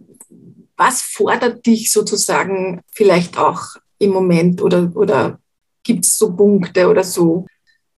was 0.76 1.02
fordert 1.02 1.66
dich 1.66 1.90
sozusagen 1.90 2.80
vielleicht 2.92 3.36
auch 3.36 3.60
im 3.98 4.10
Moment 4.10 4.62
oder, 4.62 4.90
oder 4.94 5.40
gibt 5.82 6.04
es 6.04 6.16
so 6.16 6.34
Punkte 6.34 6.88
oder 6.88 7.02
so? 7.02 7.46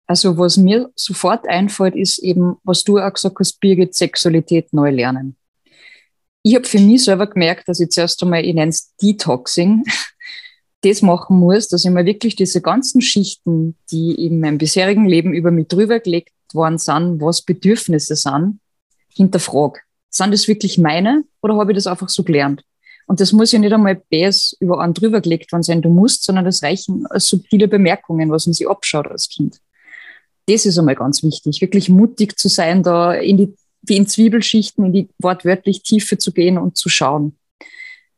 Also 0.06 0.36
was 0.38 0.56
mir 0.56 0.90
sofort 0.96 1.46
einfällt, 1.46 1.94
ist 1.94 2.18
eben, 2.18 2.56
was 2.64 2.82
du 2.82 2.98
auch 2.98 3.12
gesagt 3.12 3.36
hast, 3.38 3.60
Birgit, 3.60 3.94
Sexualität 3.94 4.72
neu 4.72 4.90
lernen. 4.90 5.36
Ich 6.42 6.54
habe 6.54 6.66
für 6.66 6.80
mich 6.80 7.04
selber 7.04 7.26
gemerkt, 7.26 7.68
dass 7.68 7.80
ich 7.80 7.90
zuerst 7.90 8.22
einmal, 8.22 8.44
ich 8.44 8.54
nenne 8.54 8.70
es 8.70 8.94
Detoxing, 8.96 9.84
das 10.82 11.02
machen 11.02 11.38
muss, 11.38 11.68
dass 11.68 11.84
ich 11.84 11.90
mir 11.90 12.06
wirklich 12.06 12.36
diese 12.36 12.62
ganzen 12.62 13.02
Schichten, 13.02 13.76
die 13.90 14.14
in 14.14 14.40
meinem 14.40 14.58
bisherigen 14.58 15.06
Leben 15.06 15.34
über 15.34 15.50
mich 15.50 15.68
drüber 15.68 16.00
gelegt 16.00 16.32
worden 16.54 16.78
sind, 16.78 17.20
was 17.20 17.42
Bedürfnisse 17.42 18.16
sind, 18.16 18.60
hinterfrage. 19.12 19.80
Sind 20.08 20.32
das 20.32 20.48
wirklich 20.48 20.78
meine 20.78 21.24
oder 21.42 21.56
habe 21.56 21.72
ich 21.72 21.76
das 21.76 21.86
einfach 21.86 22.08
so 22.08 22.24
gelernt? 22.24 22.64
Und 23.06 23.20
das 23.20 23.32
muss 23.32 23.52
ja 23.52 23.58
nicht 23.58 23.72
einmal 23.72 23.96
BS 23.96 24.56
über 24.60 24.80
einen 24.80 24.94
drüber 24.94 25.20
gelegt 25.20 25.52
worden 25.52 25.64
sein, 25.64 25.82
du 25.82 25.90
musst, 25.90 26.24
sondern 26.24 26.44
das 26.44 26.62
reichen 26.62 27.06
als 27.08 27.26
subtile 27.26 27.66
Bemerkungen, 27.66 28.30
was 28.30 28.46
man 28.46 28.54
sich 28.54 28.68
abschaut 28.68 29.08
als 29.08 29.28
Kind. 29.28 29.60
Das 30.46 30.64
ist 30.64 30.78
einmal 30.78 30.94
ganz 30.94 31.22
wichtig, 31.22 31.60
wirklich 31.60 31.88
mutig 31.88 32.38
zu 32.38 32.48
sein, 32.48 32.82
da 32.82 33.12
in 33.12 33.36
die, 33.36 33.54
wie 33.90 33.96
in 33.96 34.06
Zwiebelschichten, 34.06 34.86
in 34.86 34.92
die 34.92 35.08
wortwörtlich 35.18 35.82
Tiefe 35.82 36.16
zu 36.16 36.32
gehen 36.32 36.56
und 36.56 36.78
zu 36.78 36.88
schauen. 36.88 37.36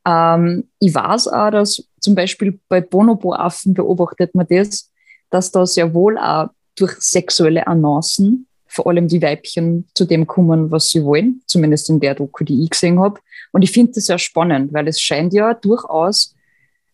Ähm, 0.06 0.68
ich 0.78 0.94
weiß 0.94 1.28
auch, 1.28 1.50
dass 1.50 1.85
zum 2.00 2.14
Beispiel 2.14 2.61
bei 2.68 2.80
Bonobo-Affen 2.80 3.74
beobachtet 3.74 4.35
man 4.35 4.46
das, 4.48 4.90
dass 5.30 5.50
da 5.50 5.66
sehr 5.66 5.94
wohl 5.94 6.18
auch 6.18 6.50
durch 6.76 6.92
sexuelle 7.00 7.66
Annoncen 7.66 8.46
vor 8.66 8.87
allem 8.87 9.06
die 9.06 9.20
Weibchen 9.20 9.87
zu 9.94 10.06
dem 10.06 10.26
kommen, 10.26 10.70
was 10.70 10.88
sie 10.88 11.04
wollen, 11.04 11.42
zumindest 11.46 11.90
in 11.90 12.00
der 12.00 12.14
Doku, 12.14 12.42
die 12.42 12.64
ich 12.64 12.70
gesehen 12.70 12.98
habe. 13.00 13.20
Und 13.52 13.61
ich 13.62 13.70
finde 13.70 13.92
das 13.92 14.06
sehr 14.06 14.18
spannend, 14.18 14.72
weil 14.72 14.88
es 14.88 14.98
scheint 14.98 15.35
ja 15.35 15.52
durchaus 15.52 16.35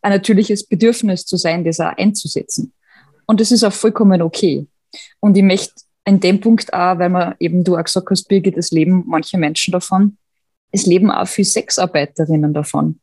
ein 0.02 0.10
natürliches 0.10 0.66
Bedürfnis 0.66 1.24
zu 1.24 1.36
sein, 1.36 1.64
das 1.64 1.78
auch 1.78 1.96
einzusetzen. 1.96 2.72
Und 3.26 3.40
das 3.40 3.52
ist 3.52 3.62
auch 3.62 3.72
vollkommen 3.72 4.22
okay. 4.22 4.66
Und 5.20 5.36
ich 5.36 5.44
möchte 5.44 5.74
in 6.04 6.20
dem 6.20 6.40
Punkt 6.40 6.72
auch, 6.72 6.98
weil 6.98 7.10
man 7.10 7.34
eben 7.38 7.64
du 7.64 7.76
auch 7.76 7.84
gesagt 7.84 8.08
hast, 8.10 8.28
Birgit, 8.28 8.56
das 8.56 8.70
Leben 8.70 9.04
mancher 9.06 9.38
Menschen 9.38 9.72
davon, 9.72 10.16
es 10.70 10.86
leben 10.86 11.10
auch 11.10 11.28
viele 11.28 11.46
Sexarbeiterinnen 11.46 12.52
davon. 12.54 13.00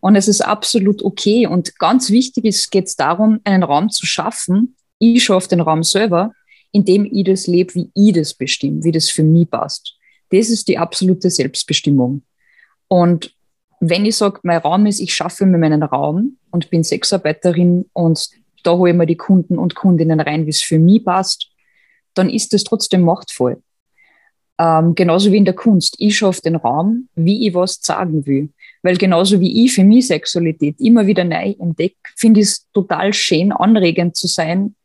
Und 0.00 0.16
es 0.16 0.28
ist 0.28 0.42
absolut 0.42 1.02
okay. 1.02 1.46
Und 1.46 1.78
ganz 1.78 2.10
wichtig 2.10 2.44
ist, 2.44 2.70
geht 2.70 2.86
es 2.86 2.96
darum, 2.96 3.40
einen 3.44 3.62
Raum 3.62 3.88
zu 3.88 4.06
schaffen. 4.06 4.76
Ich 4.98 5.24
schaffe 5.24 5.48
den 5.48 5.60
Raum 5.60 5.82
selber, 5.82 6.32
in 6.72 6.84
dem 6.84 7.04
ich 7.10 7.24
das 7.24 7.46
lebe, 7.46 7.74
wie 7.74 7.90
ich 7.94 8.12
das 8.12 8.34
bestimme, 8.34 8.84
wie 8.84 8.92
das 8.92 9.08
für 9.08 9.22
mich 9.22 9.48
passt. 9.48 9.96
Das 10.30 10.50
ist 10.50 10.68
die 10.68 10.76
absolute 10.76 11.30
Selbstbestimmung. 11.30 12.22
Und 12.88 13.34
wenn 13.80 14.04
ich 14.04 14.16
sage, 14.16 14.40
mein 14.42 14.58
Raum 14.58 14.86
ist, 14.86 15.00
ich 15.00 15.14
schaffe 15.14 15.46
mir 15.46 15.58
meinen 15.58 15.82
Raum 15.82 16.36
und 16.50 16.70
bin 16.70 16.84
Sexarbeiterin 16.84 17.86
und 17.92 18.28
da 18.62 18.72
hole 18.72 18.90
ich 18.90 18.96
mir 18.96 19.06
die 19.06 19.16
Kunden 19.16 19.58
und 19.58 19.74
Kundinnen 19.74 20.20
rein, 20.20 20.46
wie 20.46 20.50
es 20.50 20.62
für 20.62 20.78
mich 20.78 21.04
passt, 21.04 21.48
dann 22.14 22.30
ist 22.30 22.52
das 22.52 22.64
trotzdem 22.64 23.02
machtvoll. 23.02 23.62
Ähm, 24.58 24.94
genauso 24.94 25.32
wie 25.32 25.38
in 25.38 25.44
der 25.44 25.54
Kunst. 25.54 25.96
Ich 25.98 26.18
schaffe 26.18 26.42
den 26.42 26.56
Raum, 26.56 27.08
wie 27.16 27.46
ich 27.46 27.54
was 27.54 27.80
sagen 27.82 28.24
will. 28.26 28.50
Weil 28.82 28.96
genauso 28.96 29.40
wie 29.40 29.64
ich 29.64 29.74
für 29.74 29.84
mich 29.84 30.06
Sexualität 30.06 30.80
immer 30.80 31.06
wieder 31.06 31.24
neu 31.24 31.54
entdecke, 31.58 31.96
finde 32.16 32.40
ich 32.40 32.46
es 32.46 32.70
total 32.72 33.12
schön, 33.12 33.50
anregend 33.50 34.16
zu 34.16 34.28
sein 34.28 34.76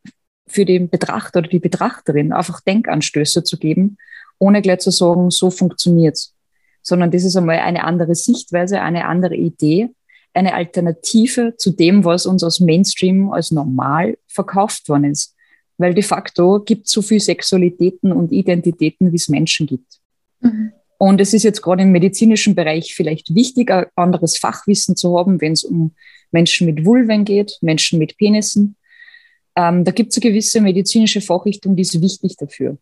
für 0.48 0.64
den 0.64 0.88
Betrachter 0.88 1.38
oder 1.40 1.48
die 1.48 1.60
Betrachterin, 1.60 2.32
einfach 2.32 2.60
Denkanstöße 2.62 3.44
zu 3.44 3.58
geben, 3.58 3.96
ohne 4.38 4.62
gleich 4.62 4.80
zu 4.80 4.90
sagen, 4.90 5.30
so 5.30 5.50
funktioniert's. 5.50 6.34
Sondern 6.82 7.12
das 7.12 7.24
ist 7.24 7.36
einmal 7.36 7.58
eine 7.58 7.84
andere 7.84 8.14
Sichtweise, 8.16 8.80
eine 8.80 9.04
andere 9.04 9.36
Idee, 9.36 9.90
eine 10.34 10.54
Alternative 10.54 11.54
zu 11.56 11.70
dem, 11.70 12.04
was 12.04 12.26
uns 12.26 12.42
aus 12.42 12.58
Mainstream 12.58 13.30
als 13.30 13.52
normal 13.52 14.18
verkauft 14.26 14.88
worden 14.88 15.04
ist 15.04 15.36
weil 15.80 15.94
de 15.94 16.02
facto 16.02 16.60
gibt 16.60 16.86
es 16.86 16.92
so 16.92 17.00
viele 17.00 17.20
Sexualitäten 17.20 18.12
und 18.12 18.32
Identitäten, 18.32 19.12
wie 19.12 19.16
es 19.16 19.30
Menschen 19.30 19.66
gibt. 19.66 19.98
Mhm. 20.40 20.72
Und 20.98 21.20
es 21.22 21.32
ist 21.32 21.42
jetzt 21.42 21.62
gerade 21.62 21.82
im 21.82 21.92
medizinischen 21.92 22.54
Bereich 22.54 22.94
vielleicht 22.94 23.34
wichtig, 23.34 23.70
ein 23.70 23.86
anderes 23.96 24.36
Fachwissen 24.36 24.94
zu 24.94 25.18
haben, 25.18 25.40
wenn 25.40 25.52
es 25.52 25.64
um 25.64 25.92
Menschen 26.30 26.66
mit 26.66 26.84
Vulven 26.84 27.24
geht, 27.24 27.56
Menschen 27.62 27.98
mit 27.98 28.18
Penissen. 28.18 28.76
Ähm, 29.56 29.84
da 29.84 29.92
gibt 29.92 30.12
es 30.12 30.18
eine 30.18 30.30
gewisse 30.30 30.60
medizinische 30.60 31.22
Fachrichtung, 31.22 31.76
die 31.76 31.82
ist 31.82 31.98
wichtig 32.02 32.36
dafür. 32.36 32.76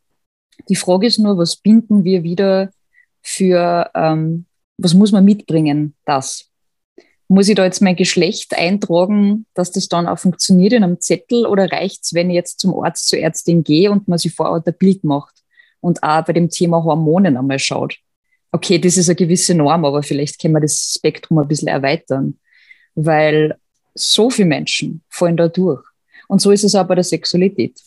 Die 0.68 0.74
Frage 0.74 1.06
ist 1.06 1.18
nur, 1.18 1.38
was 1.38 1.54
binden 1.54 2.02
wir 2.02 2.24
wieder 2.24 2.70
für, 3.22 3.88
ähm, 3.94 4.46
was 4.76 4.94
muss 4.94 5.12
man 5.12 5.24
mitbringen, 5.24 5.94
das? 6.04 6.47
Muss 7.28 7.48
ich 7.48 7.54
da 7.54 7.64
jetzt 7.64 7.82
mein 7.82 7.94
Geschlecht 7.94 8.56
eintragen, 8.56 9.44
dass 9.54 9.70
das 9.70 9.88
dann 9.88 10.08
auch 10.08 10.18
funktioniert 10.18 10.72
in 10.72 10.82
einem 10.82 11.00
Zettel 11.00 11.46
oder 11.46 11.70
reicht 11.70 12.04
es, 12.04 12.14
wenn 12.14 12.30
ich 12.30 12.34
jetzt 12.34 12.58
zum 12.58 12.74
Arzt, 12.82 13.08
zur 13.08 13.18
Ärztin 13.18 13.62
gehe 13.62 13.90
und 13.90 14.08
man 14.08 14.18
sich 14.18 14.34
vor 14.34 14.48
Ort 14.48 14.66
ein 14.66 14.74
Bild 14.78 15.04
macht 15.04 15.34
und 15.80 16.02
auch 16.02 16.24
bei 16.24 16.32
dem 16.32 16.48
Thema 16.48 16.82
Hormonen 16.82 17.36
einmal 17.36 17.58
schaut? 17.58 17.98
Okay, 18.50 18.78
das 18.78 18.96
ist 18.96 19.10
eine 19.10 19.16
gewisse 19.16 19.54
Norm, 19.54 19.84
aber 19.84 20.02
vielleicht 20.02 20.40
können 20.40 20.54
wir 20.54 20.60
das 20.60 20.94
Spektrum 20.96 21.38
ein 21.38 21.48
bisschen 21.48 21.68
erweitern, 21.68 22.38
weil 22.94 23.56
so 23.94 24.30
viele 24.30 24.48
Menschen 24.48 25.02
fallen 25.10 25.36
da 25.36 25.48
durch. 25.48 25.84
Und 26.28 26.40
so 26.40 26.50
ist 26.50 26.64
es 26.64 26.74
auch 26.74 26.86
bei 26.86 26.94
der 26.94 27.04
Sexualität. 27.04 27.78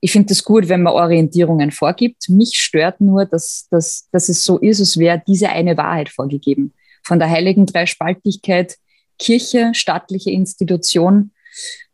Ich 0.00 0.10
finde 0.10 0.32
es 0.32 0.42
gut, 0.42 0.68
wenn 0.68 0.82
man 0.82 0.92
Orientierungen 0.92 1.70
vorgibt. 1.70 2.28
Mich 2.28 2.58
stört 2.58 3.00
nur, 3.00 3.26
dass, 3.26 3.68
dass, 3.70 4.08
dass 4.10 4.28
es 4.28 4.44
so 4.44 4.58
ist, 4.58 4.80
als 4.80 4.98
wäre 4.98 5.22
diese 5.24 5.48
eine 5.48 5.76
Wahrheit 5.76 6.08
vorgegeben. 6.08 6.72
Von 7.04 7.18
der 7.18 7.30
heiligen 7.30 7.66
Dreispaltigkeit, 7.66 8.76
Kirche, 9.18 9.70
staatliche 9.74 10.30
Institution. 10.30 11.32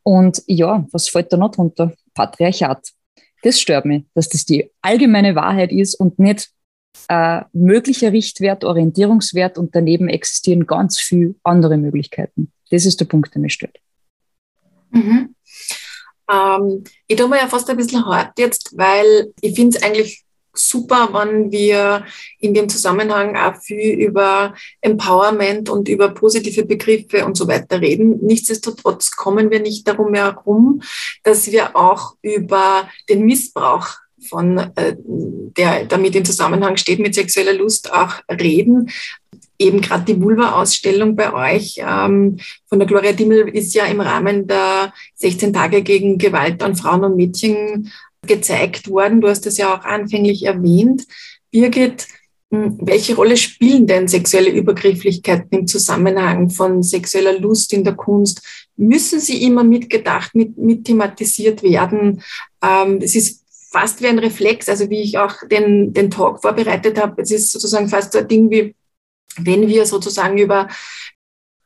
Und 0.02 0.42
ja, 0.46 0.86
was 0.92 1.08
fällt 1.08 1.32
da 1.32 1.36
noch 1.36 1.50
drunter? 1.50 1.92
Patriarchat. 2.14 2.92
Das 3.42 3.60
stört 3.60 3.86
mich, 3.86 4.04
dass 4.14 4.28
das 4.28 4.44
die 4.44 4.70
allgemeine 4.82 5.34
Wahrheit 5.34 5.72
ist 5.72 5.94
und 5.94 6.18
nicht 6.18 6.50
äh, 7.08 7.42
möglicher 7.52 8.12
Richtwert, 8.12 8.64
Orientierungswert 8.64 9.58
und 9.58 9.74
daneben 9.74 10.08
existieren 10.08 10.66
ganz 10.66 10.98
viele 10.98 11.34
andere 11.42 11.76
Möglichkeiten. 11.76 12.52
Das 12.70 12.86
ist 12.86 13.00
der 13.00 13.06
Punkt, 13.06 13.34
der 13.34 13.40
mich 13.40 13.54
stört. 13.54 13.78
Mhm. 14.90 15.34
Ähm, 16.30 16.84
ich 17.06 17.16
tue 17.16 17.28
mir 17.28 17.38
ja 17.38 17.48
fast 17.48 17.68
ein 17.70 17.76
bisschen 17.76 18.04
hart 18.04 18.38
jetzt, 18.38 18.76
weil 18.76 19.32
ich 19.40 19.54
finde 19.54 19.76
es 19.76 19.82
eigentlich 19.82 20.24
super, 20.52 21.10
wenn 21.12 21.50
wir 21.50 22.04
in 22.38 22.54
dem 22.54 22.68
Zusammenhang 22.68 23.36
auch 23.36 23.56
viel 23.60 23.98
über 23.98 24.54
Empowerment 24.80 25.68
und 25.68 25.88
über 25.88 26.10
positive 26.10 26.64
Begriffe 26.64 27.24
und 27.24 27.36
so 27.36 27.48
weiter 27.48 27.80
reden. 27.80 28.18
Nichtsdestotrotz 28.22 29.10
kommen 29.12 29.50
wir 29.50 29.60
nicht 29.60 29.86
darum 29.86 30.14
herum, 30.14 30.82
dass 31.22 31.50
wir 31.50 31.76
auch 31.76 32.14
über 32.22 32.88
den 33.08 33.24
Missbrauch 33.24 33.88
von 34.28 34.58
äh, 34.58 34.96
der 34.98 35.86
damit 35.86 36.14
in 36.14 36.24
Zusammenhang 36.24 36.76
steht 36.76 36.98
mit 36.98 37.14
sexueller 37.14 37.54
Lust 37.54 37.90
auch 37.92 38.20
reden 38.30 38.90
eben 39.60 39.80
gerade 39.82 40.04
die 40.04 40.20
Vulva-Ausstellung 40.20 41.14
bei 41.14 41.32
euch 41.32 41.76
ähm, 41.78 42.38
von 42.66 42.78
der 42.78 42.88
Gloria 42.88 43.12
Dimmel 43.12 43.48
ist 43.48 43.74
ja 43.74 43.84
im 43.84 44.00
Rahmen 44.00 44.46
der 44.46 44.92
16 45.16 45.52
Tage 45.52 45.82
gegen 45.82 46.16
Gewalt 46.18 46.62
an 46.62 46.74
Frauen 46.74 47.04
und 47.04 47.16
Mädchen 47.16 47.92
gezeigt 48.26 48.88
worden. 48.88 49.20
Du 49.20 49.28
hast 49.28 49.46
das 49.46 49.56
ja 49.56 49.74
auch 49.74 49.84
anfänglich 49.84 50.44
erwähnt. 50.44 51.06
Birgit, 51.50 52.06
welche 52.50 53.14
Rolle 53.14 53.36
spielen 53.36 53.86
denn 53.86 54.08
sexuelle 54.08 54.50
Übergrifflichkeiten 54.50 55.50
im 55.50 55.66
Zusammenhang 55.66 56.50
von 56.50 56.82
sexueller 56.82 57.38
Lust 57.38 57.72
in 57.72 57.84
der 57.84 57.94
Kunst? 57.94 58.42
Müssen 58.76 59.20
sie 59.20 59.42
immer 59.44 59.62
mitgedacht, 59.62 60.34
mit, 60.34 60.58
mit 60.58 60.84
thematisiert 60.84 61.62
werden? 61.62 62.22
Ähm, 62.62 62.98
es 63.02 63.14
ist 63.14 63.44
fast 63.70 64.02
wie 64.02 64.08
ein 64.08 64.18
Reflex, 64.18 64.68
also 64.68 64.90
wie 64.90 65.00
ich 65.00 65.16
auch 65.16 65.34
den, 65.48 65.92
den 65.92 66.10
Talk 66.10 66.42
vorbereitet 66.42 67.00
habe. 67.00 67.22
Es 67.22 67.30
ist 67.30 67.52
sozusagen 67.52 67.88
fast 67.88 68.12
so 68.12 68.18
ein 68.18 68.26
Ding 68.28 68.50
wie 68.50 68.74
wenn 69.36 69.68
wir 69.68 69.86
sozusagen 69.86 70.38
über 70.38 70.68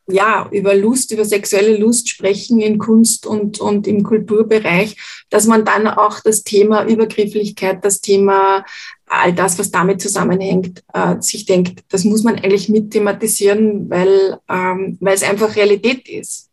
ja, 0.07 0.47
über 0.51 0.75
Lust, 0.75 1.11
über 1.11 1.25
sexuelle 1.25 1.77
Lust 1.77 2.09
sprechen 2.09 2.59
in 2.59 2.77
Kunst 2.77 3.25
und, 3.25 3.59
und 3.59 3.87
im 3.87 4.03
Kulturbereich, 4.03 4.97
dass 5.29 5.47
man 5.47 5.65
dann 5.65 5.87
auch 5.87 6.19
das 6.19 6.43
Thema 6.43 6.85
Übergrifflichkeit, 6.85 7.83
das 7.83 8.01
Thema 8.01 8.65
all 9.07 9.33
das, 9.33 9.57
was 9.57 9.71
damit 9.71 10.01
zusammenhängt, 10.01 10.83
äh, 10.93 11.19
sich 11.21 11.45
denkt, 11.45 11.83
das 11.89 12.03
muss 12.03 12.23
man 12.23 12.35
eigentlich 12.35 12.69
mit 12.69 12.91
thematisieren, 12.91 13.89
weil, 13.89 14.39
ähm, 14.49 14.97
weil 14.99 15.15
es 15.15 15.23
einfach 15.23 15.55
Realität 15.55 16.07
ist. 16.09 16.51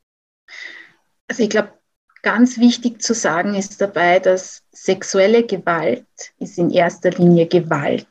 Also 1.28 1.42
ich 1.42 1.50
glaube, 1.50 1.72
ganz 2.22 2.58
wichtig 2.58 3.02
zu 3.02 3.14
sagen 3.14 3.54
ist 3.54 3.80
dabei, 3.80 4.20
dass 4.20 4.62
sexuelle 4.70 5.44
Gewalt 5.44 6.06
ist 6.38 6.58
in 6.58 6.70
erster 6.70 7.10
Linie 7.10 7.46
Gewalt. 7.46 8.06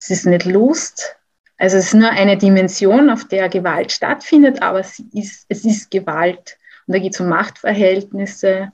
Es 0.00 0.10
ist 0.10 0.26
nicht 0.26 0.44
Lust, 0.44 1.17
also 1.58 1.76
es 1.76 1.86
ist 1.86 1.94
nur 1.94 2.10
eine 2.10 2.38
Dimension, 2.38 3.10
auf 3.10 3.26
der 3.26 3.48
Gewalt 3.48 3.90
stattfindet, 3.90 4.62
aber 4.62 4.80
es 4.80 5.00
ist, 5.12 5.44
es 5.48 5.64
ist 5.64 5.90
Gewalt. 5.90 6.56
Und 6.86 6.94
da 6.94 7.00
geht 7.00 7.14
es 7.14 7.20
um 7.20 7.28
Machtverhältnisse, 7.28 8.72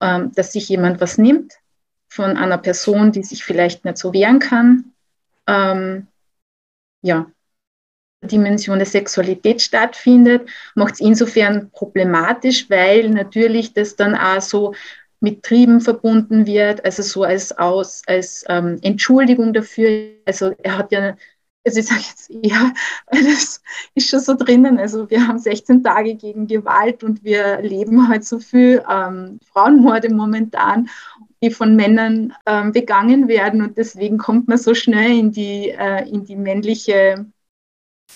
ähm, 0.00 0.32
dass 0.34 0.52
sich 0.52 0.68
jemand 0.68 1.00
was 1.00 1.18
nimmt 1.18 1.54
von 2.08 2.36
einer 2.36 2.58
Person, 2.58 3.10
die 3.10 3.24
sich 3.24 3.44
vielleicht 3.44 3.84
nicht 3.84 3.98
so 3.98 4.12
wehren 4.12 4.38
kann. 4.38 4.92
Ähm, 5.48 6.06
ja, 7.02 7.26
Dimension 8.22 8.78
der 8.78 8.86
Sexualität 8.86 9.60
stattfindet, 9.60 10.48
macht 10.76 10.94
es 10.94 11.00
insofern 11.00 11.70
problematisch, 11.70 12.70
weil 12.70 13.10
natürlich 13.10 13.74
das 13.74 13.96
dann 13.96 14.14
auch 14.14 14.40
so 14.40 14.74
mit 15.20 15.42
Trieben 15.42 15.80
verbunden 15.80 16.46
wird, 16.46 16.84
also 16.84 17.02
so 17.02 17.24
als, 17.24 17.56
aus, 17.56 18.02
als 18.06 18.44
ähm, 18.48 18.78
Entschuldigung 18.82 19.52
dafür. 19.52 20.10
Also 20.26 20.54
er 20.62 20.78
hat 20.78 20.92
ja 20.92 21.16
also 21.64 21.80
ich 21.80 21.86
sage 21.86 22.02
jetzt 22.02 22.30
eher, 22.30 22.72
das 23.10 23.62
ist 23.94 24.08
schon 24.08 24.20
so 24.20 24.34
drinnen. 24.34 24.78
Also 24.78 25.08
wir 25.10 25.26
haben 25.26 25.38
16 25.38 25.82
Tage 25.82 26.14
gegen 26.14 26.46
Gewalt 26.46 27.02
und 27.02 27.24
wir 27.24 27.60
leben 27.62 28.08
halt 28.08 28.24
so 28.24 28.38
viel 28.38 28.82
ähm, 28.88 29.40
Frauenmorde 29.52 30.12
momentan, 30.12 30.88
die 31.42 31.50
von 31.50 31.74
Männern 31.76 32.34
ähm, 32.46 32.72
begangen 32.72 33.28
werden. 33.28 33.62
Und 33.62 33.78
deswegen 33.78 34.18
kommt 34.18 34.48
man 34.48 34.58
so 34.58 34.74
schnell 34.74 35.18
in 35.18 35.32
die, 35.32 35.70
äh, 35.70 36.08
in 36.08 36.24
die 36.24 36.36
männliche, 36.36 37.26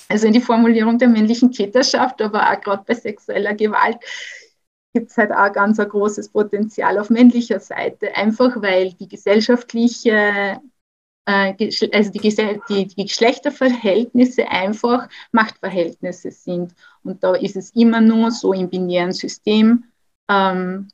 also 0.08 0.26
in 0.26 0.32
die 0.34 0.40
Formulierung 0.40 0.98
der 0.98 1.08
männlichen 1.08 1.50
Täterschaft, 1.50 2.20
aber 2.20 2.50
auch 2.50 2.60
gerade 2.60 2.84
bei 2.86 2.94
sexueller 2.94 3.54
Gewalt 3.54 3.98
gibt 4.94 5.10
es 5.10 5.16
halt 5.18 5.32
auch 5.32 5.52
ganz 5.52 5.78
ein 5.78 5.88
großes 5.88 6.30
Potenzial 6.30 6.98
auf 6.98 7.10
männlicher 7.10 7.60
Seite, 7.60 8.14
einfach 8.16 8.60
weil 8.62 8.94
die 8.94 9.08
gesellschaftliche 9.08 10.60
äh, 11.28 11.54
also 11.92 12.10
die, 12.10 12.20
die, 12.68 12.86
die 12.86 13.04
Geschlechterverhältnisse 13.04 14.48
einfach 14.48 15.08
Machtverhältnisse 15.30 16.30
sind. 16.30 16.74
Und 17.04 17.22
da 17.22 17.34
ist 17.34 17.54
es 17.56 17.70
immer 17.74 18.00
nur 18.00 18.30
so 18.30 18.54
im 18.54 18.70
binären 18.70 19.12
System, 19.12 19.84
ähm, 20.30 20.88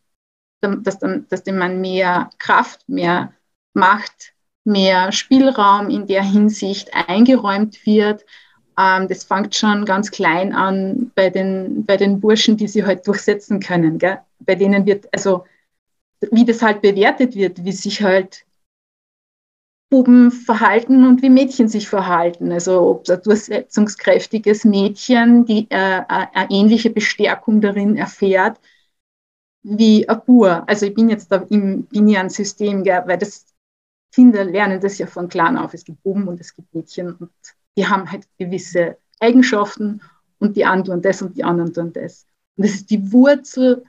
dass, 0.61 0.99
dann, 0.99 1.26
dass 1.28 1.45
dem 1.45 1.59
Mann 1.59 1.80
mehr 1.80 2.30
Kraft, 2.39 2.89
mehr 2.89 3.32
Macht, 3.74 4.32
mehr 4.64 5.12
Spielraum 5.12 5.89
in 5.89 6.07
der 6.09 6.24
Hinsicht 6.24 6.91
eingeräumt 6.95 7.87
wird. 7.87 8.24
Ähm, 8.76 9.07
das 9.07 9.22
fängt 9.22 9.55
schon 9.55 9.85
ganz 9.85 10.11
klein 10.11 10.53
an 10.53 11.12
bei 11.14 11.30
den, 11.30 11.85
bei 11.85 11.97
den 11.97 12.20
Burschen, 12.20 12.57
die 12.57 12.66
sie 12.66 12.85
halt 12.85 13.07
durchsetzen 13.07 13.61
können. 13.61 13.99
Gell? 13.99 14.18
Bei 14.41 14.57
denen 14.57 14.85
wird, 14.85 15.07
also 15.12 15.45
wie 16.32 16.45
das 16.45 16.61
halt 16.61 16.82
bewertet 16.82 17.37
wird, 17.37 17.64
wie 17.64 17.72
sich 17.72 18.03
halt 18.03 18.43
Buben 19.95 20.32
verhalten 20.32 21.07
und 21.07 21.22
wie 21.22 21.30
Mädchen 21.30 21.68
sich 21.68 21.88
verhalten. 21.88 22.51
Also 22.51 22.80
ob 22.80 23.09
ein 23.09 23.22
durchsetzungskräftiges 23.22 24.64
Mädchen 24.64 25.45
die 25.45 25.70
äh, 25.70 25.99
äh, 25.99 26.03
eine 26.09 26.51
ähnliche 26.51 26.90
Bestärkung 26.90 27.61
darin 27.61 27.97
erfährt 27.97 28.59
wie 29.62 30.09
ein 30.09 30.20
Bur. 30.26 30.68
Also 30.68 30.86
ich 30.86 30.95
bin 30.95 31.11
jetzt 31.11 31.30
da 31.30 31.47
im 31.49 31.84
binären 31.84 32.28
System, 32.28 32.82
gell, 32.82 33.05
weil 33.07 33.18
das 33.18 33.47
Kinder 34.12 34.42
lernen 34.42 34.80
das 34.80 34.99
ja 34.99 35.07
von 35.07 35.28
klein 35.28 35.57
auf. 35.57 35.74
Es 35.74 35.84
gibt 35.84 36.03
Buben 36.03 36.26
und 36.26 36.40
es 36.40 36.57
gibt 36.57 36.74
Mädchen 36.74 37.14
und 37.14 37.30
die 37.76 37.86
haben 37.86 38.11
halt 38.11 38.26
gewisse 38.36 38.99
Eigenschaften 39.20 40.03
und 40.40 40.57
die 40.57 40.64
einen 40.64 40.82
tun 40.82 41.03
das 41.03 41.22
und 41.22 41.36
die 41.36 41.45
anderen 41.45 41.72
tun 41.72 41.92
das. 41.92 42.26
Und 42.57 42.66
das 42.66 42.74
ist 42.74 42.90
die 42.90 43.12
Wurzel 43.12 43.84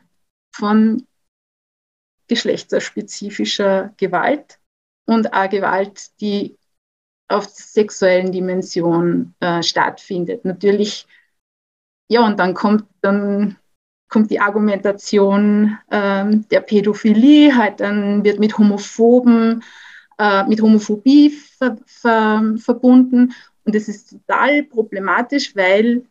von 0.55 1.03
geschlechterspezifischer 2.27 3.91
Gewalt 3.97 4.59
und 5.05 5.33
auch 5.33 5.49
Gewalt, 5.49 6.19
die 6.21 6.57
auf 7.27 7.45
der 7.47 7.55
sexuellen 7.55 8.31
Dimension 8.31 9.33
äh, 9.39 9.63
stattfindet. 9.63 10.45
Natürlich, 10.45 11.07
ja, 12.09 12.25
und 12.25 12.39
dann 12.39 12.53
kommt 12.53 12.85
dann 13.01 13.57
kommt 14.07 14.31
die 14.31 14.39
Argumentation 14.39 15.77
ähm, 15.91 16.47
der 16.49 16.61
Pädophilie, 16.61 17.55
halt 17.55 17.79
dann 17.79 18.23
wird 18.23 18.39
mit 18.39 18.57
Homophoben, 18.57 19.63
äh, 20.17 20.45
mit 20.45 20.61
Homophobie 20.61 21.31
ver, 21.31 21.77
ver, 21.85 22.55
verbunden. 22.57 23.33
Und 23.65 23.75
das 23.75 23.87
ist 23.87 24.11
total 24.11 24.63
problematisch, 24.63 25.55
weil 25.55 26.05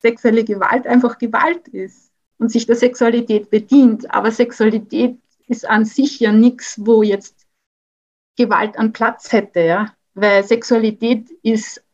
sexuelle 0.00 0.44
Gewalt 0.44 0.86
einfach 0.86 1.18
Gewalt 1.18 1.66
ist 1.68 2.12
und 2.38 2.52
sich 2.52 2.66
der 2.66 2.76
Sexualität 2.76 3.50
bedient. 3.50 4.10
Aber 4.14 4.30
Sexualität 4.30 5.18
ist 5.48 5.68
an 5.68 5.84
sich 5.84 6.20
ja 6.20 6.32
nichts, 6.32 6.78
wo 6.78 7.02
jetzt 7.02 7.37
Gewalt 8.38 8.78
an 8.78 8.92
Platz 8.92 9.32
hätte, 9.32 9.60
ja. 9.60 9.94
Weil 10.14 10.44
Sexualität 10.44 11.28
ist 11.42 11.84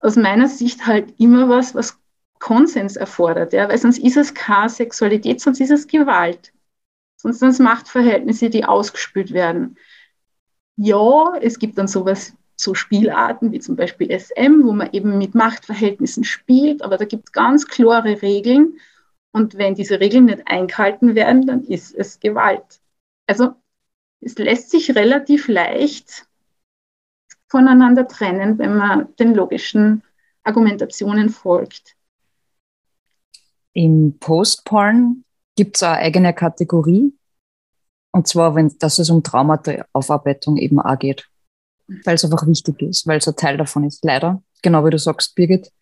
aus 0.00 0.16
meiner 0.16 0.48
Sicht 0.48 0.86
halt 0.86 1.14
immer 1.20 1.48
was, 1.48 1.74
was 1.74 1.98
Konsens 2.38 2.96
erfordert, 2.96 3.52
ja. 3.52 3.68
Weil 3.68 3.78
sonst 3.78 3.98
ist 3.98 4.16
es 4.16 4.34
keine 4.34 4.70
Sexualität, 4.70 5.40
sonst 5.40 5.60
ist 5.60 5.70
es 5.70 5.86
Gewalt. 5.86 6.52
Sonst 7.16 7.40
sind 7.40 7.50
es 7.50 7.58
Machtverhältnisse, 7.58 8.48
die 8.48 8.64
ausgespült 8.64 9.32
werden. 9.32 9.76
Ja, 10.76 11.36
es 11.40 11.58
gibt 11.58 11.76
dann 11.76 11.88
sowas 11.88 12.32
so 12.56 12.74
Spielarten 12.74 13.52
wie 13.52 13.60
zum 13.60 13.76
Beispiel 13.76 14.10
SM, 14.10 14.64
wo 14.64 14.72
man 14.72 14.90
eben 14.92 15.18
mit 15.18 15.34
Machtverhältnissen 15.34 16.24
spielt, 16.24 16.82
aber 16.82 16.96
da 16.96 17.04
gibt 17.04 17.28
es 17.28 17.32
ganz 17.32 17.66
klare 17.66 18.22
Regeln. 18.22 18.78
Und 19.32 19.58
wenn 19.58 19.74
diese 19.74 20.00
Regeln 20.00 20.24
nicht 20.24 20.46
eingehalten 20.46 21.14
werden, 21.14 21.46
dann 21.46 21.64
ist 21.64 21.94
es 21.94 22.18
Gewalt. 22.20 22.80
Also 23.26 23.54
es 24.20 24.36
lässt 24.38 24.70
sich 24.70 24.94
relativ 24.94 25.48
leicht 25.48 26.26
voneinander 27.48 28.06
trennen, 28.06 28.58
wenn 28.58 28.76
man 28.76 29.14
den 29.16 29.34
logischen 29.34 30.02
Argumentationen 30.42 31.30
folgt. 31.30 31.96
Im 33.72 34.18
Postporn 34.18 35.24
gibt 35.56 35.76
es 35.76 35.82
eine 35.82 35.98
eigene 35.98 36.34
Kategorie. 36.34 37.14
Und 38.12 38.26
zwar, 38.26 38.54
wenn, 38.54 38.76
dass 38.78 38.98
es 38.98 39.10
um 39.10 39.22
Traumata-Aufarbeitung 39.22 40.56
eben 40.56 40.80
auch 40.80 40.98
geht 40.98 41.28
weil 42.04 42.14
es 42.14 42.24
einfach 42.24 42.46
wichtig 42.46 42.80
ist, 42.82 43.06
weil 43.06 43.18
es 43.18 43.28
ein 43.28 43.36
Teil 43.36 43.56
davon 43.56 43.84
ist. 43.84 44.04
Leider, 44.04 44.42
genau 44.62 44.84
wie 44.84 44.90
du 44.90 44.98
sagst, 44.98 45.34
Birgit. 45.34 45.72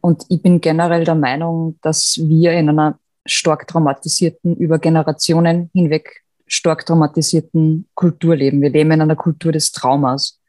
Und 0.00 0.24
ich 0.28 0.42
bin 0.42 0.60
generell 0.60 1.04
der 1.04 1.14
Meinung, 1.14 1.78
dass 1.82 2.18
wir 2.18 2.52
in 2.52 2.68
einer 2.68 2.98
stark 3.24 3.68
traumatisierten, 3.68 4.56
über 4.56 4.78
Generationen 4.78 5.70
hinweg 5.72 6.21
stark 6.52 6.84
traumatisierten 6.84 7.88
Kultur 7.94 8.36
leben. 8.36 8.60
Wir 8.60 8.70
leben 8.70 8.90
in 8.90 9.00
einer 9.00 9.16
Kultur 9.16 9.52
des 9.52 9.72
Traumas, 9.72 10.40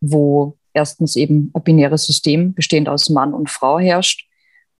wo 0.00 0.56
erstens 0.74 1.16
eben 1.16 1.50
ein 1.54 1.62
binäres 1.62 2.04
System 2.04 2.54
bestehend 2.54 2.88
aus 2.88 3.08
Mann 3.08 3.32
und 3.32 3.48
Frau 3.48 3.78
herrscht 3.78 4.28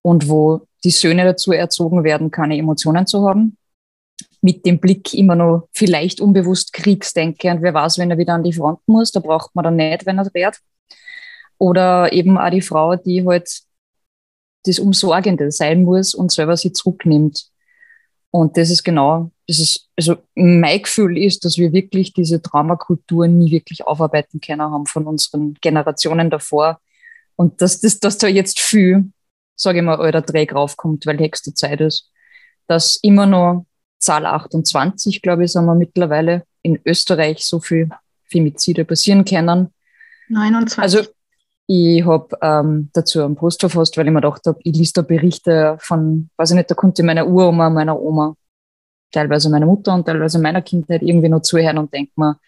und 0.02 0.28
wo 0.28 0.66
die 0.84 0.90
Söhne 0.90 1.24
dazu 1.24 1.52
erzogen 1.52 2.04
werden, 2.04 2.30
keine 2.30 2.58
Emotionen 2.58 3.06
zu 3.06 3.26
haben, 3.26 3.56
mit 4.42 4.66
dem 4.66 4.80
Blick 4.80 5.14
immer 5.14 5.34
noch 5.34 5.68
vielleicht 5.72 6.20
unbewusst 6.20 6.72
Kriegsdenke 6.72 7.50
und 7.50 7.62
wer 7.62 7.74
weiß, 7.74 7.98
wenn 7.98 8.11
er 8.11 8.18
wieder 8.18 8.34
an 8.34 8.44
die 8.44 8.52
Front 8.52 8.80
muss, 8.86 9.12
da 9.12 9.20
braucht 9.20 9.54
man 9.54 9.64
dann 9.64 9.76
nicht, 9.76 10.06
wenn 10.06 10.18
er 10.18 10.28
wehrt. 10.32 10.58
Oder 11.58 12.12
eben 12.12 12.38
auch 12.38 12.50
die 12.50 12.62
Frau, 12.62 12.96
die 12.96 13.26
halt 13.26 13.50
das 14.64 14.78
Umsorgende 14.78 15.50
sein 15.50 15.82
muss 15.82 16.14
und 16.14 16.32
selber 16.32 16.56
sie 16.56 16.72
zurücknimmt. 16.72 17.50
Und 18.30 18.56
das 18.56 18.70
ist 18.70 18.82
genau, 18.82 19.30
das 19.51 19.59
ist, 19.59 19.88
also 19.96 20.18
mein 20.36 20.80
Gefühl 20.80 21.18
ist, 21.18 21.44
dass 21.44 21.59
wir 21.59 21.72
wirklich 21.72 22.12
diese 22.12 22.40
Traumakultur 22.40 23.26
nie 23.26 23.51
wirklich 23.51 23.84
aufarbeiten 23.84 24.40
können 24.40 24.62
haben 24.62 24.86
von 24.86 25.09
unseren 25.09 25.55
Generationen 25.61 26.30
davor. 26.30 26.78
Und 27.34 27.61
dass, 27.61 27.80
das, 27.80 27.98
dass 27.98 28.16
da 28.16 28.28
jetzt 28.28 28.61
viel, 28.61 29.11
sage 29.57 29.78
ich 29.78 29.84
mal, 29.84 29.96
alter 29.96 30.22
Dreck 30.22 30.55
raufkommt, 30.55 31.05
weil 31.05 31.18
höchste 31.18 31.53
Zeit 31.53 31.80
ist, 31.80 32.12
dass 32.68 33.01
immer 33.03 33.26
noch 33.26 33.66
Zahl 33.98 34.24
28, 34.24 35.20
glaube 35.20 35.44
ich, 35.44 35.51
sind 35.51 35.64
wir 35.64 35.74
mittlerweile 35.74 36.44
in 36.62 36.78
Österreich 36.84 37.44
so 37.44 37.59
viel 37.59 37.88
Femizide 38.26 38.84
passieren 38.84 39.24
können. 39.24 39.74
29. 40.28 40.78
Also 40.78 41.01
ich 41.66 42.07
habe 42.07 42.38
ähm, 42.40 42.90
dazu 42.92 43.24
einen 43.24 43.34
Post 43.34 43.62
verfasst, 43.62 43.96
weil 43.96 44.07
ich 44.07 44.12
mir 44.12 44.20
gedacht 44.20 44.46
habe, 44.46 44.61
ich 44.62 44.76
lese 44.76 44.92
da 44.92 45.03
Berichte 45.03 45.76
von, 45.80 46.30
weiß 46.36 46.51
ich 46.51 46.57
nicht, 46.57 46.70
da 46.70 46.76
konnte 46.76 47.03
meiner 47.03 47.26
Uroma, 47.26 47.68
meiner 47.68 48.01
Oma, 48.01 48.36
teilweise 49.11 49.50
meiner 49.50 49.66
Mutter 49.66 49.94
und 49.94 50.06
teilweise 50.06 50.38
meiner 50.38 50.62
Kindheit 50.62 51.02
irgendwie 51.02 51.28
noch 51.28 51.42
zuhören 51.42 51.78
und 51.78 51.92
denke 51.92 52.12
mir, 52.16 52.38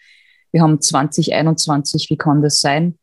wir 0.51 0.61
haben 0.61 0.79
2021, 0.79 2.09
wie 2.09 2.17
kann 2.17 2.41
das 2.41 2.59
sein? 2.59 2.97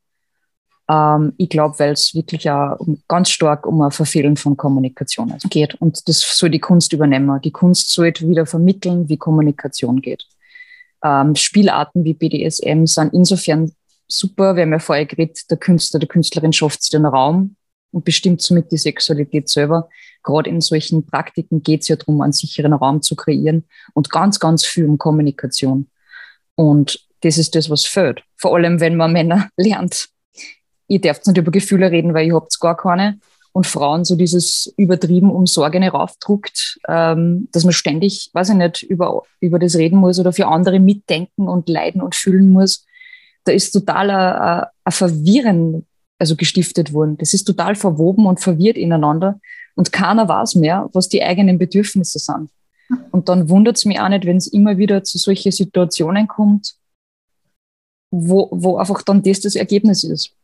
Ähm, 0.88 1.32
ich 1.36 1.48
glaube, 1.48 1.78
weil 1.78 1.92
es 1.92 2.14
wirklich 2.14 2.50
auch 2.50 2.78
ganz 3.08 3.30
stark 3.30 3.66
um 3.66 3.80
ein 3.82 3.90
Verfehlen 3.90 4.36
von 4.36 4.56
Kommunikation 4.56 5.34
geht. 5.48 5.74
Und 5.76 6.08
das 6.08 6.20
soll 6.38 6.50
die 6.50 6.60
Kunst 6.60 6.92
übernehmen. 6.92 7.40
Die 7.42 7.50
Kunst 7.50 7.90
soll 7.92 8.12
wieder 8.20 8.46
vermitteln, 8.46 9.08
wie 9.08 9.16
Kommunikation 9.16 10.00
geht. 10.00 10.26
Ähm, 11.02 11.34
Spielarten 11.34 12.04
wie 12.04 12.14
BDSM 12.14 12.86
sind 12.86 13.14
insofern 13.14 13.72
super. 14.06 14.56
Wir 14.56 14.62
haben 14.62 14.72
ja 14.72 14.78
vorher 14.78 15.06
geredet, 15.06 15.50
der 15.50 15.58
Künstler, 15.58 16.00
der 16.00 16.08
Künstlerin 16.08 16.52
schafft 16.52 16.92
den 16.92 17.06
Raum 17.06 17.56
und 17.92 18.04
bestimmt 18.04 18.40
somit 18.40 18.70
die 18.72 18.76
Sexualität 18.76 19.48
selber. 19.48 19.88
Gerade 20.22 20.50
in 20.50 20.60
solchen 20.60 21.06
Praktiken 21.06 21.62
geht 21.62 21.82
es 21.82 21.88
ja 21.88 21.96
darum, 21.96 22.20
einen 22.20 22.32
sicheren 22.32 22.72
Raum 22.72 23.02
zu 23.02 23.16
kreieren 23.16 23.64
und 23.94 24.10
ganz, 24.10 24.38
ganz 24.38 24.64
viel 24.64 24.86
um 24.86 24.98
Kommunikation. 24.98 25.88
Und 26.54 27.00
das 27.22 27.38
ist 27.38 27.54
das, 27.54 27.70
was 27.70 27.86
fehlt. 27.86 28.22
Vor 28.36 28.54
allem, 28.54 28.80
wenn 28.80 28.96
man 28.96 29.12
Männer 29.12 29.48
lernt, 29.56 30.08
ihr 30.88 31.00
dürft 31.00 31.26
nicht 31.26 31.38
über 31.38 31.50
Gefühle 31.50 31.90
reden, 31.90 32.14
weil 32.14 32.26
ihr 32.26 32.34
habt 32.34 32.58
gar 32.60 32.76
keine. 32.76 33.18
Und 33.52 33.66
Frauen 33.66 34.04
so 34.04 34.14
dieses 34.14 34.72
übertrieben 34.76 35.30
Umsorgene 35.30 35.90
raufdruckt, 35.90 36.78
ähm, 36.86 37.48
dass 37.50 37.64
man 37.64 37.72
ständig, 37.72 38.30
weiß 38.32 38.50
ich 38.50 38.54
nicht, 38.54 38.82
über, 38.84 39.24
über 39.40 39.58
das 39.58 39.74
reden 39.74 39.98
muss 39.98 40.20
oder 40.20 40.32
für 40.32 40.46
andere 40.46 40.78
mitdenken 40.78 41.48
und 41.48 41.68
leiden 41.68 42.00
und 42.00 42.14
fühlen 42.14 42.50
muss. 42.50 42.86
Da 43.44 43.52
ist 43.52 43.72
total 43.72 44.10
ein, 44.10 44.66
ein 44.84 44.92
Verwirren 44.92 45.86
also 46.20 46.36
gestiftet 46.36 46.92
worden. 46.92 47.16
Das 47.18 47.34
ist 47.34 47.44
total 47.44 47.74
verwoben 47.74 48.26
und 48.26 48.40
verwirrt 48.40 48.76
ineinander. 48.76 49.40
Und 49.74 49.92
keiner 49.92 50.28
weiß 50.28 50.56
mehr, 50.56 50.88
was 50.92 51.08
die 51.08 51.22
eigenen 51.22 51.58
Bedürfnisse 51.58 52.18
sind. 52.18 52.50
Und 53.10 53.28
dann 53.28 53.48
wundert 53.48 53.76
es 53.76 53.84
mich 53.84 54.00
auch 54.00 54.08
nicht, 54.08 54.26
wenn 54.26 54.36
es 54.36 54.48
immer 54.48 54.78
wieder 54.78 55.04
zu 55.04 55.18
solchen 55.18 55.52
Situationen 55.52 56.28
kommt, 56.28 56.74
wo, 58.10 58.48
wo 58.52 58.76
einfach 58.76 59.02
dann 59.02 59.22
das 59.22 59.40
das 59.40 59.54
Ergebnis 59.54 60.04
ist 60.04 60.34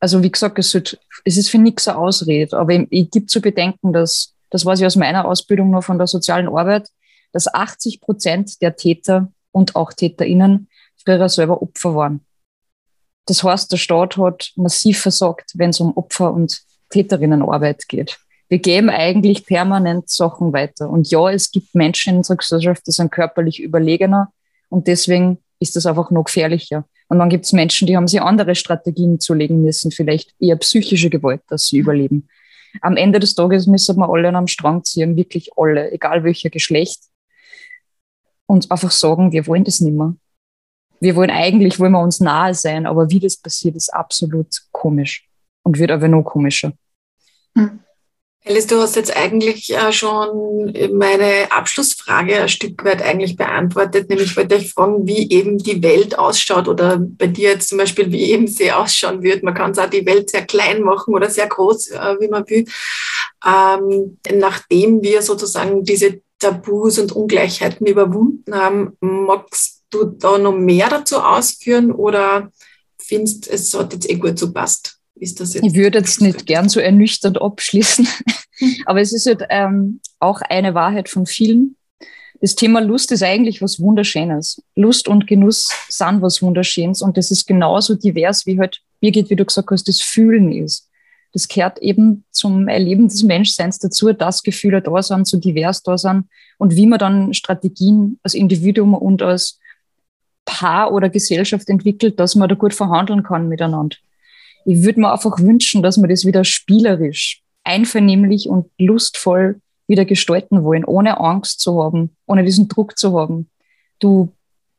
also 0.00 0.22
wie 0.22 0.30
gesagt, 0.30 0.58
es, 0.58 0.74
wird, 0.74 0.98
es 1.24 1.36
ist 1.36 1.50
für 1.50 1.58
nichts 1.58 1.88
eine 1.88 1.98
Ausrede, 1.98 2.56
aber 2.56 2.72
ich, 2.90 3.10
gebe 3.10 3.26
zu 3.26 3.40
bedenken, 3.40 3.92
dass, 3.92 4.34
das 4.50 4.64
weiß 4.64 4.80
ich 4.80 4.86
aus 4.86 4.96
meiner 4.96 5.24
Ausbildung 5.24 5.70
noch 5.70 5.84
von 5.84 5.98
der 5.98 6.06
sozialen 6.06 6.48
Arbeit, 6.48 6.88
dass 7.32 7.52
80 7.52 8.00
Prozent 8.00 8.62
der 8.62 8.76
Täter 8.76 9.32
und 9.52 9.76
auch 9.76 9.92
TäterInnen 9.92 10.68
früher 10.96 11.28
selber 11.28 11.62
Opfer 11.62 11.94
waren. 11.94 12.20
Das 13.28 13.44
heißt, 13.44 13.70
der 13.70 13.76
Staat 13.76 14.16
hat 14.16 14.52
massiv 14.56 15.00
versagt, 15.00 15.52
wenn 15.54 15.68
es 15.68 15.80
um 15.80 15.94
Opfer- 15.94 16.32
und 16.32 16.62
Täterinnenarbeit 16.88 17.86
geht. 17.86 18.18
Wir 18.48 18.58
geben 18.58 18.88
eigentlich 18.88 19.44
permanent 19.44 20.08
Sachen 20.08 20.54
weiter. 20.54 20.88
Und 20.88 21.10
ja, 21.10 21.30
es 21.30 21.52
gibt 21.52 21.74
Menschen 21.74 22.12
in 22.12 22.16
unserer 22.18 22.38
Gesellschaft, 22.38 22.86
die 22.86 22.92
sind 22.92 23.12
körperlich 23.12 23.60
überlegener 23.60 24.32
und 24.70 24.86
deswegen 24.86 25.38
ist 25.60 25.76
das 25.76 25.84
einfach 25.84 26.10
noch 26.10 26.24
gefährlicher. 26.24 26.86
Und 27.08 27.18
dann 27.18 27.28
gibt 27.28 27.44
es 27.44 27.52
Menschen, 27.52 27.86
die 27.86 27.98
haben 27.98 28.08
sich 28.08 28.22
andere 28.22 28.54
Strategien 28.54 29.20
zulegen 29.20 29.62
müssen, 29.62 29.90
vielleicht 29.90 30.34
eher 30.40 30.56
psychische 30.56 31.10
Gewalt, 31.10 31.42
dass 31.48 31.66
sie 31.66 31.76
überleben. 31.76 32.28
Am 32.80 32.96
Ende 32.96 33.20
des 33.20 33.34
Tages 33.34 33.66
müssen 33.66 33.96
wir 33.96 34.08
alle 34.08 34.28
an 34.28 34.36
einem 34.36 34.46
Strang 34.46 34.84
ziehen, 34.84 35.16
wirklich 35.16 35.50
alle, 35.56 35.92
egal 35.92 36.24
welcher 36.24 36.48
Geschlecht. 36.48 37.00
Und 38.46 38.70
einfach 38.70 38.90
sagen, 38.90 39.32
wir 39.32 39.46
wollen 39.46 39.64
das 39.64 39.80
nicht 39.80 39.94
mehr. 39.94 40.14
Wir 41.00 41.16
wollen 41.16 41.30
eigentlich, 41.30 41.78
wollen 41.78 41.92
wir 41.92 42.02
uns 42.02 42.20
nahe 42.20 42.54
sein, 42.54 42.86
aber 42.86 43.10
wie 43.10 43.20
das 43.20 43.36
passiert, 43.36 43.76
ist 43.76 43.92
absolut 43.92 44.48
komisch 44.72 45.28
und 45.62 45.78
wird 45.78 45.90
aber 45.90 46.08
noch 46.08 46.22
komischer. 46.22 46.72
Hm. 47.54 47.80
Alice, 48.48 48.66
du 48.66 48.80
hast 48.80 48.96
jetzt 48.96 49.14
eigentlich 49.14 49.76
äh, 49.76 49.92
schon 49.92 50.72
meine 50.92 51.50
Abschlussfrage 51.50 52.40
ein 52.40 52.48
Stück 52.48 52.82
weit 52.82 53.02
eigentlich 53.02 53.36
beantwortet, 53.36 54.08
nämlich 54.08 54.34
wollte 54.36 54.54
ich 54.54 54.72
fragen, 54.72 55.06
wie 55.06 55.30
eben 55.30 55.58
die 55.58 55.82
Welt 55.82 56.18
ausschaut 56.18 56.66
oder 56.66 56.98
bei 56.98 57.26
dir 57.26 57.50
jetzt 57.50 57.68
zum 57.68 57.78
Beispiel, 57.78 58.10
wie 58.10 58.30
eben 58.30 58.46
sie 58.46 58.72
ausschauen 58.72 59.22
wird. 59.22 59.42
Man 59.42 59.54
kann 59.54 59.78
auch 59.78 59.90
die 59.90 60.06
Welt 60.06 60.30
sehr 60.30 60.46
klein 60.46 60.80
machen 60.82 61.14
oder 61.14 61.28
sehr 61.28 61.46
groß, 61.46 61.88
äh, 61.90 62.16
wie 62.20 62.28
man 62.28 62.48
will. 62.48 62.64
Ähm, 63.44 64.18
nachdem 64.32 65.02
wir 65.02 65.20
sozusagen 65.20 65.84
diese 65.84 66.22
Tabus 66.38 66.98
und 66.98 67.12
Ungleichheiten 67.12 67.86
überwunden 67.86 68.54
haben, 68.54 68.96
magst 69.00 69.77
du 69.90 70.04
da 70.04 70.38
noch 70.38 70.54
mehr 70.54 70.88
dazu 70.88 71.18
ausführen 71.18 71.92
oder 71.92 72.50
findest 72.98 73.48
es 73.48 73.74
hat 73.74 73.92
jetzt 73.92 74.08
eh 74.08 74.16
gut 74.16 74.38
so 74.38 74.52
passt? 74.52 74.98
ist 75.20 75.40
das 75.40 75.54
jetzt? 75.54 75.64
Ich 75.64 75.74
würde 75.74 75.98
jetzt 75.98 76.20
nicht 76.20 76.46
gern 76.46 76.68
so 76.68 76.80
ernüchternd 76.80 77.40
abschließen, 77.40 78.06
aber 78.86 79.00
es 79.00 79.12
ist 79.12 79.26
halt 79.26 79.42
ähm, 79.50 80.00
auch 80.18 80.40
eine 80.42 80.74
Wahrheit 80.74 81.08
von 81.08 81.26
vielen. 81.26 81.76
Das 82.40 82.54
Thema 82.54 82.80
Lust 82.80 83.10
ist 83.10 83.22
eigentlich 83.22 83.60
was 83.62 83.80
Wunderschönes. 83.80 84.62
Lust 84.76 85.08
und 85.08 85.26
Genuss 85.26 85.70
sind 85.88 86.22
was 86.22 86.40
Wunderschönes 86.40 87.02
und 87.02 87.16
das 87.16 87.30
ist 87.30 87.46
genauso 87.46 87.94
divers, 87.94 88.46
wie 88.46 88.58
halt, 88.58 88.80
Birgit, 89.00 89.30
wie 89.30 89.36
du 89.36 89.44
gesagt 89.44 89.70
hast, 89.70 89.88
das 89.88 90.00
Fühlen 90.00 90.52
ist. 90.52 90.88
Das 91.32 91.46
gehört 91.46 91.78
eben 91.80 92.24
zum 92.30 92.68
Erleben 92.68 93.08
des 93.08 93.22
Menschseins 93.22 93.78
dazu, 93.78 94.12
dass 94.12 94.42
Gefühle 94.42 94.80
da 94.80 95.02
sind, 95.02 95.26
so 95.26 95.36
divers 95.36 95.82
da 95.82 95.98
sind 95.98 96.24
und 96.58 96.74
wie 96.74 96.86
man 96.86 96.98
dann 96.98 97.34
Strategien 97.34 98.18
als 98.22 98.34
Individuum 98.34 98.94
und 98.94 99.20
als 99.20 99.58
Paar 100.48 100.92
oder 100.92 101.08
Gesellschaft 101.08 101.68
entwickelt, 101.68 102.18
dass 102.18 102.34
man 102.34 102.48
da 102.48 102.54
gut 102.54 102.74
verhandeln 102.74 103.22
kann 103.22 103.48
miteinander 103.48 103.96
ich 104.70 104.82
würde 104.82 105.00
mir 105.00 105.10
einfach 105.10 105.38
wünschen, 105.38 105.82
dass 105.82 105.96
wir 105.96 106.08
das 106.08 106.26
wieder 106.26 106.44
spielerisch, 106.44 107.42
einvernehmlich 107.64 108.50
und 108.50 108.70
lustvoll 108.78 109.62
wieder 109.86 110.04
gestalten 110.04 110.62
wollen, 110.62 110.84
ohne 110.84 111.18
Angst 111.20 111.60
zu 111.60 111.82
haben, 111.82 112.14
ohne 112.26 112.44
diesen 112.44 112.68
Druck 112.68 112.98
zu 112.98 113.18
haben. 113.18 113.48
Du 113.98 114.34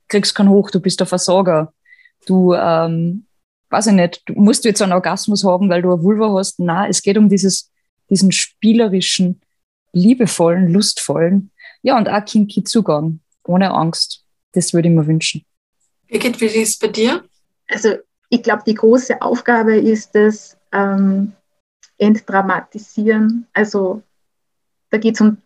kriegst 0.08 0.36
keinen 0.36 0.50
Hoch, 0.50 0.70
du 0.70 0.80
bist 0.80 1.00
der 1.00 1.08
Versorger. 1.08 1.74
Du, 2.28 2.54
ähm, 2.54 3.26
weiß 3.72 3.88
ich 3.88 3.94
nicht, 3.94 4.22
du 4.28 4.34
musst 4.34 4.64
jetzt 4.64 4.80
einen 4.84 4.94
Orgasmus 4.94 5.44
haben, 5.44 5.70
weil 5.70 5.82
du 5.82 5.92
eine 5.92 6.04
Vulva 6.04 6.38
hast. 6.38 6.60
Na, 6.60 6.88
es 6.88 7.02
geht 7.02 7.18
um 7.18 7.28
dieses, 7.28 7.72
diesen 8.12 8.32
spielerischen, 8.32 9.42
liebevollen, 9.92 10.72
lustvollen, 10.72 11.50
ja, 11.82 11.98
und 11.98 12.08
auch 12.08 12.24
kinky 12.24 12.64
Zugang, 12.64 13.22
ohne 13.44 13.72
Angst. 13.72 14.24
Das 14.52 14.72
würde 14.72 14.90
ich 14.90 14.94
mir 14.94 15.08
wünschen. 15.08 15.44
Birgit, 16.10 16.42
wie 16.42 16.46
ist 16.46 16.70
es 16.70 16.80
bei 16.80 16.88
dir? 16.88 17.24
Also 17.70 17.96
ich 18.30 18.44
glaube, 18.44 18.64
die 18.66 18.74
große 18.74 19.22
Aufgabe 19.22 19.78
ist 19.78 20.16
es, 20.16 20.58
ähm, 20.72 21.34
entdramatisieren. 21.98 23.48
Also 23.54 24.02
da 24.90 24.98
geht 24.98 25.16
es 25.16 25.22
um 25.22 25.38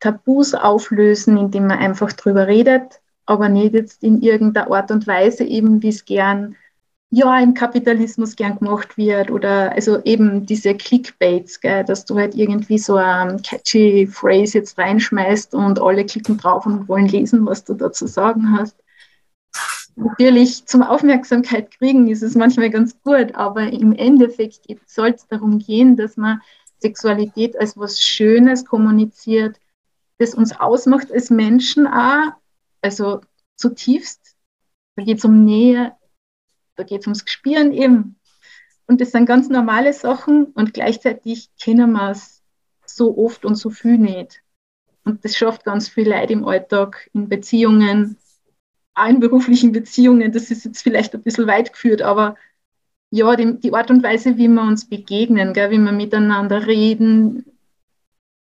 Tabus 0.00 0.54
auflösen, 0.54 1.36
indem 1.38 1.68
man 1.68 1.78
einfach 1.78 2.12
drüber 2.12 2.46
redet, 2.46 3.00
aber 3.24 3.48
nicht 3.48 3.74
jetzt 3.74 4.02
in 4.02 4.20
irgendeiner 4.20 4.70
Art 4.70 4.90
und 4.90 5.06
Weise 5.06 5.44
eben, 5.44 5.82
wie 5.82 5.88
es 5.88 6.04
gern 6.04 6.56
ja 7.10 7.40
im 7.40 7.54
Kapitalismus 7.54 8.36
gern 8.36 8.58
gemacht 8.58 8.98
wird 8.98 9.30
oder 9.30 9.72
also 9.72 10.02
eben 10.04 10.44
diese 10.44 10.74
Clickbaits, 10.74 11.60
gell, 11.60 11.84
dass 11.84 12.04
du 12.04 12.16
halt 12.16 12.34
irgendwie 12.34 12.78
so 12.78 12.96
eine 12.96 13.40
catchy 13.42 14.06
Phrase 14.06 14.58
jetzt 14.58 14.76
reinschmeißt 14.76 15.54
und 15.54 15.80
alle 15.80 16.04
klicken 16.04 16.36
drauf 16.36 16.66
und 16.66 16.88
wollen 16.88 17.06
lesen, 17.06 17.46
was 17.46 17.64
du 17.64 17.74
da 17.74 17.92
zu 17.92 18.06
sagen 18.06 18.58
hast. 18.58 18.76
Natürlich 19.96 20.66
zum 20.66 20.82
Aufmerksamkeit 20.82 21.70
kriegen 21.70 22.08
ist 22.08 22.22
es 22.22 22.34
manchmal 22.34 22.68
ganz 22.68 23.00
gut, 23.02 23.34
aber 23.34 23.72
im 23.72 23.92
Endeffekt 23.92 24.60
soll 24.86 25.08
es 25.08 25.26
darum 25.26 25.58
gehen, 25.58 25.96
dass 25.96 26.18
man 26.18 26.42
Sexualität 26.78 27.58
als 27.58 27.78
was 27.78 28.02
Schönes 28.02 28.66
kommuniziert, 28.66 29.58
das 30.18 30.34
uns 30.34 30.52
ausmacht 30.52 31.10
als 31.10 31.30
Menschen 31.30 31.86
auch, 31.86 32.32
also 32.82 33.22
zutiefst. 33.56 34.36
Da 34.96 35.02
geht 35.02 35.18
es 35.18 35.24
um 35.24 35.44
Nähe, 35.44 35.96
da 36.76 36.84
geht 36.84 37.00
es 37.00 37.06
ums 37.06 37.24
Gespüren 37.24 37.72
eben. 37.72 38.16
Und 38.86 39.00
das 39.00 39.12
sind 39.12 39.24
ganz 39.24 39.48
normale 39.48 39.94
Sachen 39.94 40.44
und 40.46 40.74
gleichzeitig 40.74 41.48
kennen 41.58 41.92
wir 41.92 42.10
es 42.10 42.42
so 42.84 43.16
oft 43.16 43.46
und 43.46 43.56
so 43.56 43.70
viel 43.70 43.96
nicht. 43.96 44.42
Und 45.04 45.24
das 45.24 45.36
schafft 45.36 45.64
ganz 45.64 45.88
viel 45.88 46.08
Leid 46.08 46.30
im 46.30 46.44
Alltag, 46.46 47.08
in 47.14 47.28
Beziehungen, 47.28 48.18
allen 48.96 49.20
beruflichen 49.20 49.72
Beziehungen, 49.72 50.32
das 50.32 50.50
ist 50.50 50.64
jetzt 50.64 50.82
vielleicht 50.82 51.14
ein 51.14 51.22
bisschen 51.22 51.46
weit 51.46 51.72
geführt, 51.72 52.02
aber 52.02 52.36
ja, 53.10 53.36
die, 53.36 53.58
die 53.60 53.72
Art 53.72 53.90
und 53.90 54.02
Weise, 54.02 54.36
wie 54.36 54.48
wir 54.48 54.62
uns 54.62 54.88
begegnen, 54.88 55.52
gell, 55.52 55.70
wie 55.70 55.78
wir 55.78 55.92
miteinander 55.92 56.66
reden. 56.66 57.44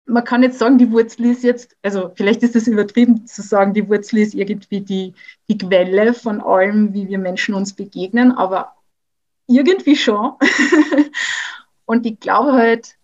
Man 0.05 0.23
kann 0.23 0.43
jetzt 0.43 0.59
sagen, 0.59 0.77
die 0.77 0.91
Wurzel 0.91 1.25
ist 1.25 1.43
jetzt, 1.43 1.75
also 1.81 2.11
vielleicht 2.13 2.43
ist 2.43 2.55
es 2.55 2.67
übertrieben 2.67 3.25
zu 3.25 3.41
sagen, 3.41 3.73
die 3.73 3.87
Wurzel 3.87 4.19
ist 4.19 4.33
irgendwie 4.33 4.81
die, 4.81 5.13
die 5.47 5.57
Quelle 5.57 6.13
von 6.13 6.41
allem, 6.41 6.93
wie 6.93 7.07
wir 7.07 7.19
Menschen 7.19 7.55
uns 7.55 7.73
begegnen, 7.73 8.31
aber 8.31 8.75
irgendwie 9.47 9.95
schon. 9.95 10.33
und 11.85 12.05
ich 12.05 12.19
glaube 12.19 12.53
halt, 12.53 12.97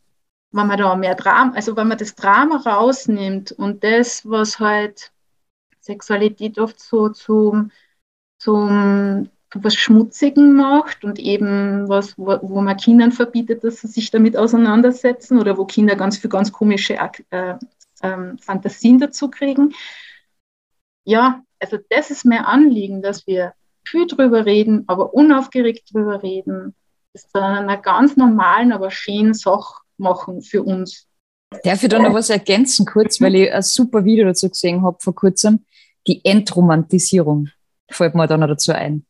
wenn 0.51 0.67
man 0.67 0.77
da 0.77 0.95
mehr 0.95 1.15
Drama, 1.15 1.53
also 1.55 1.75
wenn 1.77 1.87
man 1.87 1.97
das 1.97 2.15
Drama 2.15 2.57
rausnimmt 2.57 3.51
und 3.53 3.83
das, 3.83 4.29
was 4.29 4.59
halt 4.59 5.11
Sexualität 5.89 6.59
oft 6.59 6.79
so 6.79 7.09
zum, 7.09 7.71
zum 8.37 9.29
was 9.55 9.73
Schmutzigen 9.75 10.55
macht 10.55 11.03
und 11.03 11.17
eben 11.17 11.89
was, 11.89 12.17
wo, 12.17 12.37
wo 12.43 12.61
man 12.61 12.77
Kindern 12.77 13.11
verbietet, 13.11 13.63
dass 13.63 13.81
sie 13.81 13.87
sich 13.87 14.11
damit 14.11 14.37
auseinandersetzen 14.37 15.39
oder 15.39 15.57
wo 15.57 15.65
Kinder 15.65 15.95
ganz 15.95 16.17
viel 16.17 16.29
ganz 16.29 16.51
komische 16.51 16.95
äh, 17.31 17.55
äh, 18.01 18.37
Fantasien 18.39 18.99
dazu 18.99 19.31
kriegen. 19.31 19.73
Ja, 21.03 21.41
also 21.59 21.77
das 21.89 22.11
ist 22.11 22.25
mein 22.25 22.45
Anliegen, 22.45 23.01
dass 23.01 23.25
wir 23.25 23.53
viel 23.83 24.05
drüber 24.05 24.45
reden, 24.45 24.83
aber 24.85 25.15
unaufgeregt 25.15 25.91
drüber 25.91 26.21
reden, 26.21 26.75
das 27.13 27.27
zu 27.27 27.41
einer 27.41 27.77
ganz 27.77 28.15
normalen, 28.15 28.71
aber 28.71 28.91
schönen 28.91 29.33
Sache 29.33 29.81
machen 29.97 30.43
für 30.43 30.61
uns. 30.61 31.08
Darf 31.63 31.83
ich 31.83 31.89
da 31.89 31.99
noch 31.99 32.13
was 32.13 32.29
ergänzen 32.29 32.85
kurz, 32.85 33.19
weil 33.21 33.35
ich 33.35 33.51
ein 33.51 33.61
super 33.61 34.05
Video 34.05 34.25
dazu 34.25 34.49
gesehen 34.49 34.83
habe 34.83 34.97
vor 34.99 35.15
kurzem 35.15 35.65
die 36.07 36.23
Entromantisierung 36.25 37.49
fällt 37.89 38.15
mir 38.15 38.27
da 38.27 38.37
noch 38.37 38.47
dazu 38.47 38.71
ein. 38.71 39.05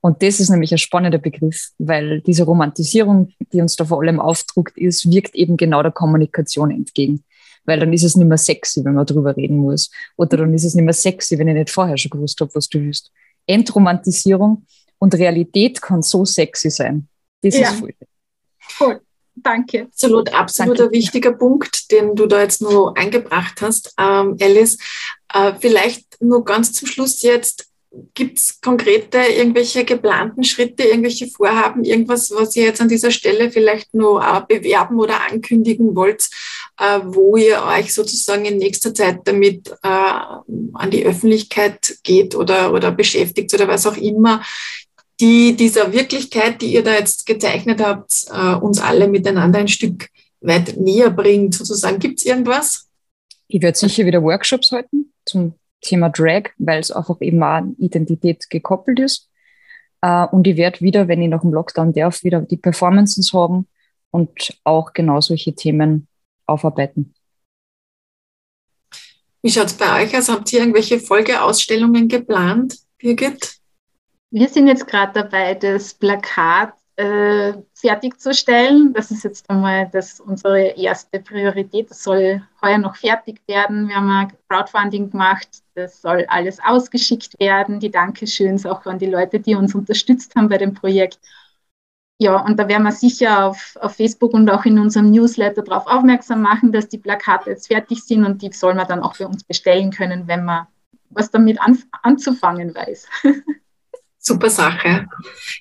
Und 0.00 0.22
das 0.22 0.40
ist 0.40 0.50
nämlich 0.50 0.72
ein 0.72 0.78
spannender 0.78 1.18
Begriff, 1.18 1.70
weil 1.78 2.20
diese 2.22 2.42
Romantisierung, 2.42 3.32
die 3.52 3.60
uns 3.60 3.76
da 3.76 3.84
vor 3.84 4.00
allem 4.00 4.18
aufdruckt 4.18 4.76
ist, 4.76 5.08
wirkt 5.10 5.36
eben 5.36 5.56
genau 5.56 5.82
der 5.82 5.92
Kommunikation 5.92 6.72
entgegen. 6.72 7.22
Weil 7.64 7.78
dann 7.78 7.92
ist 7.92 8.02
es 8.02 8.16
nicht 8.16 8.26
mehr 8.26 8.38
sexy, 8.38 8.84
wenn 8.84 8.94
man 8.94 9.06
drüber 9.06 9.36
reden 9.36 9.58
muss. 9.58 9.90
Oder 10.16 10.38
dann 10.38 10.52
ist 10.52 10.64
es 10.64 10.74
nicht 10.74 10.84
mehr 10.84 10.92
sexy, 10.92 11.38
wenn 11.38 11.46
ich 11.46 11.54
nicht 11.54 11.70
vorher 11.70 11.96
schon 11.96 12.10
gewusst 12.10 12.40
habe, 12.40 12.52
was 12.54 12.68
du 12.68 12.80
willst. 12.80 13.12
Entromantisierung 13.46 14.66
und 14.98 15.14
Realität 15.14 15.80
kann 15.80 16.02
so 16.02 16.24
sexy 16.24 16.70
sein. 16.70 17.06
Das 17.42 17.56
ja. 17.56 17.70
ist 17.70 17.78
voll. 17.78 17.94
Voll. 18.58 19.00
Danke. 19.34 19.84
Absolut, 19.84 20.32
absolut 20.32 20.78
Danke. 20.78 20.90
ein 20.90 20.98
wichtiger 20.98 21.32
Punkt, 21.32 21.90
den 21.90 22.14
du 22.14 22.26
da 22.26 22.42
jetzt 22.42 22.62
nur 22.62 22.96
eingebracht 22.96 23.60
hast, 23.60 23.94
ähm, 23.98 24.36
Alice. 24.40 24.78
Äh, 25.32 25.54
vielleicht 25.58 26.20
nur 26.20 26.44
ganz 26.44 26.72
zum 26.72 26.86
Schluss 26.86 27.22
jetzt, 27.22 27.72
gibt 28.14 28.38
es 28.38 28.60
konkrete 28.60 29.18
irgendwelche 29.18 29.84
geplanten 29.84 30.44
Schritte, 30.44 30.84
irgendwelche 30.84 31.26
Vorhaben, 31.26 31.84
irgendwas, 31.84 32.30
was 32.34 32.56
ihr 32.56 32.64
jetzt 32.64 32.80
an 32.80 32.88
dieser 32.88 33.10
Stelle 33.10 33.50
vielleicht 33.50 33.92
nur 33.92 34.22
äh, 34.22 34.40
bewerben 34.48 34.98
oder 34.98 35.20
ankündigen 35.30 35.94
wollt, 35.94 36.28
äh, 36.78 37.00
wo 37.04 37.36
ihr 37.36 37.62
euch 37.64 37.92
sozusagen 37.92 38.44
in 38.44 38.56
nächster 38.56 38.94
Zeit 38.94 39.20
damit 39.24 39.68
äh, 39.82 39.88
an 39.88 40.90
die 40.90 41.04
Öffentlichkeit 41.04 41.98
geht 42.02 42.34
oder, 42.34 42.72
oder 42.72 42.92
beschäftigt 42.92 43.52
oder 43.52 43.68
was 43.68 43.86
auch 43.86 43.96
immer, 43.96 44.42
die 45.22 45.54
dieser 45.54 45.92
Wirklichkeit, 45.92 46.60
die 46.60 46.74
ihr 46.74 46.82
da 46.82 46.94
jetzt 46.94 47.26
gezeichnet 47.26 47.80
habt, 47.80 48.26
äh, 48.32 48.54
uns 48.56 48.80
alle 48.80 49.06
miteinander 49.06 49.60
ein 49.60 49.68
Stück 49.68 50.08
weit 50.40 50.76
näher 50.76 51.10
bringt, 51.10 51.54
sozusagen. 51.54 52.00
Gibt 52.00 52.18
es 52.18 52.26
irgendwas? 52.26 52.90
Ich 53.46 53.62
werde 53.62 53.78
sicher 53.78 54.04
wieder 54.04 54.20
Workshops 54.20 54.72
halten 54.72 55.12
zum 55.24 55.54
Thema 55.80 56.10
Drag, 56.10 56.50
weil 56.58 56.80
es 56.80 56.90
einfach 56.90 57.20
eben 57.20 57.40
auch 57.40 57.58
an 57.58 57.76
Identität 57.78 58.50
gekoppelt 58.50 58.98
ist. 58.98 59.28
Uh, 60.04 60.26
und 60.32 60.44
ich 60.48 60.56
werde 60.56 60.80
wieder, 60.80 61.06
wenn 61.06 61.22
ich 61.22 61.28
nach 61.28 61.42
dem 61.42 61.52
Lockdown 61.52 61.92
darf, 61.92 62.24
wieder 62.24 62.40
die 62.40 62.56
Performances 62.56 63.32
haben 63.32 63.68
und 64.10 64.58
auch 64.64 64.92
genau 64.92 65.20
solche 65.20 65.54
Themen 65.54 66.08
aufarbeiten. 66.46 67.14
Wie 69.42 69.50
schaut 69.50 69.66
es 69.66 69.74
bei 69.74 70.02
euch 70.02 70.16
aus? 70.16 70.28
Habt 70.28 70.52
ihr 70.52 70.58
irgendwelche 70.58 70.98
Folgeausstellungen 70.98 72.08
geplant, 72.08 72.78
Birgit? 72.98 73.61
Wir 74.34 74.48
sind 74.48 74.66
jetzt 74.66 74.86
gerade 74.86 75.12
dabei, 75.12 75.54
das 75.54 75.92
Plakat 75.92 76.72
äh, 76.96 77.52
fertigzustellen. 77.74 78.94
Das 78.94 79.10
ist 79.10 79.24
jetzt 79.24 79.50
einmal 79.50 79.90
das, 79.92 80.20
unsere 80.20 80.68
erste 80.68 81.20
Priorität. 81.20 81.90
Das 81.90 82.02
soll 82.02 82.42
heuer 82.62 82.78
noch 82.78 82.96
fertig 82.96 83.42
werden. 83.46 83.88
Wir 83.88 83.96
haben 83.96 84.10
ein 84.10 84.32
Crowdfunding 84.48 85.10
gemacht. 85.10 85.48
Das 85.74 86.00
soll 86.00 86.24
alles 86.28 86.60
ausgeschickt 86.64 87.38
werden. 87.40 87.78
Die 87.78 87.90
Dankeschöns 87.90 88.64
auch 88.64 88.86
an 88.86 88.98
die 88.98 89.06
Leute, 89.06 89.38
die 89.38 89.54
uns 89.54 89.74
unterstützt 89.74 90.34
haben 90.34 90.48
bei 90.48 90.56
dem 90.56 90.72
Projekt. 90.72 91.20
Ja, 92.18 92.36
und 92.38 92.58
da 92.58 92.68
werden 92.68 92.84
wir 92.84 92.92
sicher 92.92 93.44
auf, 93.46 93.76
auf 93.82 93.96
Facebook 93.96 94.32
und 94.32 94.48
auch 94.48 94.64
in 94.64 94.78
unserem 94.78 95.10
Newsletter 95.10 95.62
darauf 95.62 95.86
aufmerksam 95.86 96.40
machen, 96.40 96.72
dass 96.72 96.88
die 96.88 96.98
Plakate 96.98 97.50
jetzt 97.50 97.66
fertig 97.66 98.02
sind 98.02 98.24
und 98.24 98.40
die 98.40 98.50
soll 98.50 98.74
man 98.74 98.88
dann 98.88 99.02
auch 99.02 99.18
bei 99.18 99.26
uns 99.26 99.44
bestellen 99.44 99.90
können, 99.90 100.26
wenn 100.26 100.46
man 100.46 100.68
was 101.10 101.30
damit 101.30 101.60
an, 101.60 101.78
anzufangen 102.02 102.74
weiß. 102.74 103.06
Super 104.24 104.50
Sache. 104.50 105.08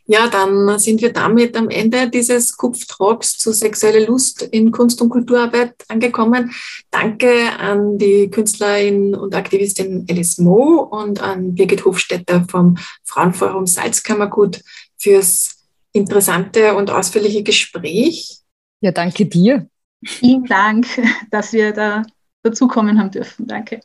Ja, 0.05 0.28
dann 0.28 0.78
sind 0.78 1.01
wir 1.01 1.12
damit 1.12 1.57
am 1.57 1.70
Ende 1.70 2.07
dieses 2.07 2.55
Kupftalks 2.55 3.39
zu 3.39 3.51
sexuelle 3.53 4.05
Lust 4.05 4.43
in 4.43 4.72
Kunst- 4.72 5.01
und 5.01 5.09
Kulturarbeit 5.09 5.74
angekommen. 5.88 6.51
Danke 6.91 7.49
an 7.57 7.97
die 7.97 8.30
Künstlerin 8.30 9.16
und 9.16 9.34
Aktivistin 9.34 10.05
Alice 10.07 10.38
Moe 10.38 10.86
und 10.86 11.24
an 11.24 11.55
Birgit 11.55 11.86
Hofstetter 11.86 12.45
vom 12.47 12.78
Frauenforum 13.03 13.66
Salzkammergut 13.66 14.62
fürs 14.95 15.66
interessante 15.91 16.76
und 16.76 16.91
ausführliche 16.91 17.41
Gespräch. 17.41 18.41
Ja, 18.82 18.91
danke 18.91 19.26
dir. 19.26 19.68
Vielen 20.05 20.45
Dank, 20.45 20.86
dass 21.32 21.51
wir 21.51 21.74
da 21.74 22.03
dazukommen 22.43 22.99
haben 22.99 23.09
dürfen. 23.09 23.47
Danke. 23.47 23.82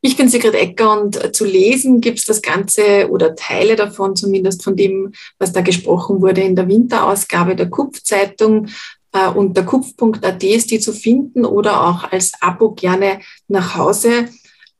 Ich 0.00 0.16
bin 0.16 0.28
Sigrid 0.28 0.54
Ecker 0.54 1.00
und 1.00 1.22
äh, 1.22 1.32
zu 1.32 1.44
lesen 1.44 2.00
gibt 2.00 2.18
es 2.18 2.24
das 2.24 2.42
Ganze 2.42 3.08
oder 3.10 3.34
Teile 3.34 3.76
davon, 3.76 4.14
zumindest 4.14 4.62
von 4.62 4.76
dem, 4.76 5.12
was 5.38 5.52
da 5.52 5.62
gesprochen 5.62 6.20
wurde 6.20 6.42
in 6.42 6.56
der 6.56 6.68
Winterausgabe 6.68 7.56
der 7.56 7.70
Kupf-Zeitung. 7.70 8.68
Äh, 9.12 9.28
unter 9.28 9.62
kupf.at 9.62 10.42
ist 10.44 10.70
die 10.70 10.80
zu 10.80 10.92
finden 10.92 11.44
oder 11.44 11.86
auch 11.86 12.12
als 12.12 12.32
Abo 12.40 12.72
gerne 12.72 13.20
nach 13.48 13.76
Hause. 13.76 14.28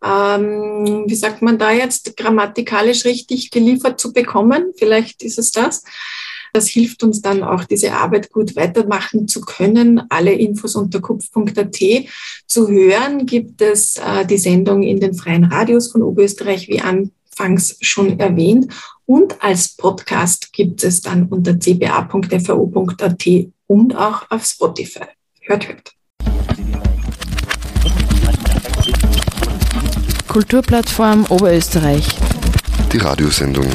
Ähm, 0.04 1.04
wie 1.06 1.14
sagt 1.14 1.42
man 1.42 1.58
da 1.58 1.72
jetzt, 1.72 2.16
grammatikalisch 2.16 3.04
richtig 3.04 3.50
geliefert 3.50 3.98
zu 3.98 4.12
bekommen? 4.12 4.72
Vielleicht 4.76 5.22
ist 5.22 5.38
es 5.38 5.50
das. 5.50 5.82
Das 6.56 6.68
hilft 6.68 7.02
uns 7.02 7.20
dann 7.20 7.42
auch, 7.42 7.64
diese 7.64 7.92
Arbeit 7.92 8.32
gut 8.32 8.56
weitermachen 8.56 9.28
zu 9.28 9.42
können. 9.42 10.00
Alle 10.08 10.32
Infos 10.32 10.74
unter 10.74 11.02
kupf.at. 11.02 11.76
Zu 12.46 12.68
hören 12.68 13.26
gibt 13.26 13.60
es 13.60 13.98
äh, 13.98 14.24
die 14.24 14.38
Sendung 14.38 14.82
in 14.82 14.98
den 14.98 15.12
freien 15.12 15.44
Radios 15.44 15.92
von 15.92 16.02
Oberösterreich, 16.02 16.66
wie 16.68 16.80
anfangs 16.80 17.76
schon 17.82 18.18
erwähnt. 18.18 18.72
Und 19.04 19.42
als 19.42 19.76
Podcast 19.76 20.50
gibt 20.54 20.82
es 20.82 21.02
dann 21.02 21.24
unter 21.24 21.58
cba.fao.at 21.58 23.26
und 23.66 23.94
auch 23.94 24.30
auf 24.30 24.42
Spotify. 24.46 25.08
Hört, 25.42 25.68
hört. 25.68 25.92
Kulturplattform 30.26 31.26
Oberösterreich. 31.28 32.06
Die 32.94 32.98
Radiosendung 32.98 33.68